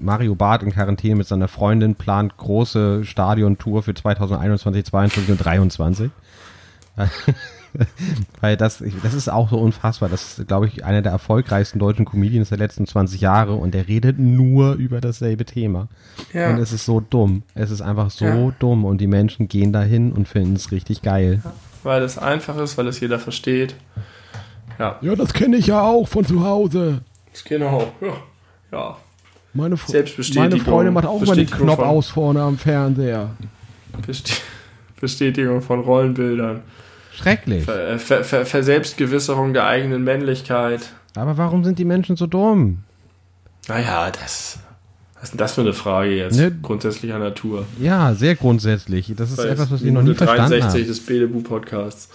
[0.00, 6.10] Mario Barth in Quarantäne mit seiner Freundin plant große Stadiontour für 2021, 22 und 23.
[8.40, 10.08] Weil das, das ist auch so unfassbar.
[10.08, 13.86] Das ist, glaube ich, einer der erfolgreichsten deutschen Comedians der letzten 20 Jahre und der
[13.88, 15.88] redet nur über dasselbe Thema.
[16.32, 16.50] Ja.
[16.50, 17.42] Und es ist so dumm.
[17.54, 18.52] Es ist einfach so Ja.
[18.58, 21.42] dumm und die Menschen gehen dahin und finden es richtig geil.
[21.82, 23.74] Weil es einfach ist, weil es jeder versteht.
[24.78, 27.00] Ja, Ja, das kenne ich ja auch von zu Hause.
[27.44, 27.92] genau.
[28.00, 28.12] Ja.
[28.72, 28.96] ja.
[29.54, 29.76] Meine,
[30.36, 33.30] meine Freundin macht auch mal den Knopf aus vorne am Fernseher.
[34.06, 34.42] Best-
[35.00, 36.60] Bestätigung von Rollenbildern.
[37.18, 37.64] Schrecklich.
[37.64, 40.90] Ver, ver, ver, Verselbstgewisserung der eigenen Männlichkeit.
[41.16, 42.84] Aber warum sind die Menschen so dumm?
[43.66, 44.60] Naja, das.
[45.14, 46.36] Was ist denn das für eine Frage jetzt?
[46.38, 46.56] Ne?
[46.62, 47.66] Grundsätzlicher Natur.
[47.80, 49.12] Ja, sehr grundsätzlich.
[49.16, 50.84] Das ist Weil etwas, was ich noch nie verstanden 63 habe.
[50.86, 52.08] des Belebu-Podcasts.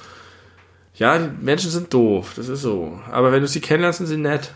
[0.96, 3.00] Ja, die Menschen sind doof, das ist so.
[3.12, 4.54] Aber wenn du sie kennenlernst, sind sie nett.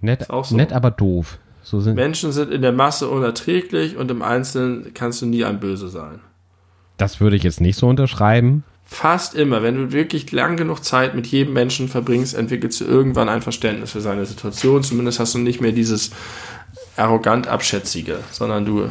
[0.00, 0.56] Nett, auch so.
[0.56, 1.38] nett, aber doof.
[1.62, 5.60] So sind, Menschen sind in der Masse unerträglich und im Einzelnen kannst du nie ein
[5.60, 6.20] Böse sein.
[6.96, 8.64] das würde ich jetzt nicht so unterschreiben.
[8.90, 13.28] Fast immer, wenn du wirklich lang genug Zeit mit jedem Menschen verbringst, entwickelst du irgendwann
[13.28, 14.82] ein Verständnis für seine Situation.
[14.82, 16.10] Zumindest hast du nicht mehr dieses
[16.96, 18.90] arrogant abschätzige, sondern du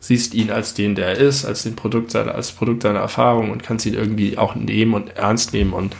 [0.00, 3.50] siehst ihn als den, der er ist, als den Produkt seiner, als Produkt seiner Erfahrung
[3.52, 5.94] und kannst ihn irgendwie auch nehmen und ernst nehmen und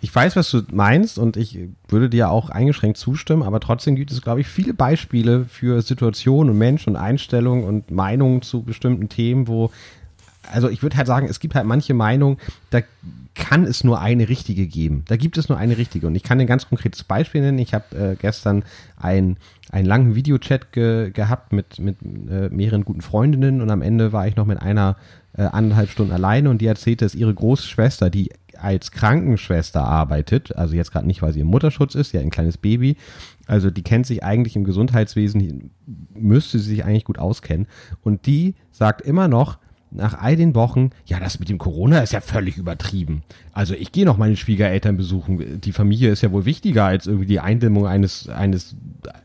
[0.00, 1.58] Ich weiß, was du meinst und ich
[1.88, 6.52] würde dir auch eingeschränkt zustimmen, aber trotzdem gibt es, glaube ich, viele Beispiele für Situationen
[6.52, 9.70] und Menschen und Einstellungen und Meinungen zu bestimmten Themen, wo,
[10.50, 12.38] also ich würde halt sagen, es gibt halt manche Meinungen,
[12.70, 12.80] da
[13.34, 15.04] kann es nur eine richtige geben.
[15.08, 16.06] Da gibt es nur eine richtige.
[16.06, 17.58] Und ich kann ein ganz konkretes Beispiel nennen.
[17.58, 18.64] Ich habe äh, gestern
[18.96, 19.38] ein,
[19.70, 24.26] einen langen Videochat ge gehabt mit, mit äh, mehreren guten Freundinnen und am Ende war
[24.26, 24.96] ich noch mit einer
[25.34, 30.54] äh, anderthalb Stunden alleine und die erzählte, dass ihre große Schwester, die als Krankenschwester arbeitet,
[30.56, 32.96] also jetzt gerade nicht, weil sie im Mutterschutz ist, ja ein kleines Baby,
[33.46, 35.70] also die kennt sich eigentlich im Gesundheitswesen,
[36.14, 37.66] müsste sie sich eigentlich gut auskennen
[38.02, 39.58] und die sagt immer noch,
[39.94, 43.22] nach all den Wochen, ja, das mit dem Corona ist ja völlig übertrieben.
[43.52, 45.60] Also ich gehe noch meine Schwiegereltern besuchen.
[45.60, 48.74] Die Familie ist ja wohl wichtiger als irgendwie die Eindämmung eines, eines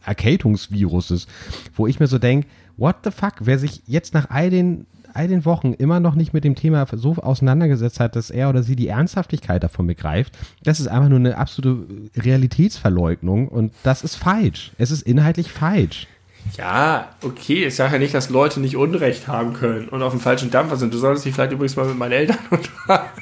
[0.06, 1.28] Erkältungsviruses.
[1.74, 2.48] Wo ich mir so denke,
[2.78, 6.34] what the fuck, wer sich jetzt nach all den all den Wochen immer noch nicht
[6.34, 10.80] mit dem Thema so auseinandergesetzt hat, dass er oder sie die Ernsthaftigkeit davon begreift, das
[10.80, 14.72] ist einfach nur eine absolute Realitätsverleugnung und das ist falsch.
[14.78, 16.08] Es ist inhaltlich falsch.
[16.56, 20.22] Ja, okay, ich sage ja nicht, dass Leute nicht Unrecht haben können und auf dem
[20.22, 20.94] falschen Dampfer sind.
[20.94, 23.22] Du solltest dich vielleicht übrigens mal mit meinen Eltern unterhalten.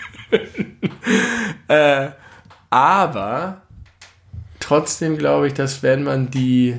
[1.68, 2.10] äh,
[2.70, 3.62] aber
[4.60, 6.78] trotzdem glaube ich, dass wenn man die,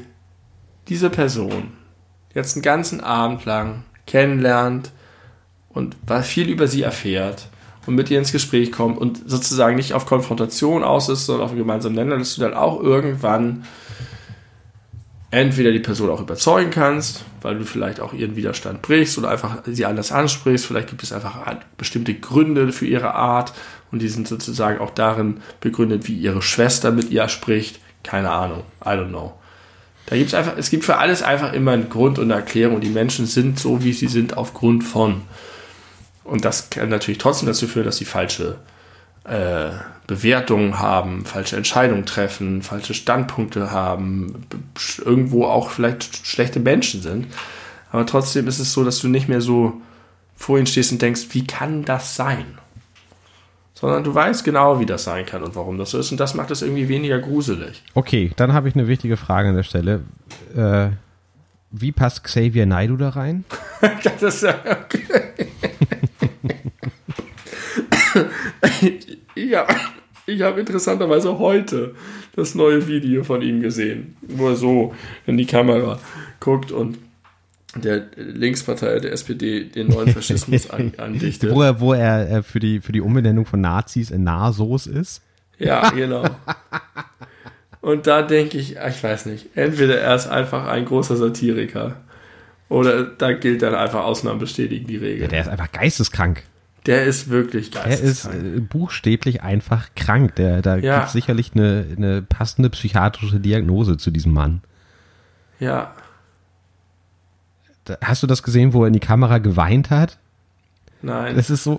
[0.89, 1.73] diese Person
[2.35, 4.93] jetzt einen ganzen Abend lang kennenlernt
[5.71, 7.49] und viel über sie erfährt
[7.87, 11.55] und mit ihr ins Gespräch kommt und sozusagen nicht auf Konfrontation aus ist, sondern auf
[11.55, 13.65] gemeinsamen Nenner, dass du dann auch irgendwann
[15.31, 19.59] entweder die Person auch überzeugen kannst, weil du vielleicht auch ihren Widerstand brichst oder einfach
[19.67, 20.67] sie anders ansprichst.
[20.67, 21.37] Vielleicht gibt es einfach
[21.77, 23.53] bestimmte Gründe für ihre Art
[23.91, 27.81] und die sind sozusagen auch darin begründet, wie ihre Schwester mit ihr spricht.
[28.03, 29.35] Keine Ahnung, I don't know.
[30.07, 32.81] Da gibt es einfach, es gibt für alles einfach immer einen Grund und eine Erklärung.
[32.81, 35.23] Die Menschen sind so, wie sie sind, aufgrund von.
[36.23, 38.59] Und das kann natürlich trotzdem dazu führen, dass sie falsche
[39.29, 39.71] äh,
[40.07, 44.47] Bewertungen haben, falsche Entscheidungen treffen, falsche Standpunkte haben,
[45.05, 47.27] irgendwo auch vielleicht schlechte Menschen sind.
[47.91, 49.81] Aber trotzdem ist es so, dass du nicht mehr so
[50.37, 52.45] vor ihnen stehst und denkst, wie kann das sein?
[53.75, 56.11] Sondern du weißt genau, wie das sein kann und warum das so ist.
[56.11, 57.83] Und das macht es irgendwie weniger gruselig.
[57.95, 60.03] Okay, dann habe ich eine wichtige Frage an der Stelle.
[60.57, 60.91] Äh,
[61.71, 63.45] wie passt Xavier Naidu da rein?
[64.05, 65.05] das ist ja okay.
[69.35, 69.67] ja,
[70.27, 71.95] ich habe interessanterweise heute
[72.35, 74.95] das neue Video von ihm gesehen, wo er so
[75.27, 75.99] in die Kamera
[76.41, 76.99] guckt und
[77.75, 81.55] der Linkspartei der SPD den neuen Faschismus an, andichtet.
[81.55, 85.23] Wo er, wo er äh, für, die, für die Umbenennung von Nazis in Nasos ist.
[85.59, 86.25] Ja, genau.
[87.81, 91.97] Und da denke ich, ich weiß nicht, entweder er ist einfach ein großer Satiriker
[92.69, 95.23] oder da gilt dann einfach Ausnahmen bestätigen die Regel.
[95.23, 96.43] Ja, der ist einfach geisteskrank.
[96.87, 98.35] Der ist wirklich geisteskrank.
[98.35, 100.37] Er ist äh, buchstäblich einfach krank.
[100.37, 101.01] Der, da ja.
[101.01, 104.63] gibt sicherlich eine, eine passende psychiatrische Diagnose zu diesem Mann.
[105.59, 105.95] Ja.
[108.03, 110.19] Hast du das gesehen, wo er in die Kamera geweint hat?
[111.03, 111.37] Nein.
[111.37, 111.79] Das ist so.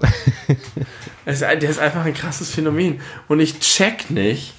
[1.25, 3.01] ist, der ist einfach ein krasses Phänomen.
[3.27, 4.53] Und ich check nicht,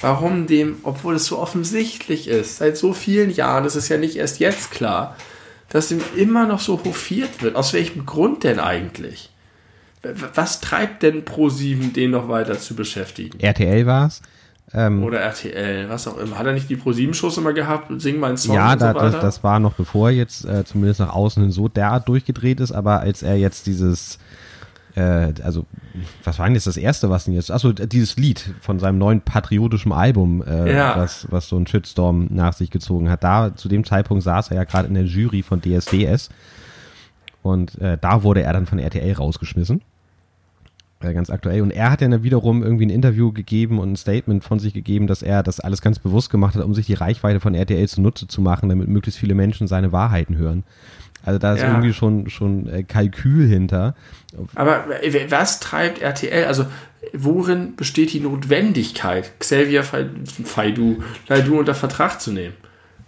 [0.00, 4.16] warum dem, obwohl es so offensichtlich ist, seit so vielen Jahren, das ist ja nicht
[4.16, 5.16] erst jetzt klar,
[5.68, 7.56] dass ihm immer noch so hofiert wird.
[7.56, 9.31] Aus welchem Grund denn eigentlich?
[10.34, 13.38] Was treibt denn Pro7 den noch weiter zu beschäftigen?
[13.38, 14.20] RTL war es.
[14.74, 16.38] Ähm, Oder RTL, was auch immer.
[16.38, 17.92] Hat er nicht die Pro7-Shows immer gehabt?
[18.00, 20.64] Sing mal einen Song Ja, da, so das, das, war noch bevor er jetzt äh,
[20.64, 24.18] zumindest nach außen hin so derart durchgedreht ist, aber als er jetzt dieses,
[24.94, 25.66] äh, also,
[26.24, 29.20] was war denn jetzt das erste, was denn jetzt, achso, dieses Lied von seinem neuen
[29.20, 30.96] patriotischen Album, äh, ja.
[30.96, 34.56] was, was so einen Shitstorm nach sich gezogen hat, da zu dem Zeitpunkt saß er
[34.56, 36.30] ja gerade in der Jury von DSDS
[37.42, 39.82] und äh, da wurde er dann von RTL rausgeschmissen.
[41.04, 41.62] Äh, ganz aktuell.
[41.62, 44.74] Und er hat ja dann wiederum irgendwie ein Interview gegeben und ein Statement von sich
[44.74, 47.88] gegeben, dass er das alles ganz bewusst gemacht hat, um sich die Reichweite von RTL
[47.88, 50.64] zunutze zu machen, damit möglichst viele Menschen seine Wahrheiten hören.
[51.24, 51.68] Also da ist ja.
[51.68, 53.94] irgendwie schon, schon äh, Kalkül hinter.
[54.54, 54.86] Aber
[55.28, 56.46] was treibt RTL?
[56.46, 56.66] Also
[57.12, 62.54] worin besteht die Notwendigkeit, Xavier Faidu, Faidu unter Vertrag zu nehmen?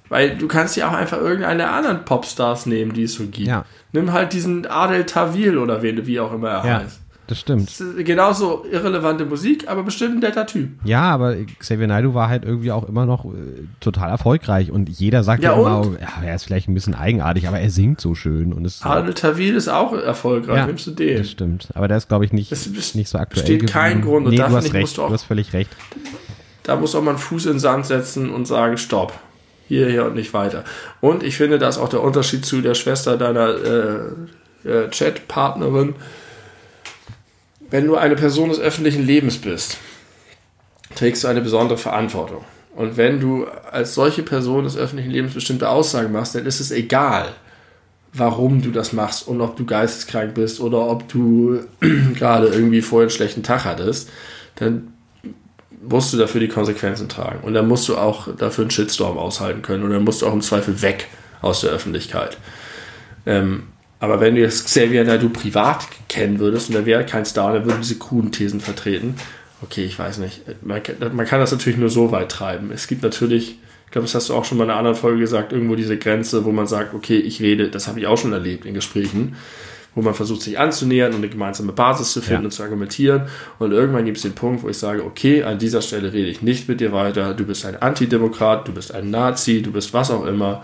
[0.08, 3.48] Weil du kannst ja auch einfach irgendeine anderen Popstars nehmen, die es so gibt.
[3.48, 3.64] Ja.
[3.92, 6.80] Nimm halt diesen Adel Tawil oder wie, wie auch immer er ja.
[6.80, 7.68] heißt das stimmt.
[7.68, 10.70] Das ist genauso irrelevante Musik, aber bestimmt ein netter Typ.
[10.84, 13.28] Ja, aber Xavier Naidoo war halt irgendwie auch immer noch äh,
[13.80, 17.58] total erfolgreich und jeder sagt ja, immer, ja, er ist vielleicht ein bisschen eigenartig, aber
[17.58, 18.82] er singt so schön und es.
[18.82, 21.18] Adel Tawil ist auch erfolgreich, ja, nimmst du den?
[21.18, 23.46] Das stimmt, aber der ist glaube ich nicht, das nicht so aktuell.
[23.46, 24.26] Steht kein Grund.
[24.26, 25.70] Und nee, du hast recht, auch, du hast völlig recht.
[26.62, 29.12] Da muss auch mal einen Fuß in den Sand setzen und sagen, stopp.
[29.66, 30.64] Hier, hier und nicht weiter.
[31.00, 35.94] Und ich finde, da ist auch der Unterschied zu der Schwester deiner äh, äh, Chatpartnerin
[37.74, 39.78] wenn du eine Person des öffentlichen Lebens bist,
[40.94, 42.44] trägst du eine besondere Verantwortung.
[42.76, 46.70] Und wenn du als solche Person des öffentlichen Lebens bestimmte Aussagen machst, dann ist es
[46.70, 47.32] egal,
[48.12, 51.64] warum du das machst und ob du geisteskrank bist oder ob du
[52.14, 54.08] gerade irgendwie vorher einen schlechten Tag hattest,
[54.54, 54.92] dann
[55.82, 57.40] musst du dafür die Konsequenzen tragen.
[57.42, 60.32] Und dann musst du auch dafür einen Shitstorm aushalten können und dann musst du auch
[60.32, 61.08] im Zweifel weg
[61.42, 62.38] aus der Öffentlichkeit.
[63.26, 63.64] Ähm,
[64.04, 67.64] aber wenn du jetzt Xavier Naidu privat kennen würdest und er wäre kein Star, dann
[67.64, 69.14] würde diese coolen Thesen vertreten.
[69.62, 70.42] Okay, ich weiß nicht.
[70.62, 70.82] Man,
[71.12, 72.70] man, kann das natürlich nur so weit treiben.
[72.70, 75.20] Es gibt natürlich, ich glaube, das hast du auch schon mal in einer anderen Folge
[75.20, 78.32] gesagt, irgendwo diese Grenze, wo man sagt, okay, ich rede, das habe ich auch schon
[78.32, 79.36] erlebt in Gesprächen,
[79.94, 82.46] wo man versucht, sich anzunähern und eine gemeinsame Basis zu finden Ja.
[82.46, 83.22] und zu argumentieren.
[83.58, 86.42] Und irgendwann gibt es den Punkt, wo ich sage, okay, an dieser Stelle rede ich
[86.42, 87.32] nicht mit dir weiter.
[87.32, 90.62] Du bist ein Antidemokrat, du bist ein Nazi, du bist was auch immer.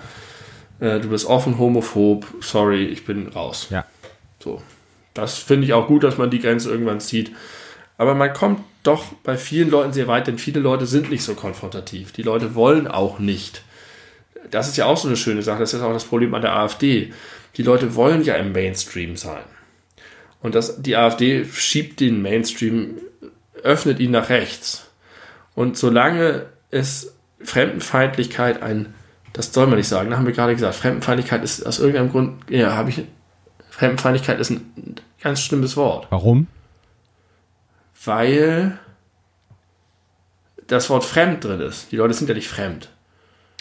[0.81, 2.27] Äh, du bist offen homophob.
[2.41, 3.69] Sorry, ich bin raus.
[3.71, 3.85] Ja.
[4.39, 4.63] So.
[5.15, 7.33] Das finde ich auch gut, dass man die Grenze irgendwann zieht.
[7.99, 11.35] Aber man kommt doch bei vielen Leuten sehr weit, denn viele Leute sind nicht so
[11.35, 12.13] konfrontativ.
[12.13, 13.63] Die Leute wollen auch nicht.
[14.51, 15.61] Das ist ja auch so eine schöne Sache.
[15.61, 17.13] Das ist auch das Problem an der AfD.
[17.57, 19.43] Die Leute wollen ja im Mainstream sein.
[20.41, 22.99] Und das, die AfD schiebt den Mainstream,
[23.63, 24.91] öffnet ihn nach rechts.
[25.55, 28.95] Und solange es Fremdenfeindlichkeit ein,
[29.33, 32.51] das soll man nicht sagen, da haben wir gerade gesagt, Fremdenfeindlichkeit ist aus irgendeinem Grund,
[32.51, 33.05] ja, habe ich,
[33.71, 36.47] Fremdenfeindlichkeit ist ein ganz schlimmes Wort Warum?
[38.05, 38.79] weil
[40.67, 41.91] das Wort fremd drin ist.
[41.93, 42.89] Die Leute sind ja nicht fremd.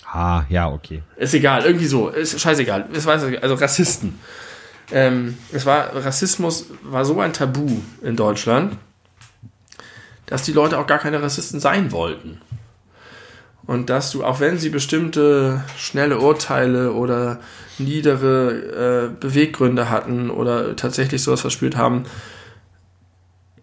[0.05, 1.03] Ah, ja, okay.
[1.17, 2.87] Ist egal, irgendwie so, ist scheißegal.
[2.93, 4.19] Es war, also Rassisten.
[4.91, 7.67] Ähm, es war, Rassismus war so ein Tabu
[8.01, 8.77] in Deutschland,
[10.25, 12.41] dass die Leute auch gar keine Rassisten sein wollten.
[13.69, 17.39] Und dass du, auch wenn sie bestimmte schnelle Urteile oder
[17.77, 22.05] niedere äh, Beweggründe hatten oder tatsächlich sowas verspürt haben,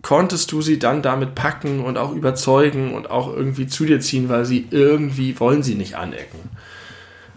[0.02, 4.28] konntest du sie dann damit packen und auch überzeugen und auch irgendwie zu dir ziehen,
[4.28, 6.50] weil sie irgendwie wollen sie nicht anecken.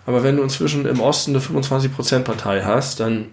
[0.05, 3.29] Aber wenn du inzwischen im Osten eine 25%-Partei hast, dann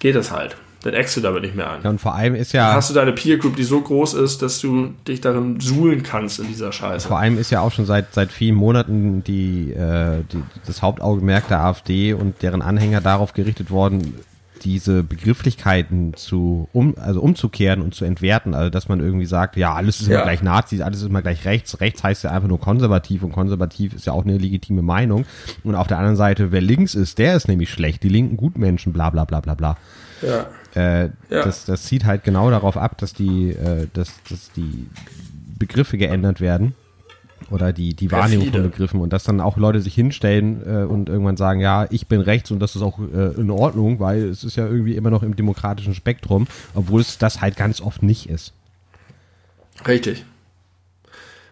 [0.00, 0.56] geht das halt.
[0.84, 1.80] Dann eckst du damit nicht mehr an.
[1.82, 4.42] Ja, und vor allem ist ja, Hast du deine Peer Group, die so groß ist,
[4.42, 7.08] dass du dich darin suhlen kannst in dieser Scheiße.
[7.08, 11.48] vor allem ist ja auch schon seit, seit vielen Monaten die, äh, die, das Hauptaugenmerk
[11.48, 14.14] der AfD und deren Anhänger darauf gerichtet worden,
[14.62, 19.74] diese Begrifflichkeiten zu um, also umzukehren und zu entwerten, also dass man irgendwie sagt, ja,
[19.74, 20.22] alles ist immer Ja.
[20.24, 23.94] gleich Nazis, alles ist immer gleich rechts, rechts heißt ja einfach nur konservativ und konservativ
[23.94, 25.26] ist ja auch eine legitime Meinung
[25.64, 28.92] und auf der anderen Seite, wer links ist, der ist nämlich schlecht, die linken Gutmenschen,
[28.92, 29.76] bla bla bla bla bla.
[30.22, 30.46] Ja.
[30.74, 31.10] Äh, Ja.
[31.44, 34.86] das, das zieht halt genau darauf ab, dass die, äh, dass, dass die
[35.58, 36.74] Begriffe geändert werden
[37.50, 38.62] oder die, die Wahrnehmung von.
[38.62, 42.20] Begriffen und dass dann auch Leute sich hinstellen äh, und irgendwann sagen, ja, ich bin
[42.20, 45.22] rechts und das ist auch äh, in Ordnung, weil es ist ja irgendwie immer noch
[45.22, 48.52] im demokratischen Spektrum, obwohl es das halt ganz oft nicht ist.
[49.86, 50.24] Richtig.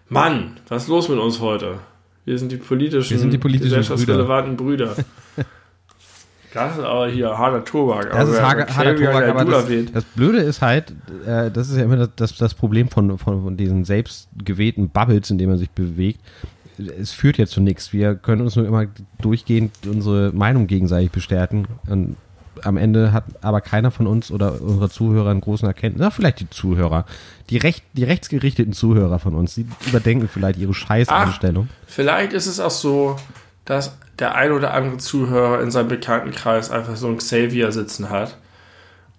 [0.08, 1.78] Mann, was ist los mit uns heute?
[2.24, 4.94] Wir sind die politischen, Wir sind die politischen gesellschaftsrelevanten Brüder.
[6.54, 8.10] Das ist aber hier harter Tobak.
[8.10, 10.92] Das ist wer- harter, harter Tobak, aber das, das Blöde ist halt,
[11.26, 15.30] äh, das ist ja immer das, das, das Problem von, von, von diesen selbstgewählten Bubbles,
[15.30, 16.20] in denen man sich bewegt.
[16.98, 17.92] Es führt ja zu nichts.
[17.92, 18.86] Wir können uns nur immer
[19.20, 21.66] durchgehend unsere Meinung gegenseitig bestärken.
[21.88, 22.16] Und
[22.62, 26.00] am Ende hat aber keiner von uns oder unserer Zuhörer einen großen Erkenntnis.
[26.00, 27.04] Na, vielleicht die Zuhörer.
[27.50, 31.68] Die, recht, die rechtsgerichteten Zuhörer von uns, die überdenken vielleicht ihre Scheißeinstellung.
[31.86, 33.16] Vielleicht ist es auch so,
[33.72, 38.36] dass der ein oder andere Zuhörer in seinem Bekanntenkreis einfach so ein Xavier sitzen hat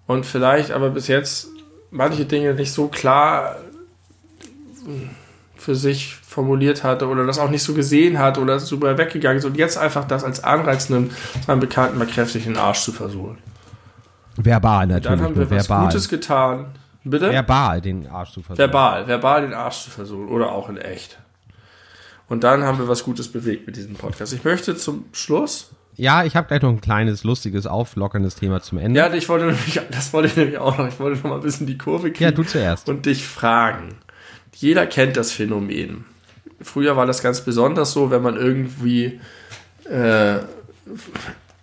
[0.06, 1.48] und vielleicht aber bis jetzt
[1.90, 3.56] manche Dinge nicht so klar
[5.56, 9.44] für sich formuliert hatte oder das auch nicht so gesehen hat oder super weggegangen ist
[9.44, 11.12] und jetzt einfach das als Anreiz nimmt,
[11.46, 13.38] seinem Bekannten mal kräftig den Arsch zu versuchen.
[14.36, 15.86] Verbal Dann natürlich, haben wir was verbal.
[15.86, 16.66] Gutes getan.
[17.02, 17.30] Bitte?
[17.30, 18.58] Verbal den Arsch zu versuchen.
[18.58, 21.18] Verbal, verbal den Arsch zu versuchen oder auch in echt.
[22.28, 24.32] Und dann haben wir was Gutes bewegt mit diesem Podcast.
[24.32, 28.78] Ich möchte zum Schluss, Ja, ich habe gleich noch ein kleines, lustiges, auflockerndes Thema zum
[28.78, 28.98] Ende.
[28.98, 31.42] ja, ich wollte nämlich, das wollte ich nämlich auch noch, ich wollte noch mal ein
[31.42, 32.88] bisschen die Kurve kriegen Ja, du zuerst.
[32.88, 33.96] und dich fragen.
[34.54, 36.04] Jeder kennt das Phänomen.
[36.60, 39.20] Früher war das ganz besonders so, wenn man irgendwie,
[39.88, 40.38] äh,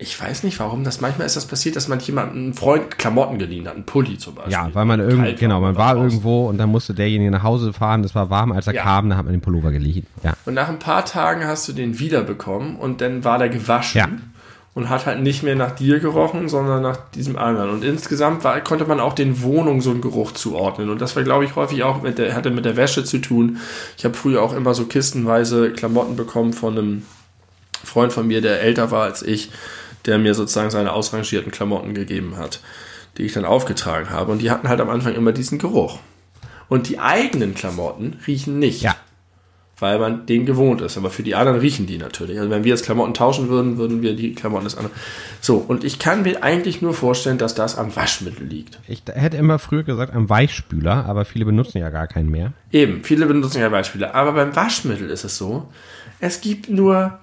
[0.02, 3.38] ich weiß nicht warum, das manchmal ist das passiert, dass man jemandem einen Freund Klamotten
[3.38, 4.54] geliehen hat, einen Pulli zum Beispiel.
[4.54, 8.02] Ja, weil man irgendwie, genau, man war irgendwo und dann musste derjenige nach Hause fahren,
[8.02, 8.84] das war warm, als er Ja.
[8.84, 10.08] kam, dann hat man den Pullover geliehen.
[10.24, 10.34] Ja.
[10.46, 14.08] Und nach ein paar Tagen hast du den wiederbekommen und dann war der gewaschen Ja.
[14.74, 17.70] und hat halt nicht mehr nach dir gerochen, sondern nach diesem anderen.
[17.70, 20.90] Und insgesamt war, konnte man auch den Wohnungen so einen Geruch zuordnen.
[20.90, 23.58] Und das war, glaube ich, häufig auch mit der, hatte mit der Wäsche zu tun.
[23.98, 27.04] Ich habe früher auch immer so kistenweise Klamotten bekommen von einem
[27.84, 29.52] Freund von mir, der älter war als ich,
[30.06, 32.62] der mir sozusagen seine ausrangierten Klamotten gegeben hat,
[33.18, 34.32] die ich dann aufgetragen habe.
[34.32, 36.00] Und die hatten halt am Anfang immer diesen Geruch.
[36.70, 38.96] Und die eigenen Klamotten riechen nicht Ja.
[39.80, 40.96] weil man den gewohnt ist.
[40.96, 42.38] Aber für die anderen riechen die natürlich.
[42.38, 44.96] Also wenn wir jetzt Klamotten tauschen würden, würden wir die Klamotten des anderen.
[45.42, 48.80] So, und ich kann mir eigentlich nur vorstellen, dass das am Waschmittel liegt.
[48.88, 52.54] Ich hätte immer früher gesagt, am Weichspüler, aber viele benutzen ja gar keinen mehr.
[52.72, 54.14] Eben, viele benutzen ja Beispiele.
[54.14, 55.68] Aber beim Waschmittel ist es so,
[56.20, 57.18] es gibt nur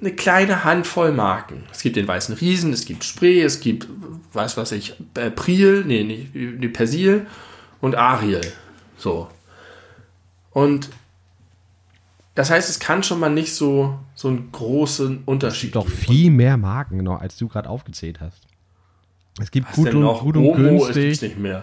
[0.00, 1.64] eine kleine Handvoll Marken.
[1.72, 3.88] Es gibt den Weißen Riesen, es gibt Spray, es gibt,
[4.32, 7.26] weiß was ich, äh, Priel, nee, nicht, nee, Persil
[7.80, 8.42] und Ariel.
[8.98, 9.28] So.
[10.50, 10.90] Und
[12.34, 15.96] das heißt, es kann schon mal nicht so, so einen großen Unterschied Doch geben.
[15.96, 18.42] viel mehr Marken, genau, als du gerade aufgezählt hast.
[19.40, 20.20] Es gibt Was gut und, noch?
[20.22, 21.28] gut und Omo, es gibt's günstig.
[21.30, 21.62] nicht mehr.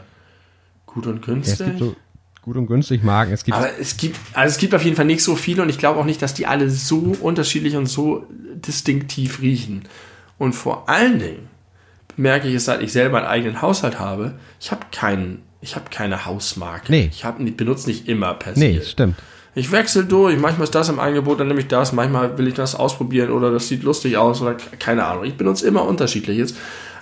[0.87, 1.59] Gut und Ja, günstig?
[1.59, 1.95] es gibt so
[2.43, 3.33] gut und günstig Marken.
[3.33, 5.69] Es gibt Aber es gibt, also es gibt auf jeden Fall nicht so viele und
[5.69, 8.25] ich glaube auch nicht, dass die alle so unterschiedlich und so
[8.55, 9.83] distinktiv riechen.
[10.37, 11.47] Und vor allen Dingen
[12.17, 15.85] merke ich es, seit ich selber einen eigenen Haushalt habe, ich habe keinen, ich habe
[15.89, 16.91] keine Hausmarke.
[16.91, 17.09] Nee.
[17.11, 19.15] Ich habe, benutze nicht immer per nee, stimmt.
[19.55, 22.55] Ich wechsle durch, manchmal ist das im Angebot, dann nehme ich das, manchmal will ich
[22.55, 25.25] das ausprobieren oder das sieht lustig aus oder keine Ahnung.
[25.25, 26.55] Ich benutze immer unterschiedliches,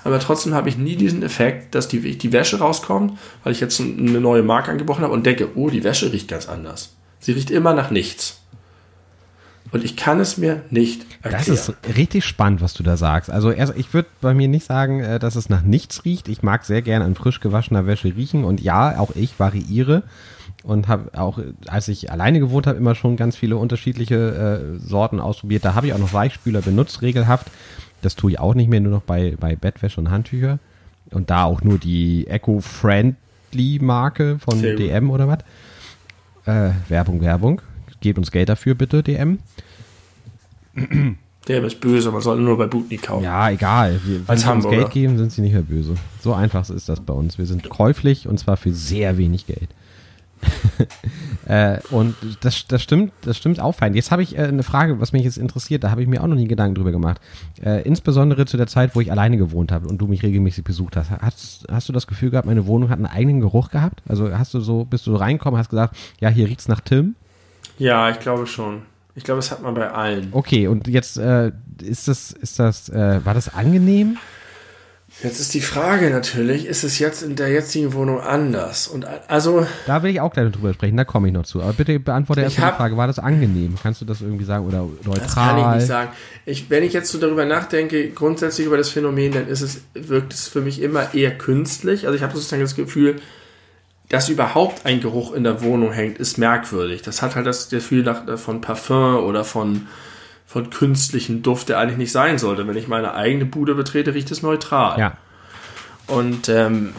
[0.03, 3.79] aber trotzdem habe ich nie diesen Effekt, dass die, die Wäsche rauskommt, weil ich jetzt
[3.79, 6.95] eine neue Marke angebrochen habe und denke, oh, die Wäsche riecht ganz anders.
[7.19, 8.41] Sie riecht immer nach nichts.
[9.71, 11.45] Und ich kann es mir nicht erklären.
[11.47, 13.31] Das ist richtig spannend, was du da sagst.
[13.31, 16.27] Also erst, ich würde bei mir nicht sagen, äh, dass es nach nichts riecht.
[16.27, 20.03] Ich mag sehr gerne an frisch gewaschener Wäsche riechen und ja, auch ich variiere
[20.63, 25.19] und habe auch, als ich alleine gewohnt habe, immer schon ganz viele unterschiedliche äh, Sorten
[25.19, 25.63] ausprobiert.
[25.63, 27.47] Da habe ich auch noch Weichspüler benutzt, regelhaft.
[28.01, 30.59] Das tue ich auch nicht mehr, nur noch bei, bei Bettwäsche und Handtücher.
[31.11, 34.81] Und da auch nur die Eco-Friendly-Marke von Sehr gut.
[34.81, 35.39] DM oder was.
[36.45, 37.61] Äh, Werbung, Werbung.
[37.99, 39.39] Gebt uns Geld dafür, bitte, DM.
[41.47, 43.23] Der ist böse, man sollte nur bei Boot nie kaufen.
[43.23, 43.99] Ja, egal.
[44.05, 44.77] Wir, wenn Als sie uns Hamburger.
[44.77, 45.95] Geld geben, sind sie nicht mehr böse.
[46.21, 47.37] So einfach ist das bei uns.
[47.37, 49.69] Wir sind käuflich und zwar für sehr wenig Geld.
[51.45, 53.95] äh, und das, das stimmt, das stimmt auffallend.
[53.95, 55.83] Jetzt habe ich äh, eine Frage, was mich jetzt interessiert.
[55.83, 57.19] Da habe ich mir auch noch nie Gedanken drüber gemacht.
[57.63, 60.95] Äh, insbesondere zu der Zeit, wo ich alleine gewohnt habe und du mich regelmäßig besucht
[60.95, 61.11] hast.
[61.11, 64.01] Hast, hast du das Gefühl gehabt, meine Wohnung hat einen eigenen Geruch gehabt?
[64.07, 67.15] Also hast du so, bist du so reinkommen, hast gesagt, ja, hier riecht's nach Tim?
[67.77, 68.83] Ja, ich glaube schon.
[69.15, 70.29] Ich glaube, das hat man bei allen.
[70.31, 71.51] Okay, und jetzt äh,
[71.81, 74.17] ist das, ist das, äh, war das angenehm?
[75.23, 78.87] Jetzt ist die Frage natürlich, ist es jetzt in der jetzigen Wohnung anders?
[78.87, 81.61] Und also, Da will ich auch gleich drüber sprechen, da komme ich noch zu.
[81.61, 83.75] Aber bitte beantworte Ich erst mal die Frage, war das angenehm?
[83.81, 85.19] Kannst du das irgendwie sagen oder neutral?
[85.19, 86.09] Das kann ich nicht sagen.
[86.45, 90.33] Ich, wenn ich jetzt so darüber nachdenke, grundsätzlich über das Phänomen, dann ist es, wirkt
[90.33, 92.07] es für mich immer eher künstlich.
[92.07, 93.21] Also ich habe sozusagen das Gefühl,
[94.09, 97.03] dass überhaupt ein Geruch in der Wohnung hängt, ist merkwürdig.
[97.03, 99.87] Das hat halt das Gefühl nach, von Parfum oder von,
[100.51, 102.67] von künstlichem Duft, der eigentlich nicht sein sollte.
[102.67, 104.99] Wenn ich meine eigene Bude betrete, riecht es neutral.
[104.99, 105.17] Ja,
[106.07, 106.93] Und ähm,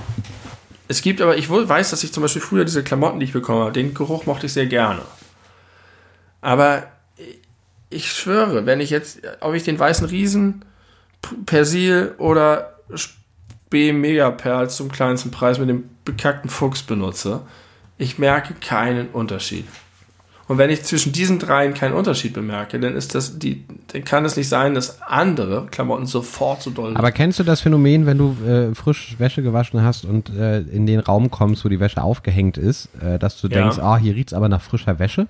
[0.88, 3.60] es gibt aber, ich weiß, dass ich zum Beispiel früher diese Klamotten, die ich bekommen
[3.60, 5.02] habe, den Geruch mochte ich sehr gerne.
[6.40, 6.84] Aber
[7.90, 10.64] ich schwöre, wenn ich jetzt, ob ich den weißen Riesen,
[11.44, 17.42] Persil oder Spee Megaperl zum kleinsten Preis mit dem bekackten Fuchs benutze,
[17.98, 19.66] ich merke keinen Unterschied.
[20.48, 24.24] Und wenn ich zwischen diesen dreien keinen Unterschied bemerke, dann ist das die, dann kann
[24.24, 28.18] es nicht sein, dass andere Klamotten sofort so doll aber kennst du das Phänomen, wenn
[28.18, 32.02] du äh, frisch Wäsche gewaschen hast und äh, in den Raum kommst, wo die Wäsche
[32.02, 33.60] aufgehängt ist, äh, dass du Ja.
[33.62, 35.26] denkst, ah, hier riecht's aber nach frischer Wäsche?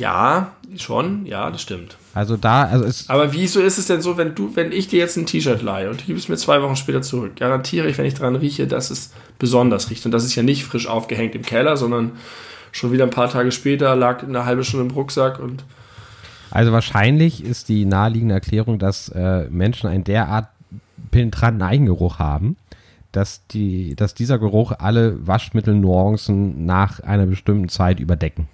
[0.00, 1.96] Ja, schon, ja, das stimmt.
[2.14, 4.98] Also da, also es, Aber wieso ist es denn so, wenn du, wenn ich dir
[4.98, 8.06] jetzt ein T-Shirt leihe und du gibst mir zwei Wochen später zurück, garantiere ich, wenn
[8.06, 10.04] ich dran rieche, dass es besonders riecht.
[10.06, 12.12] Und das ist ja nicht frisch aufgehängt im Keller, sondern
[12.72, 15.64] schon wieder ein paar Tage später lag eine halbe Stunde im Rucksack und
[16.50, 20.48] also wahrscheinlich ist die naheliegende Erklärung, dass äh, Menschen einen derart
[21.10, 22.56] penetranten Eigengeruch haben,
[23.10, 28.48] dass die, dass dieser Geruch alle Waschmittelnuancen nach einer bestimmten Zeit überdecken.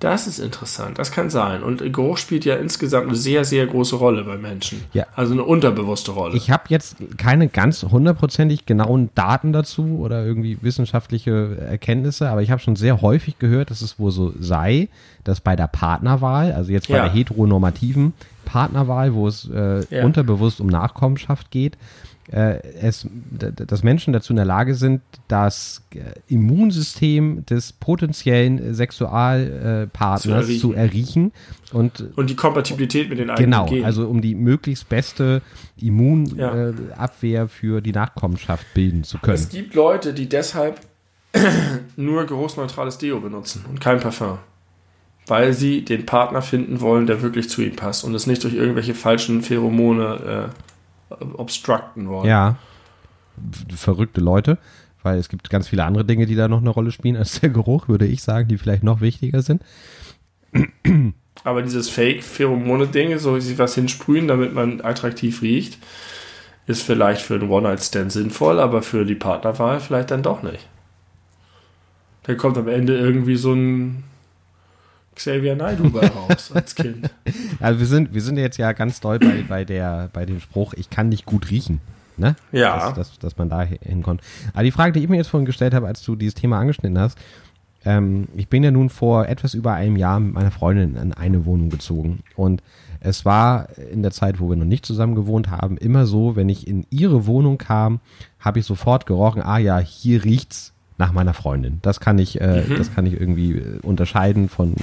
[0.00, 0.98] Das ist interessant.
[0.98, 1.62] Das kann sein.
[1.62, 4.82] Und Geruch spielt ja insgesamt eine sehr, sehr große Rolle bei Menschen.
[4.92, 5.06] Ja.
[5.14, 6.36] Also eine unterbewusste Rolle.
[6.36, 12.50] Ich habe jetzt keine ganz hundertprozentig genauen Daten dazu oder irgendwie wissenschaftliche Erkenntnisse, aber ich
[12.50, 14.88] habe schon sehr häufig gehört, dass es wohl so sei,
[15.24, 17.04] dass bei der Partnerwahl, also jetzt bei Ja.
[17.04, 18.12] der heteronormativen
[18.46, 20.04] Partnerwahl, wo es äh, Ja.
[20.04, 21.76] unterbewusst um Nachkommenschaft geht,
[22.32, 25.98] es, d- d- dass Menschen dazu in der Lage sind, das äh,
[26.28, 31.32] Immunsystem des potenziellen Sexualpartners äh, Partners Zu zu erriechen
[31.72, 33.84] und und die Kompatibilität mit den eigenen Genau, Genen.
[33.84, 35.42] also um die möglichst beste
[35.80, 39.34] Immunabwehr äh, Abwehr für die Nachkommenschaft bilden zu können.
[39.34, 40.80] Es gibt Leute, die deshalb
[41.96, 44.38] nur geruchsneutrales Deo benutzen und kein Parfum.
[45.26, 48.54] Weil sie den Partner finden wollen, der wirklich zu ihnen passt und es nicht durch
[48.54, 50.69] irgendwelche falschen Pheromone äh,
[51.34, 52.28] obstructen wollen.
[52.28, 52.56] Ja,
[53.74, 54.58] verrückte Leute,
[55.02, 57.50] weil es gibt ganz viele andere Dinge, die da noch eine Rolle spielen als der
[57.50, 59.62] Geruch, würde ich sagen, die vielleicht noch wichtiger sind.
[61.44, 65.78] Aber dieses Fake-Pheromone-Ding, so wie sie was hinsprühen, damit man attraktiv riecht,
[66.66, 70.68] ist vielleicht für einen One-Night-Stand sinnvoll, aber für die Partnerwahl vielleicht dann doch nicht.
[72.24, 74.04] Da kommt am Ende irgendwie so ein
[75.20, 77.10] Xavier Naidoo bei raus als Kind.
[77.60, 80.72] Also wir sind, wir sind jetzt ja ganz doll bei, bei, der, bei dem Spruch,
[80.74, 81.80] ich kann nicht gut riechen.
[82.16, 82.36] Ne?
[82.52, 82.78] Ja.
[82.78, 84.22] Dass, dass, dass man da hinkommt.
[84.54, 86.98] Aber die Frage, die ich mir jetzt vorhin gestellt habe, als du dieses Thema angeschnitten
[86.98, 87.18] hast,
[87.84, 91.44] ähm, ich bin ja nun vor etwas über einem Jahr mit meiner Freundin in eine
[91.44, 92.20] Wohnung gezogen.
[92.34, 92.62] Und
[93.00, 96.50] Es war in der Zeit, wo wir noch nicht zusammen gewohnt haben, immer so, wenn
[96.50, 98.00] ich in ihre Wohnung kam,
[98.38, 101.78] habe ich sofort gerochen, ah ja, hier riecht's nach meiner Freundin.
[101.82, 104.74] Das kann ich, äh, das kann ich irgendwie äh, unterscheiden von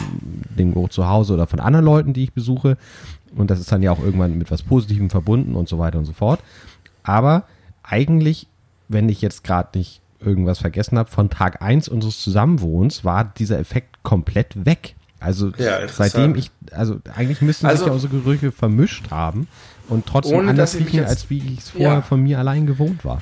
[0.58, 2.76] dem Geruch zu Hause oder von anderen Leuten, die ich besuche.
[3.36, 6.06] Und das ist dann ja auch irgendwann mit was Positivem verbunden und so weiter und
[6.06, 6.40] so fort.
[7.04, 7.44] Aber
[7.84, 8.48] eigentlich,
[8.90, 13.60] wenn ich jetzt gerade nicht irgendwas vergessen habe, von Tag eins unseres Zusammenwohns war dieser
[13.60, 14.96] Effekt komplett weg.
[15.20, 19.48] Also Ja, seitdem ich, also eigentlich müssten Also- sich ja unsere Gerüche vermischt haben
[19.88, 22.02] und trotzdem Ohne, anders riechen, als wie ich es vorher Ja.
[22.02, 23.22] von mir allein gewohnt war.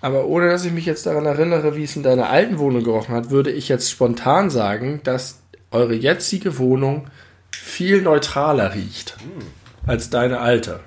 [0.00, 3.14] Aber ohne dass ich mich jetzt daran erinnere, wie es in deiner alten Wohnung gerochen
[3.14, 7.06] hat, würde ich jetzt spontan sagen, dass eure jetzige Wohnung
[7.50, 9.16] viel neutraler riecht
[9.86, 10.80] als deine alte.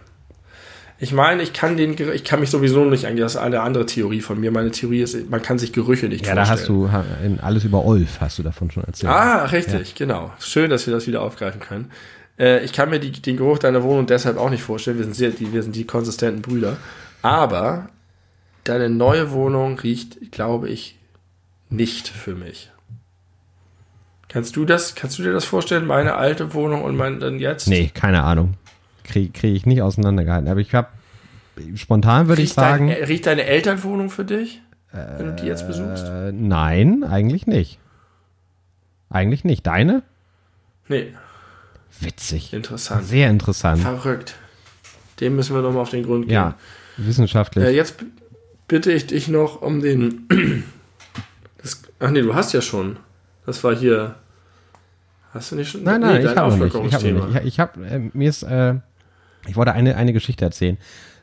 [0.98, 3.88] Ich meine, ich kann den, ich kann mich sowieso nicht an, das ist eine andere
[3.88, 4.52] Theorie von mir.
[4.52, 6.60] Meine Theorie ist, man kann sich Gerüche nicht Ja, da vorstellen.
[6.60, 9.12] hast du ha- in alles über Olf hast du davon schon erzählt.
[9.12, 10.32] Ah, richtig, genau.
[10.40, 11.92] Schön, dass wir das wieder aufgreifen können.
[12.38, 14.98] Äh, ich kann mir die, den Geruch deiner Wohnung deshalb auch nicht vorstellen.
[15.00, 16.78] Wir sind, sehr, die, wir sind die konsistenten Brüder.
[17.24, 17.88] Aber
[18.64, 20.98] deine neue Wohnung riecht, glaube ich,
[21.70, 22.72] nicht für mich.
[24.28, 25.86] Kannst du das, kannst du dir das vorstellen?
[25.86, 27.68] Meine alte Wohnung und mein dann jetzt?
[27.68, 28.54] Nee, keine Ahnung.
[29.04, 30.50] Kriege krieg ich nicht auseinandergehalten.
[30.50, 30.88] Aber ich habe
[31.76, 34.62] spontan würde ich dein, sagen, äh, riecht deine Elternwohnung für dich,
[34.92, 36.06] wenn du die jetzt besuchst?
[36.06, 37.78] äh, nein, eigentlich nicht.
[39.10, 39.68] Eigentlich nicht.
[39.68, 40.04] Deine?
[40.88, 41.14] Nee,
[42.00, 42.54] Witzig.
[42.54, 43.06] interessant.
[43.06, 43.82] Sehr interessant.
[43.82, 44.36] Verrückt.
[45.20, 46.34] Dem müssen wir nochmal auf den Grund gehen.
[46.34, 46.56] Ja,
[46.98, 47.66] wissenschaftlich.
[47.66, 47.98] Äh, jetzt
[48.72, 50.28] bitte ich dich noch um den.
[51.62, 52.98] Das, ach nee, du hast ja schon.
[53.46, 54.16] Das war hier.
[55.32, 55.84] Hast du nicht schon?
[55.84, 56.74] Nein, nein, nee, ich habe nicht.
[56.74, 57.46] Ich habe nicht.
[57.46, 58.74] Ich, habe äh, mir ist äh,
[59.48, 60.80] ich wollte eine eine Geschichte erzählen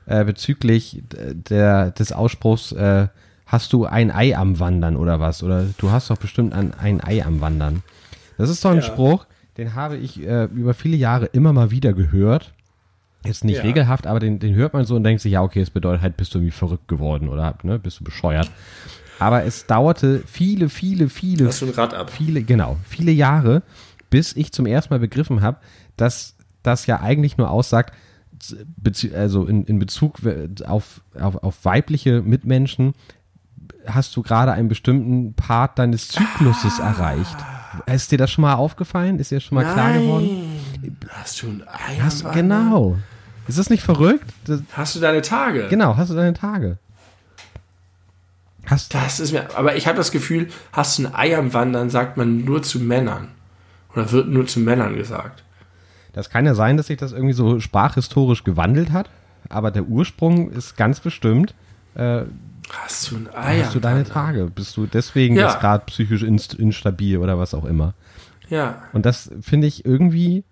[0.07, 3.09] äh, bezüglich der des Ausspruchs äh,
[3.47, 7.03] hast du ein Ei am Wandern oder was oder du hast doch bestimmt ein, ein
[7.03, 7.83] Ei am Wandern.
[8.37, 8.83] Das ist doch ein Ja.
[8.83, 9.27] Spruch,
[9.57, 12.53] den habe ich äh, über viele Jahre immer mal wieder gehört.
[13.25, 13.63] Jetzt nicht Ja.
[13.63, 16.17] regelhaft, aber den, den hört man so und denkt sich, ja, okay, es bedeutet halt,
[16.17, 18.51] bist du irgendwie verrückt geworden oder ne, bist du bescheuert.
[19.19, 22.11] Aber es dauerte viele, viele, viele, du ein Rad ab?
[22.11, 23.63] viele, genau, viele Jahre,
[24.11, 25.59] bis ich zum ersten Mal begriffen habe,
[25.97, 27.93] dass das ja eigentlich nur aussagt,
[29.15, 30.21] also in, in Bezug
[30.65, 32.95] auf, auf, auf weibliche Mitmenschen,
[33.85, 37.37] hast du gerade einen bestimmten Part deines Zykluses erreicht.
[37.87, 39.19] Ist dir das schon mal aufgefallen?
[39.19, 40.31] Ist dir schon mal klar geworden?
[41.11, 41.99] Hast du ein Ei?
[42.01, 42.49] Hast, am Wandern?
[42.49, 42.97] genau.
[43.47, 44.31] Ist das nicht verrückt?
[44.45, 45.69] Das, Hast du deine Tage?
[45.69, 46.79] genau, hast du deine Tage.
[48.67, 49.47] Hast Das ist mir.
[49.57, 52.79] Aber ich habe das Gefühl, hast du ein Ei am Wandern, sagt man nur zu
[52.81, 53.29] Männern.
[53.95, 55.43] Oder wird nur zu Männern gesagt.
[56.13, 59.09] Das kann ja sein, dass sich das irgendwie so sprachhistorisch gewandelt hat,
[59.49, 61.55] aber der Ursprung ist ganz bestimmt,
[61.95, 62.23] äh,
[62.71, 64.13] Hast du ein Ei hast du deine Wandern?
[64.13, 64.45] Tage.
[64.51, 65.47] Bist du deswegen Ja.
[65.49, 67.95] jetzt gerade psychisch inst instabil oder was auch immer.
[68.51, 68.83] Ja.
[68.93, 70.45] Und das finde ich irgendwie,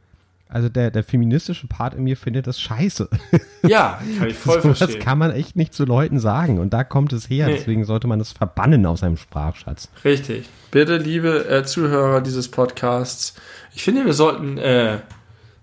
[0.49, 3.09] also der, der feministische Part in mir findet das scheiße.
[3.67, 5.01] Ja, kann ich voll so verstehen.
[5.03, 6.61] kann man echt nicht zu Leuten sagen.
[6.61, 7.49] Und da kommt es her.
[7.49, 7.55] Nee.
[7.55, 9.91] Deswegen sollte man das verbannen aus seinem Sprachschatz.
[10.05, 10.49] Richtig.
[10.71, 13.35] Bitte, liebe äh, Zuhörer dieses Podcasts,
[13.75, 14.99] ich finde, wir sollten äh,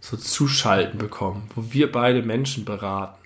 [0.01, 3.22] so Zuschalten bekommen, wo wir beide Menschen beraten.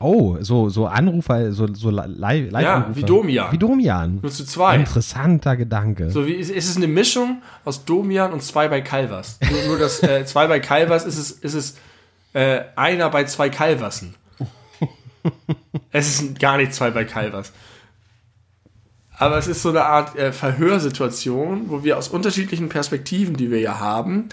[0.00, 2.96] Oh, so, so Anrufer, so, so Li- Live- Live-Anrufer.
[2.96, 3.52] wie Domian.
[3.52, 4.18] Wie Domian.
[4.22, 4.76] Nur zu zwei.
[4.76, 6.10] Interessanter Gedanke.
[6.10, 9.40] So wie ist, ist es eine Mischung aus Domian und zwei bei Calvas.
[9.50, 11.76] Nur, nur das äh, zwei bei Calvas ist es, ist es
[12.32, 14.14] äh, einer bei zwei Calvassen.
[15.90, 17.52] es ist gar nicht zwei bei Calvas.
[19.16, 23.58] Aber es ist so eine Art äh, Verhörsituation, wo wir aus unterschiedlichen Perspektiven, die wir
[23.58, 24.28] ja haben,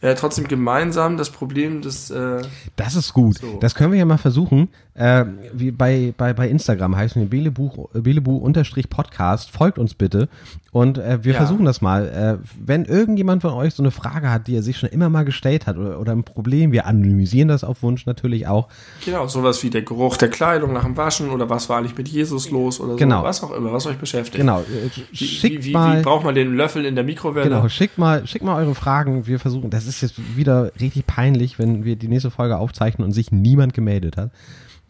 [0.00, 2.42] äh, trotzdem gemeinsam das Problem des äh,
[2.76, 3.38] Das ist gut.
[3.38, 3.58] So.
[3.60, 4.68] Das können wir ja mal versuchen.
[4.94, 9.50] Äh, wie bei, bei, bei Instagram heißen wir Belebu, Belebu unterstrich Podcast.
[9.50, 10.28] Folgt uns bitte.
[10.70, 11.38] Und äh, wir Ja.
[11.38, 12.08] versuchen das mal.
[12.42, 15.24] Äh, wenn irgendjemand von euch so eine Frage hat, die er sich schon immer mal
[15.24, 18.68] gestellt hat oder, oder ein Problem, wir anonymisieren das auf Wunsch natürlich auch.
[19.02, 22.06] genau sowas wie der Geruch der Kleidung nach dem Waschen oder was war eigentlich mit
[22.08, 23.22] Jesus los oder so, Genau.
[23.22, 24.36] was auch immer, was euch beschäftigt.
[24.40, 24.60] Genau.
[24.60, 26.00] Äh, Wie, schickt wie, wie, mal.
[26.00, 27.48] wie braucht man den Löffel in der Mikrowelle?
[27.48, 29.26] Genau, schickt mal, schickt mal eure Fragen.
[29.26, 33.12] Wir versuchen, das ist jetzt wieder richtig peinlich, wenn wir die nächste Folge aufzeichnen und
[33.12, 34.32] sich niemand gemeldet hat,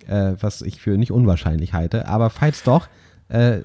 [0.09, 2.09] äh, was ich für nicht unwahrscheinlich halte.
[2.09, 2.89] Aber falls doch,
[3.29, 3.59] äh,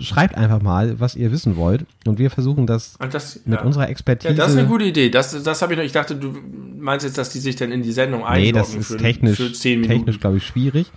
[0.00, 3.64] schreibt einfach mal, was ihr wissen wollt und wir versuchen das das, mit ja.
[3.64, 4.32] unserer Expertise.
[4.32, 5.10] Ja, das ist eine gute Idee.
[5.10, 5.84] Das, das habe ich noch.
[5.84, 6.34] Ich dachte, du
[6.78, 9.36] meinst jetzt, dass die sich dann in die Sendung einloggen nee, das ist für, technisch,
[9.36, 9.98] für 10 Minuten.
[9.98, 10.90] technisch glaube ich schwierig.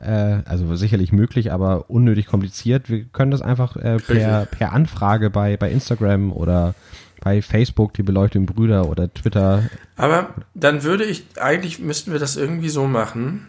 [0.00, 2.90] Äh, also sicherlich möglich, aber unnötig kompliziert.
[2.90, 6.74] Wir können das einfach äh, per, per Anfrage bei, bei Instagram oder
[7.20, 9.64] bei Facebook, die beleuchteten Brüder oder Twitter
[9.96, 13.48] Aber dann würde ich, eigentlich müssten wir das irgendwie so machen,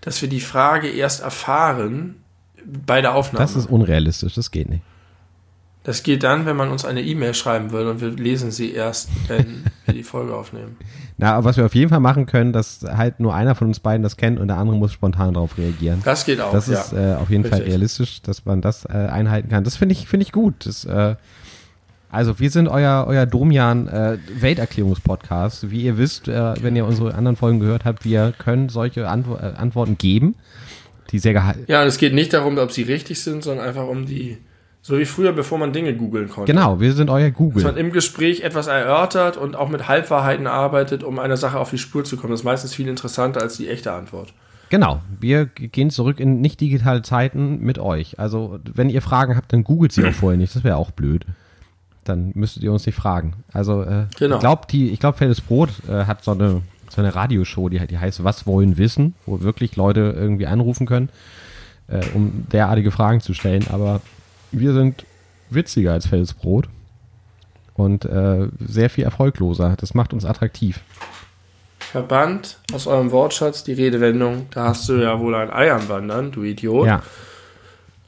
[0.00, 2.16] dass wir die Frage erst erfahren
[2.86, 3.44] bei der Aufnahme.
[3.44, 4.82] Das ist unrealistisch, das geht nicht.
[5.86, 9.08] Das geht dann, wenn man uns eine E-Mail schreiben will und wir lesen sie erst,
[9.28, 10.76] wenn wir die Folge aufnehmen.
[11.16, 13.78] Na, aber was wir auf jeden Fall machen können, dass halt nur einer von uns
[13.78, 16.02] beiden das kennt und der andere muss spontan darauf reagieren.
[16.04, 16.52] Das geht auch.
[16.52, 16.80] Das ja.
[16.80, 17.68] ist äh, auf jeden Fall Richtig.
[17.68, 19.62] realistisch, dass man das äh, einhalten kann.
[19.62, 20.66] Das finde ich, finde ich gut.
[20.66, 21.14] Das, äh,
[22.10, 25.70] also wir sind euer, euer Domian äh, Welterklärungspodcast.
[25.70, 29.36] Wie ihr wisst, äh, wenn ihr unsere anderen Folgen gehört habt, wir können solche Antwo
[29.36, 30.34] äh, Antworten geben,
[31.12, 31.64] die sehr gehalten.
[31.66, 34.38] Ja, und es geht nicht darum, ob sie richtig sind, sondern einfach um die,
[34.82, 36.52] so wie früher, bevor man Dinge googeln konnte.
[36.52, 37.76] Genau, wir sind euer Dass man Google.
[37.78, 42.04] im Gespräch etwas erörtert und auch mit Halbwahrheiten arbeitet, um einer Sache auf die Spur
[42.04, 42.30] zu kommen.
[42.32, 44.32] Das ist meistens viel interessanter als die echte Antwort.
[44.68, 48.18] Genau, wir gehen zurück in nicht digitale Zeiten mit euch.
[48.18, 50.54] Also wenn ihr Fragen habt, dann googelt sie auch vorher nicht.
[50.56, 51.24] Das wäre auch blöd.
[52.04, 53.34] Dann müsstet ihr uns nicht fragen.
[53.52, 54.36] Also äh, Genau.
[54.36, 56.62] ich glaube, die, ich glaube, Fettes Brot äh, hat so eine
[56.96, 61.10] so eine Radioshow, die, die heißt Was wollen wissen, wo wirklich Leute irgendwie anrufen können,
[61.88, 63.66] äh, um derartige Fragen zu stellen.
[63.70, 64.00] Aber
[64.50, 65.04] wir sind
[65.50, 66.68] witziger als Fettes Brot
[67.74, 69.74] und äh, sehr viel erfolgloser.
[69.78, 70.80] Das macht uns attraktiv.
[71.78, 76.32] Verbannt aus eurem Wortschatz die Redewendung, da hast du ja wohl ein Ei am Wandern,
[76.32, 76.86] du Idiot.
[76.86, 77.02] Ja,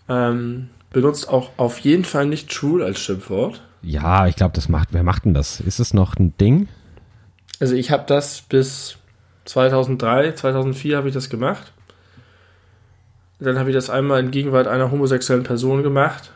[0.08, 3.62] Ähm, benutzt auch auf jeden Fall nicht schwul als Schimpfwort.
[3.82, 4.88] ja, ich glaube, das macht.
[4.92, 5.60] Wer macht denn das?
[5.60, 6.66] Ist es noch ein Ding?
[7.60, 8.96] Also ich habe das bis
[9.46, 11.72] 2003, 2004 habe ich das gemacht.
[13.40, 16.32] Dann habe ich das einmal in Gegenwart einer homosexuellen Person gemacht.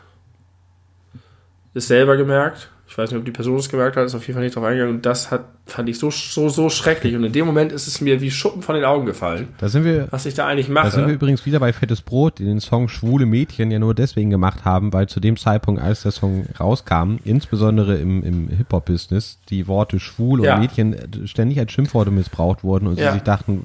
[1.74, 2.70] Ist selber gemerkt.
[2.92, 4.64] Ich weiß nicht, ob die Person es gemerkt hat, ist auf jeden Fall nicht drauf
[4.64, 4.96] eingegangen.
[4.96, 7.16] Und das hat, fand ich so, so, so schrecklich.
[7.16, 9.84] Und in dem Moment ist es mir wie Schuppen von den Augen gefallen, Da sind
[9.86, 11.14] wir was ich da eigentlich Da sind wir mache.
[11.14, 14.92] übrigens wieder bei Fettes Brot, die den Song Schwule Mädchen ja nur deswegen gemacht haben,
[14.92, 20.44] weil zu dem Zeitpunkt, als der Song rauskam, insbesondere im, im Hip-Hop-Business, die Worte schwul
[20.44, 20.56] Ja.
[20.56, 23.06] und Mädchen äh, ständig als Schimpfworte missbraucht wurden und Ja.
[23.08, 23.62] sie sich dachten,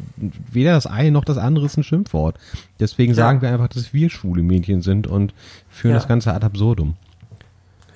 [0.50, 2.38] weder das eine noch das andere ist ein Schimpfwort.
[2.80, 5.34] Deswegen sagen wir einfach, dass wir schwule Mädchen sind und
[5.70, 5.98] führen Ja.
[5.98, 6.96] das Ganze ad absurdum.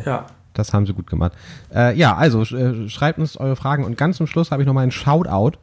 [0.06, 0.26] Ja.
[0.54, 1.34] Das haben sie gut gemacht.
[1.74, 4.74] Äh, ja, also äh, schreibt uns eure Fragen und ganz zum Schluss habe ich noch
[4.74, 5.58] mal einen Shoutout.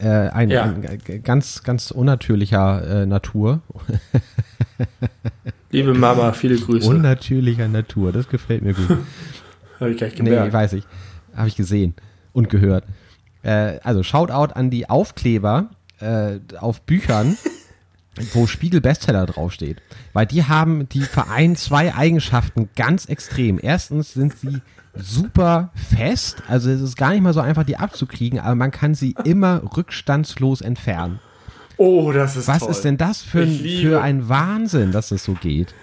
[0.00, 0.64] Äh, ein, Ja.
[0.64, 3.60] ein äh, ganz, ganz unnatürlicher äh, Natur.
[5.70, 6.88] Liebe Mama, viele Grüße.
[6.88, 8.98] Unnatürlicher Natur, das gefällt mir gut.
[9.80, 10.52] Habe ich gleich nee, gemerkt.
[10.52, 10.84] weiß ich.
[11.36, 11.94] Habe ich gesehen
[12.32, 12.84] und gehört.
[13.42, 15.70] Äh, also Shoutout an die Aufkleber
[16.60, 17.36] auf Büchern,
[18.32, 19.82] wo Spiegel Bestseller draufsteht.
[20.12, 23.58] Weil die haben, die vereinen zwei Eigenschaften ganz extrem.
[23.62, 24.60] Erstens sind sie
[24.94, 28.94] super fest, also es ist gar nicht mal so einfach, die abzukriegen, aber man kann
[28.94, 31.20] sie immer rückstandslos entfernen.
[31.76, 32.70] oh, das ist Was toll.
[32.70, 35.74] ist denn das für, ein, für ein Wahnsinn, dass das so geht?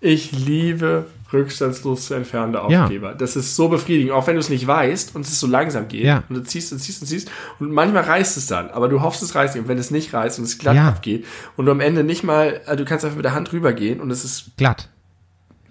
[0.00, 2.82] Ich liebe rückstandslos zu entfernende Ja.
[2.84, 3.14] Aufkleber.
[3.14, 6.04] Das ist so befriedigend, auch wenn du es nicht weißt und es so langsam geht.
[6.04, 6.24] Ja.
[6.28, 7.30] Und du ziehst und ziehst und ziehst.
[7.58, 9.62] Und manchmal reißt es dann, aber du hoffst, es reißt nicht.
[9.62, 10.88] Und wenn es nicht reißt und es glatt Ja.
[10.88, 11.24] abgeht
[11.56, 14.10] und du am Ende nicht mal, äh, du kannst einfach mit der Hand rübergehen und
[14.10, 14.88] es ist glatt.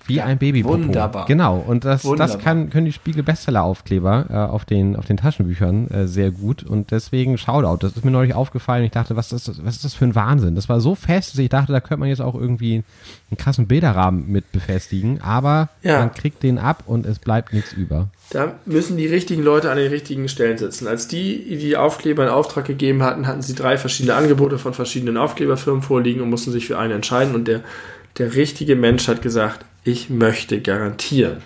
[0.10, 0.64] Wie ein Baby.
[0.66, 1.26] Wunderbar.
[1.26, 1.58] Genau.
[1.66, 2.28] Und das, Wunderbar.
[2.36, 6.32] das kann, können die Spiegel Bestseller Aufkleber äh, auf den auf den Taschenbüchern äh, sehr
[6.32, 6.64] gut.
[6.64, 7.78] Und deswegen Shoutout.
[7.86, 8.84] Das ist mir neulich aufgefallen.
[8.84, 10.56] Ich dachte, was ist das, was ist das für ein Wahnsinn?
[10.56, 12.84] Das war so fest, dass ich dachte, da könnte man jetzt auch irgendwie
[13.32, 15.22] einen krassen Bilderrahmen mit befestigen.
[15.22, 16.00] Aber Ja.
[16.00, 18.08] man kriegt den ab und es bleibt nichts über.
[18.32, 20.88] Da müssen die richtigen Leute an den richtigen Stellen sitzen.
[20.88, 25.18] Als die die Aufkleber in Auftrag gegeben hatten, hatten sie drei verschiedene Angebote von verschiedenen
[25.18, 27.34] Aufkleberfirmen vorliegen und mussten sich für einen entscheiden.
[27.34, 27.62] Und der,
[28.20, 31.42] der richtige Mensch hat gesagt, ich möchte garantieren,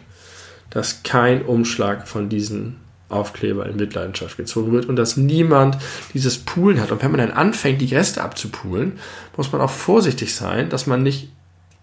[0.69, 2.77] dass kein Umschlag von diesen
[3.09, 5.77] Aufkleber in Mitleidenschaft gezogen wird und dass niemand
[6.13, 6.91] dieses Poolen hat.
[6.91, 8.93] Und wenn man dann anfängt, die Reste abzupulen,
[9.37, 11.29] muss man auch vorsichtig sein, dass man nicht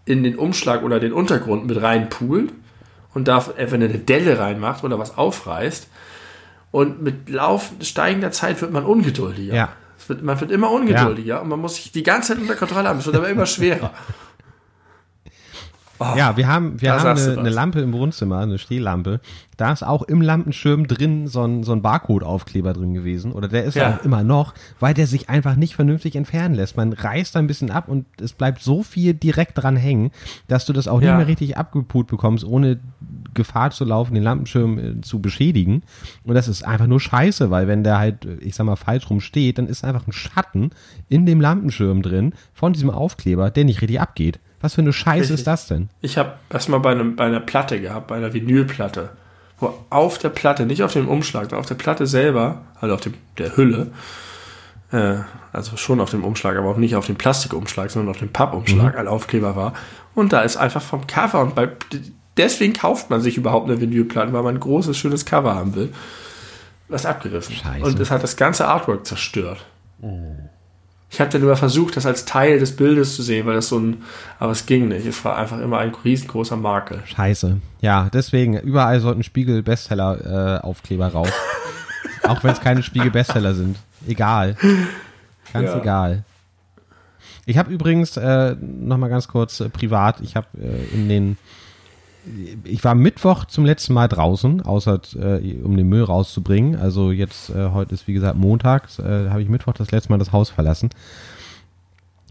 [0.05, 2.53] in den Umschlag oder den Untergrund mit rein poolt
[3.15, 5.89] und da einfach eine Delle reinmacht oder was aufreißt.
[6.73, 9.55] Und mit Lauf steigender Zeit wird man ungeduldiger.
[9.55, 9.69] Ja.
[10.07, 12.99] Wird, man wird immer ungeduldiger und man muss sich die ganze Zeit unter Kontrolle haben.
[12.99, 13.93] Es wird aber immer schwerer.
[16.03, 19.21] Oh, Ja, wir haben, wir da haben eine, eine Lampe im Wohnzimmer, eine Stehlampe.
[19.59, 23.33] Da ist auch im Lampenschirm drin so ein, so ein Barcode-Aufkleber drin gewesen.
[23.33, 23.95] Oder der ist Ja.
[23.99, 26.79] auch immer noch, weil der sich einfach nicht vernünftig entfernen lässt.
[26.79, 30.11] Man reißt ein bisschen ab und es bleibt so viel direkt dran hängen,
[30.49, 31.09] dass du das auch Ja.
[31.11, 32.81] nicht mehr richtig abgeput bekommst, ohne
[33.35, 35.83] Gefahr zu laufen, den Lampenschirm äh, zu beschädigen.
[36.25, 39.11] Und das ist einfach nur scheiße, weil wenn der halt, äh, ich sag mal, falsch
[39.11, 40.71] rum steht, dann ist einfach ein Schatten
[41.11, 44.41] in dem Lampenschirm drin von diesem Aufkleber, der nicht richtig abgeht.
[44.61, 45.35] Was für eine Scheiße Richtig.
[45.35, 45.89] ist das denn?
[46.01, 49.11] Ich habe das mal bei, einem, bei einer Platte gehabt, bei einer Vinylplatte,
[49.59, 53.01] wo auf der Platte, nicht auf dem Umschlag, sondern auf der Platte selber, also auf
[53.01, 53.91] dem, der Hülle,
[54.93, 55.17] äh,
[55.53, 58.99] also schon auf dem Umschlag, aber auch nicht auf dem Plastikumschlag, sondern auf dem Pappumschlag
[58.99, 59.73] ein Aufkleber war.
[60.15, 61.71] Und da ist einfach vom Cover und bei,
[62.37, 65.93] deswegen kauft man sich überhaupt eine Vinylplatte, weil man ein großes, schönes Cover haben will.
[66.89, 67.55] Was abgerissen.
[67.55, 67.85] Scheiße.
[67.85, 69.65] Und es hat das ganze Artwork zerstört.
[71.13, 73.79] Ich habe dann immer versucht, das als Teil des Bildes zu sehen, weil das so
[73.79, 74.03] ein,
[74.39, 75.05] aber es ging nicht.
[75.07, 77.03] Es war einfach immer ein riesengroßer Makel.
[77.05, 77.57] Scheiße.
[77.81, 81.29] Ja, deswegen, überall sollten Spiegel-Bestseller-Aufkleber raus.
[82.23, 83.77] Auch wenn es keine Spiegel-Bestseller sind.
[84.07, 84.57] Egal.
[85.53, 85.81] Ganz Ja.
[85.81, 86.25] egal.
[87.47, 91.37] Ich habe übrigens, äh, nochmal ganz kurz äh, privat, ich habe äh, in den,
[92.65, 96.77] ich war Mittwoch zum letzten Mal draußen, außer äh, um den Müll rauszubringen.
[96.77, 100.19] Also jetzt, äh, heute ist wie gesagt Montag, äh, habe ich Mittwoch das letzte Mal
[100.19, 100.91] das Haus verlassen.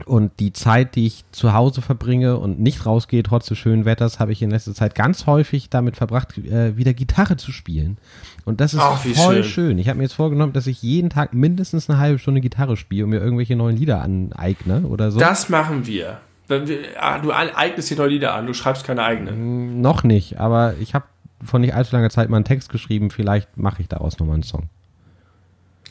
[0.05, 4.19] Und die Zeit, die ich zu Hause verbringe und nicht rausgehe, trotz des schönen Wetters,
[4.19, 7.97] habe ich in letzter Zeit ganz häufig damit verbracht, äh, wieder Gitarre zu spielen.
[8.45, 9.43] Und das ist Ach, voll schön.
[9.43, 9.77] schön.
[9.77, 13.03] Ich habe mir jetzt vorgenommen, dass ich jeden Tag mindestens eine halbe Stunde Gitarre spiele
[13.03, 15.19] und mir irgendwelche neuen Lieder aneigne oder so.
[15.19, 16.21] Das machen wir.
[16.99, 19.81] Ah, du eignest dir neue Lieder an, du schreibst keine eigenen.
[19.81, 21.05] Noch nicht, aber ich habe
[21.43, 23.11] vor nicht allzu langer Zeit mal einen Text geschrieben.
[23.11, 24.69] Vielleicht mache ich daraus nochmal einen Song.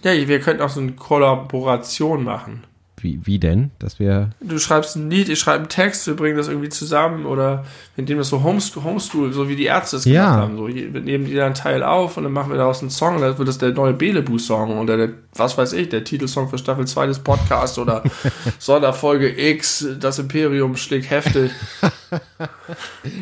[0.02, 2.64] Ja, wir könnten auch so eine Kollaboration machen.
[3.02, 3.70] Wie, wie denn?
[3.78, 4.30] Dass wir.
[4.40, 7.64] Du schreibst ein Lied, ich schreibe einen Text, wir bringen das irgendwie zusammen oder
[7.96, 10.24] wir nehmen das so Homeschool, Homeschool so wie die Ärzte es Ja.
[10.24, 10.56] gemacht haben.
[10.56, 13.16] So, wir nehmen die dann einen Teil auf und dann machen wir daraus einen Song
[13.16, 16.58] und dann wird das der neue Belebu-Song oder der, was weiß ich, der Titelsong für
[16.58, 18.02] Staffel 2 des Podcasts oder
[18.58, 21.50] Sonderfolge X, das Imperium schlägt heftig.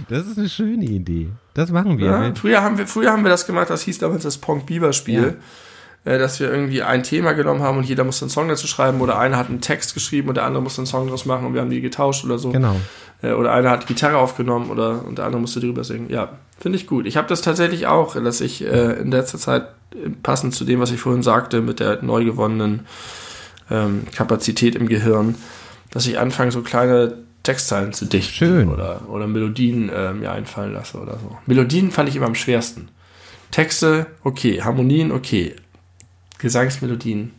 [0.09, 1.29] Das ist eine schöne Idee.
[1.55, 2.07] Das machen wir.
[2.07, 5.25] Ja, früher, haben wir, früher haben wir das gemacht, das hieß damals das Pong-Biber-Spiel.
[5.25, 5.35] Äh,
[6.07, 9.19] dass wir irgendwie ein Thema genommen haben und jeder musste einen Song dazu schreiben oder
[9.19, 11.61] einer hat einen Text geschrieben und der andere musste einen Song daraus machen und wir
[11.61, 12.51] haben die getauscht oder so.
[12.51, 12.77] Genau.
[13.23, 16.09] Äh, oder einer hat die Gitarre aufgenommen oder und der andere musste drüber singen.
[16.09, 17.07] Ja, finde ich gut.
[17.07, 19.65] Ich habe das tatsächlich auch, dass ich äh, in letzter Zeit
[19.95, 22.87] äh, passend zu dem, was ich vorhin sagte, mit der neu gewonnenen
[23.71, 25.35] ähm, Kapazität im Gehirn,
[25.91, 28.69] dass ich anfange, so kleine Textzeilen zu dichten Schön.
[28.69, 31.37] oder, oder Melodien äh, mir einfallen lasse oder so.
[31.47, 32.89] Melodien fand ich immer am schwersten.
[33.51, 35.55] Texte, okay, Harmonien, okay.
[36.39, 37.33] Gesangsmelodien.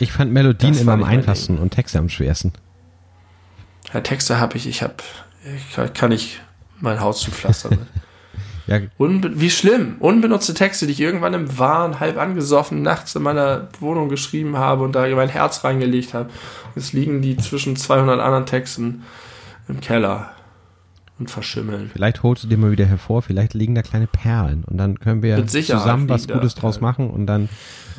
[0.00, 2.52] Ich fand Melodien Das immer am einfachsten und Texte am schwersten.
[3.92, 4.94] Ja, Texte habe ich, ich habe,
[5.44, 6.40] ich kann- ich
[6.80, 7.70] mein Haus zupflastern.
[7.78, 8.82] mit.
[8.82, 9.96] Ja, Unbe wie schlimm.
[9.98, 14.84] Unbenutzte Texte, die ich irgendwann im Wahn, halb angesoffen, nachts in meiner Wohnung geschrieben habe
[14.84, 16.28] und da mein Herz reingelegt habe.
[16.76, 19.04] Jetzt liegen die zwischen 200 anderen Texten
[19.68, 20.32] im Keller
[21.18, 21.90] und verschimmeln.
[21.92, 25.22] vielleicht holst du dir mal wieder hervor, vielleicht liegen da kleine Perlen und dann können
[25.22, 26.90] wir zusammen was Gutes draus Perlen.
[26.90, 27.48] machen und dann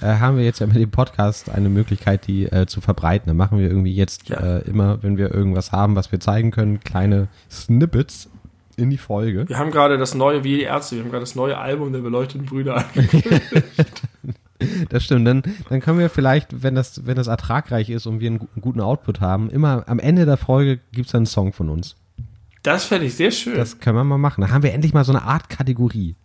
[0.01, 3.27] äh, haben wir jetzt ja mit dem Podcast eine Möglichkeit, die äh, zu verbreiten.
[3.27, 4.37] Dann machen wir irgendwie jetzt Ja.
[4.39, 8.29] äh, immer, wenn wir irgendwas haben, was wir zeigen können, kleine Snippets
[8.77, 9.47] in die Folge.
[9.49, 11.99] Wir haben gerade das neue, wie die Ärzte, wir haben gerade das neue Album der
[11.99, 12.85] beleuchteten Brüder.
[14.89, 15.25] Das stimmt.
[15.25, 18.47] Dann, dann können wir vielleicht, wenn das, wenn das ertragreich ist und wir einen, gu-
[18.55, 21.95] einen guten Output haben, immer am Ende der Folge gibt's dann einen Song von uns.
[22.63, 23.55] Das fände ich sehr schön.
[23.55, 24.41] Das können wir mal machen.
[24.41, 26.15] Dann haben wir endlich mal so eine Art Kategorie.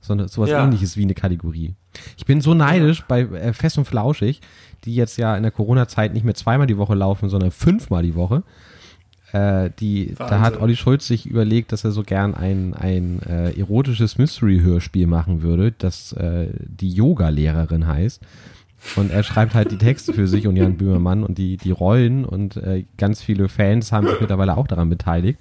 [0.00, 0.62] So eine, sowas Ja.
[0.62, 1.74] ähnliches wie eine Kategorie.
[2.16, 4.40] Ich bin so neidisch bei äh, Fest und Flauschig,
[4.84, 8.14] die jetzt ja in der Corona-Zeit nicht mehr zweimal die Woche laufen, sondern fünfmal die
[8.14, 8.42] Woche.
[9.32, 10.60] Äh, die, da hat.
[10.60, 15.72] Olli Schulz sich überlegt, dass er so gern ein, ein äh, erotisches Mystery-Hörspiel machen würde,
[15.72, 18.20] das äh, die Yoga-Lehrerin heißt.
[18.96, 22.24] Und er schreibt halt die Texte für sich und Jan Böhmermann und die, die Rollen
[22.24, 25.40] und äh, ganz viele Fans haben sich mittlerweile auch daran beteiligt.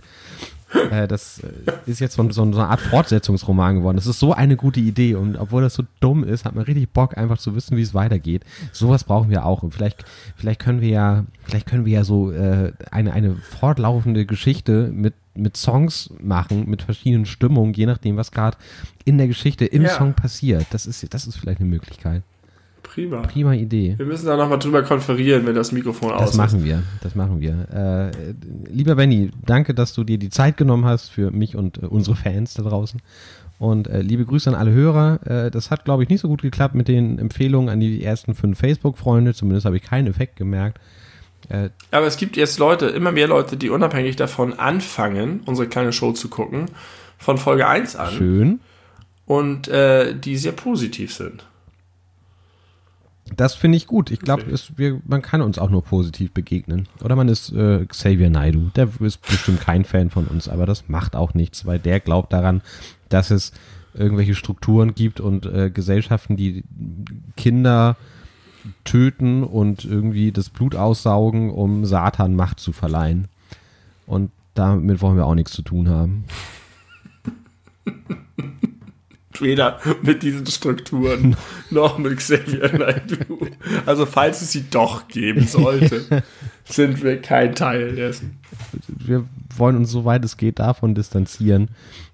[0.92, 1.50] Äh, das äh,
[1.86, 3.98] ist jetzt so, so, so eine Art Fortsetzungsroman geworden.
[3.98, 6.90] Das ist so eine gute Idee und obwohl das so dumm ist, hat man richtig
[6.90, 8.44] Bock, einfach zu wissen, wie es weitergeht.
[8.72, 10.04] Sowas brauchen wir auch und vielleicht,
[10.36, 15.14] vielleicht können wir ja, vielleicht können wir ja so äh, eine, eine fortlaufende Geschichte mit
[15.36, 18.56] mit Songs machen, mit verschiedenen Stimmungen, je nachdem, was gerade
[19.04, 19.90] in der Geschichte im Ja.
[19.90, 20.68] Song passiert.
[20.70, 22.22] Das ist, das ist vielleicht eine Möglichkeit.
[22.94, 23.22] Prima.
[23.22, 23.96] Prima Idee.
[23.98, 26.38] Wir müssen da nochmal drüber konferieren, wenn das Mikrofon aus Das ist.
[26.38, 28.12] machen wir, das machen wir.
[28.14, 28.34] Äh,
[28.72, 32.16] lieber Benny, danke, dass du dir die Zeit genommen hast für mich und äh, unsere
[32.16, 33.02] Fans da draußen.
[33.60, 35.20] Und äh, liebe Grüße an alle Hörer.
[35.26, 38.36] Äh, das hat, glaube ich, nicht so gut geklappt mit den Empfehlungen an die ersten
[38.36, 39.34] fünf Facebook-Freunde.
[39.34, 40.80] Zumindest habe ich keinen Effekt gemerkt.
[41.50, 45.94] Äh, Aber es gibt jetzt Leute, immer mehr Leute, die unabhängig davon anfangen, unsere kleine
[45.94, 46.66] Show zu gucken,
[47.18, 48.60] von Folge 1 an schön.
[49.26, 51.46] und äh, die sehr positiv sind.
[53.36, 54.12] Das finde ich gut.
[54.12, 54.44] Ich glaube,
[54.76, 56.88] wir- man kann uns auch nur positiv begegnen.
[57.04, 58.70] Oder man ist äh, Xavier Naidu.
[58.76, 62.34] Der ist bestimmt kein Fan von uns, aber das macht auch nichts, weil der glaubt
[62.34, 62.62] daran,
[63.10, 63.54] dass es
[63.94, 66.64] irgendwelche Strukturen gibt und äh, Gesellschaften, die
[67.38, 67.96] Kinder
[68.84, 73.28] töten und irgendwie das Blut aussaugen, um Satan Macht zu verleihen.
[74.06, 76.26] Und damit wollen wir auch nichts zu tun haben.
[79.42, 81.36] Weder mit diesen Strukturen
[81.70, 83.48] noch mit Xavier Naidoo.
[83.86, 86.24] Also falls es sie doch geben sollte,
[86.66, 88.40] sind wir kein Teil dessen.
[88.88, 91.70] wir wollen uns soweit es geht davon distanzieren.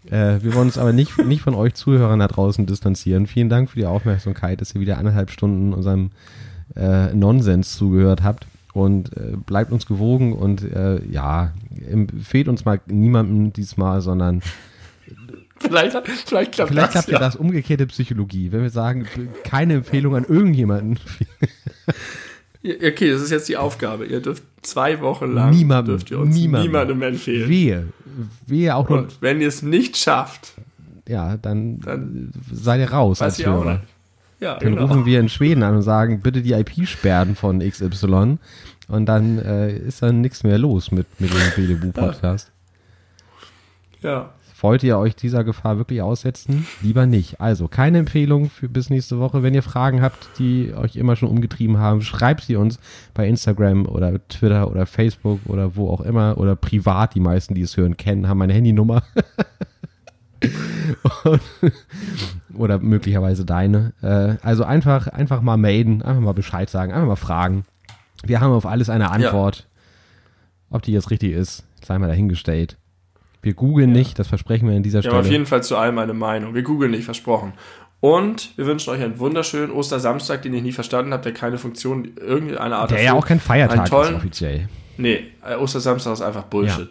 [0.09, 3.27] Äh, wir wollen uns aber nicht, nicht von euch Zuhörern da draußen distanzieren.
[3.27, 6.11] Vielen Dank für die Aufmerksamkeit, dass ihr wieder anderthalb Stunden unserem
[6.75, 8.47] äh, Nonsens zugehört habt.
[8.73, 11.51] und äh, bleibt uns gewogen und äh, ja,
[11.89, 14.41] empfehlt uns mal niemandem diesmal, sondern
[15.59, 17.01] Vielleicht, vielleicht klappt vielleicht das.
[17.03, 19.07] habt ihr das umgekehrte Psychologie, wenn wir sagen,
[19.43, 20.99] keine Empfehlung an irgendjemanden.
[22.61, 24.05] Ja, Okay, das ist jetzt die Aufgabe.
[24.05, 26.71] Ihr dürft zwei Wochen lang Niemandem, dürft ihr uns niemandem.
[26.71, 27.49] niemandem empfehlen.
[27.49, 27.87] Wehe,
[28.47, 30.53] wehe auch nur, Und wenn ihr es nicht schafft,
[31.07, 33.81] ja, dann, Dann seid ihr raus als Hörer.
[34.41, 34.85] Ja, Dann genau.
[34.85, 38.37] rufen wir in Schweden an und sagen, bitte die IP sperren von XY.
[38.87, 42.51] Und dann äh, ist dann nichts mehr los mit, mit dem Belebu-Podcast.
[44.01, 44.33] Ja.
[44.61, 46.67] Wollt ihr euch dieser Gefahr wirklich aussetzen?
[46.81, 47.39] Lieber nicht.
[47.39, 49.41] Also keine Empfehlung für bis nächste Woche.
[49.41, 52.79] Wenn ihr Fragen habt, die euch immer schon umgetrieben haben, schreibt sie uns
[53.13, 57.15] bei Instagram oder Twitter oder Facebook oder wo auch immer oder privat.
[57.15, 59.03] Die meisten, die es hören, kennen, haben meine Handynummer.
[61.23, 61.41] Und,
[62.53, 63.93] oder möglicherweise deine.
[64.01, 67.65] Äh, also einfach, einfach mal melden, einfach mal Bescheid sagen, einfach mal fragen.
[68.23, 69.67] Wir haben auf alles eine Antwort.
[70.69, 72.77] Ob die jetzt richtig ist, sei mal dahingestellt.
[73.41, 75.33] Wir googeln nicht, das versprechen wir an dieser Wir haben auf Stelle.
[75.37, 76.53] jeden Fall zu allem eine Meinung.
[76.55, 77.53] Wir googeln nicht, versprochen.
[78.01, 82.11] Und wir wünschen euch einen wunderschönen Ostersamstag, den ich nie verstanden habe, der keine Funktion
[82.17, 84.69] irgendeiner Art Der ja auch kein Feiertag tollen- ist offiziell.
[84.97, 86.89] Nee, äh, Ostersamstag ist einfach Bullshit.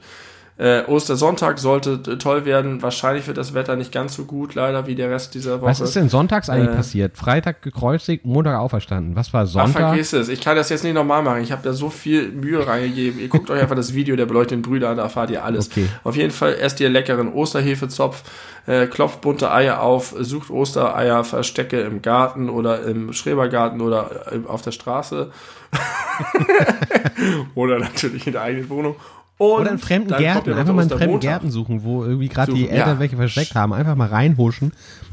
[0.59, 2.83] Äh, Ostersonntag sollte toll werden.
[2.83, 5.71] Wahrscheinlich wird das Wetter nicht ganz so gut, leider, wie der Rest dieser Woche.
[5.71, 7.17] Was ist denn sonntags eigentlich Äh, passiert?
[7.17, 9.15] Freitag gekreuzigt, Montag auferstanden.
[9.15, 9.91] Was war Ach, Sonntag?
[9.91, 10.29] vergiss es.
[10.29, 11.43] Ich kann das jetzt nicht nochmal machen.
[11.43, 13.21] Ich habe da so viel Mühe reingegeben.
[13.21, 15.69] Ihr guckt euch einfach das Video der beleuchteten Brüder an, da erfahrt ihr alles.
[15.71, 15.87] Okay.
[16.03, 18.25] Auf jeden Fall esst ihr leckeren Osterhefezopf,
[18.67, 24.41] äh, klopft bunte Eier auf, sucht Ostereier, Verstecke im Garten oder im Schrebergarten oder äh,
[24.49, 25.31] auf der Straße.
[27.55, 28.97] oder natürlich in der eigenen Wohnung.
[29.39, 30.53] Und Oder in fremden Gärten.
[30.53, 31.21] Einfach mal in fremden.
[31.21, 32.99] Gärten suchen, wo irgendwie gerade die Eltern ja.
[32.99, 33.73] welche versteckt haben.
[33.73, 34.73] Einfach mal reinhuschen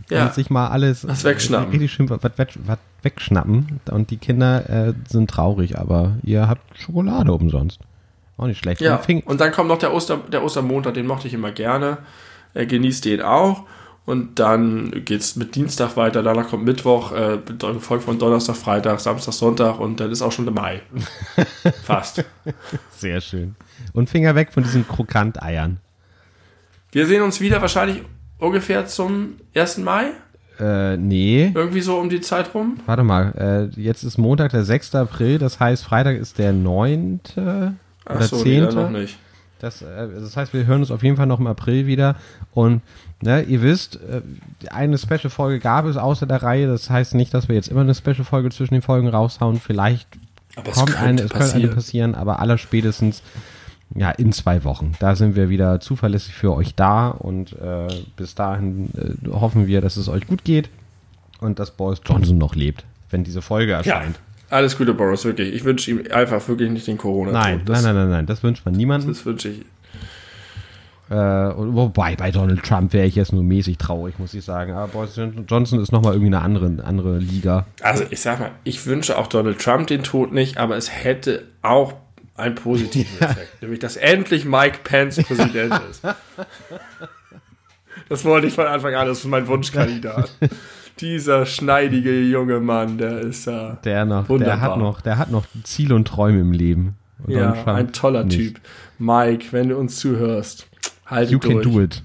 [0.10, 0.26] Ja.
[0.26, 1.70] und sich mal alles Was wegschnappen.
[1.70, 3.80] richtig schön was, was, wegschnappen.
[3.92, 7.80] Und die Kinder äh, sind traurig, aber ihr habt Schokolade umsonst.
[8.38, 8.82] Auch nicht schlecht.
[8.82, 12.00] Ja, und dann kommt noch der, Oster, der Ostermontag, den mochte ich immer gerne.
[12.56, 13.64] Äh, genießt den auch.
[14.06, 19.34] Und dann geht's mit Dienstag weiter, danach kommt Mittwoch, äh, gefolgt von Donnerstag, Freitag, Samstag,
[19.34, 20.82] Sonntag und dann ist auch schon der Mai.
[21.84, 22.24] Fast.
[22.92, 23.56] Sehr schön.
[23.94, 25.80] Und Finger weg von diesen Krokanteiern.
[26.92, 28.04] Wir sehen uns wieder wahrscheinlich
[28.38, 29.80] ungefähr zum 1.
[29.80, 30.12] Mai,
[30.60, 31.52] Äh, nee.
[31.56, 32.80] irgendwie so um die Zeit rum.
[32.86, 34.94] Warte mal, äh, jetzt ist Montag, der 6.
[34.96, 37.22] April, das heißt, Freitag ist der 9.
[37.36, 37.74] oder
[38.06, 38.66] Achso, 10.
[38.68, 39.18] nee, noch nicht.
[39.60, 42.16] Das, äh, das heißt, wir hören uns auf jeden Fall noch im April wieder.
[42.54, 42.82] Und
[43.22, 44.22] ne, ihr wisst, äh,
[44.70, 46.68] eine Special-Folge gab es außer der Reihe.
[46.68, 49.60] Das heißt nicht, dass wir jetzt immer eine Special-Folge zwischen den Folgen raushauen.
[49.60, 50.08] Vielleicht
[50.56, 51.76] Aber es kommt könnte eine, es könnte eine passieren.
[51.76, 53.22] passieren, aber allerspätestens
[53.94, 54.94] ja, in zwei Wochen.
[55.00, 57.88] Da sind wir wieder zuverlässig für euch da und äh,
[58.18, 60.70] bis dahin äh, hoffen wir, dass es euch gut geht
[61.40, 64.20] und dass Boris Johnson noch lebt, wenn diese Folge Ja, erscheint.
[64.50, 65.54] alles Gute, Boris, wirklich.
[65.54, 68.66] Ich wünsche ihm einfach wirklich nicht den corona Nein, nein, nein, nein, nein, das wünscht
[68.66, 69.10] man niemandem.
[69.10, 69.62] Das wünsche ich.
[71.10, 74.74] Äh, wobei, bei Donald Trump wäre ich jetzt nur mäßig traurig, muss ich sagen.
[74.74, 77.68] Aber Boris Johnson ist nochmal irgendwie eine andere, andere Liga.
[77.82, 81.44] Also ich sag mal, ich wünsche auch Donald Trump den Tod nicht, aber es hätte
[81.62, 81.94] auch
[82.36, 86.02] einen positiven Effekt, nämlich dass endlich Mike Pence Präsident ist.
[88.10, 90.32] Das wollte ich von Anfang an, das ist mein Wunschkandidat.
[91.02, 94.62] Dieser schneidige junge Mann, der ist ja, Der noch, der Wunderbar.
[94.62, 96.96] hat noch, der hat noch Ziele und Träume im Leben.
[97.24, 98.38] Und ja ein toller nicht.
[98.38, 98.60] Typ.
[98.98, 100.68] Mike, wenn du uns zuhörst,
[101.06, 101.62] halt You durch.
[101.62, 102.04] can do it.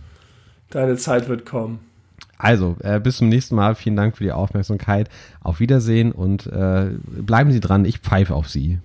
[0.70, 1.80] Deine Zeit wird kommen.
[2.38, 3.74] Also, äh, bis zum nächsten Mal.
[3.74, 5.10] Vielen Dank für die Aufmerksamkeit.
[5.42, 7.84] Auf Wiedersehen und äh, bleiben Sie dran.
[7.84, 8.78] Ich pfeife auf Sie.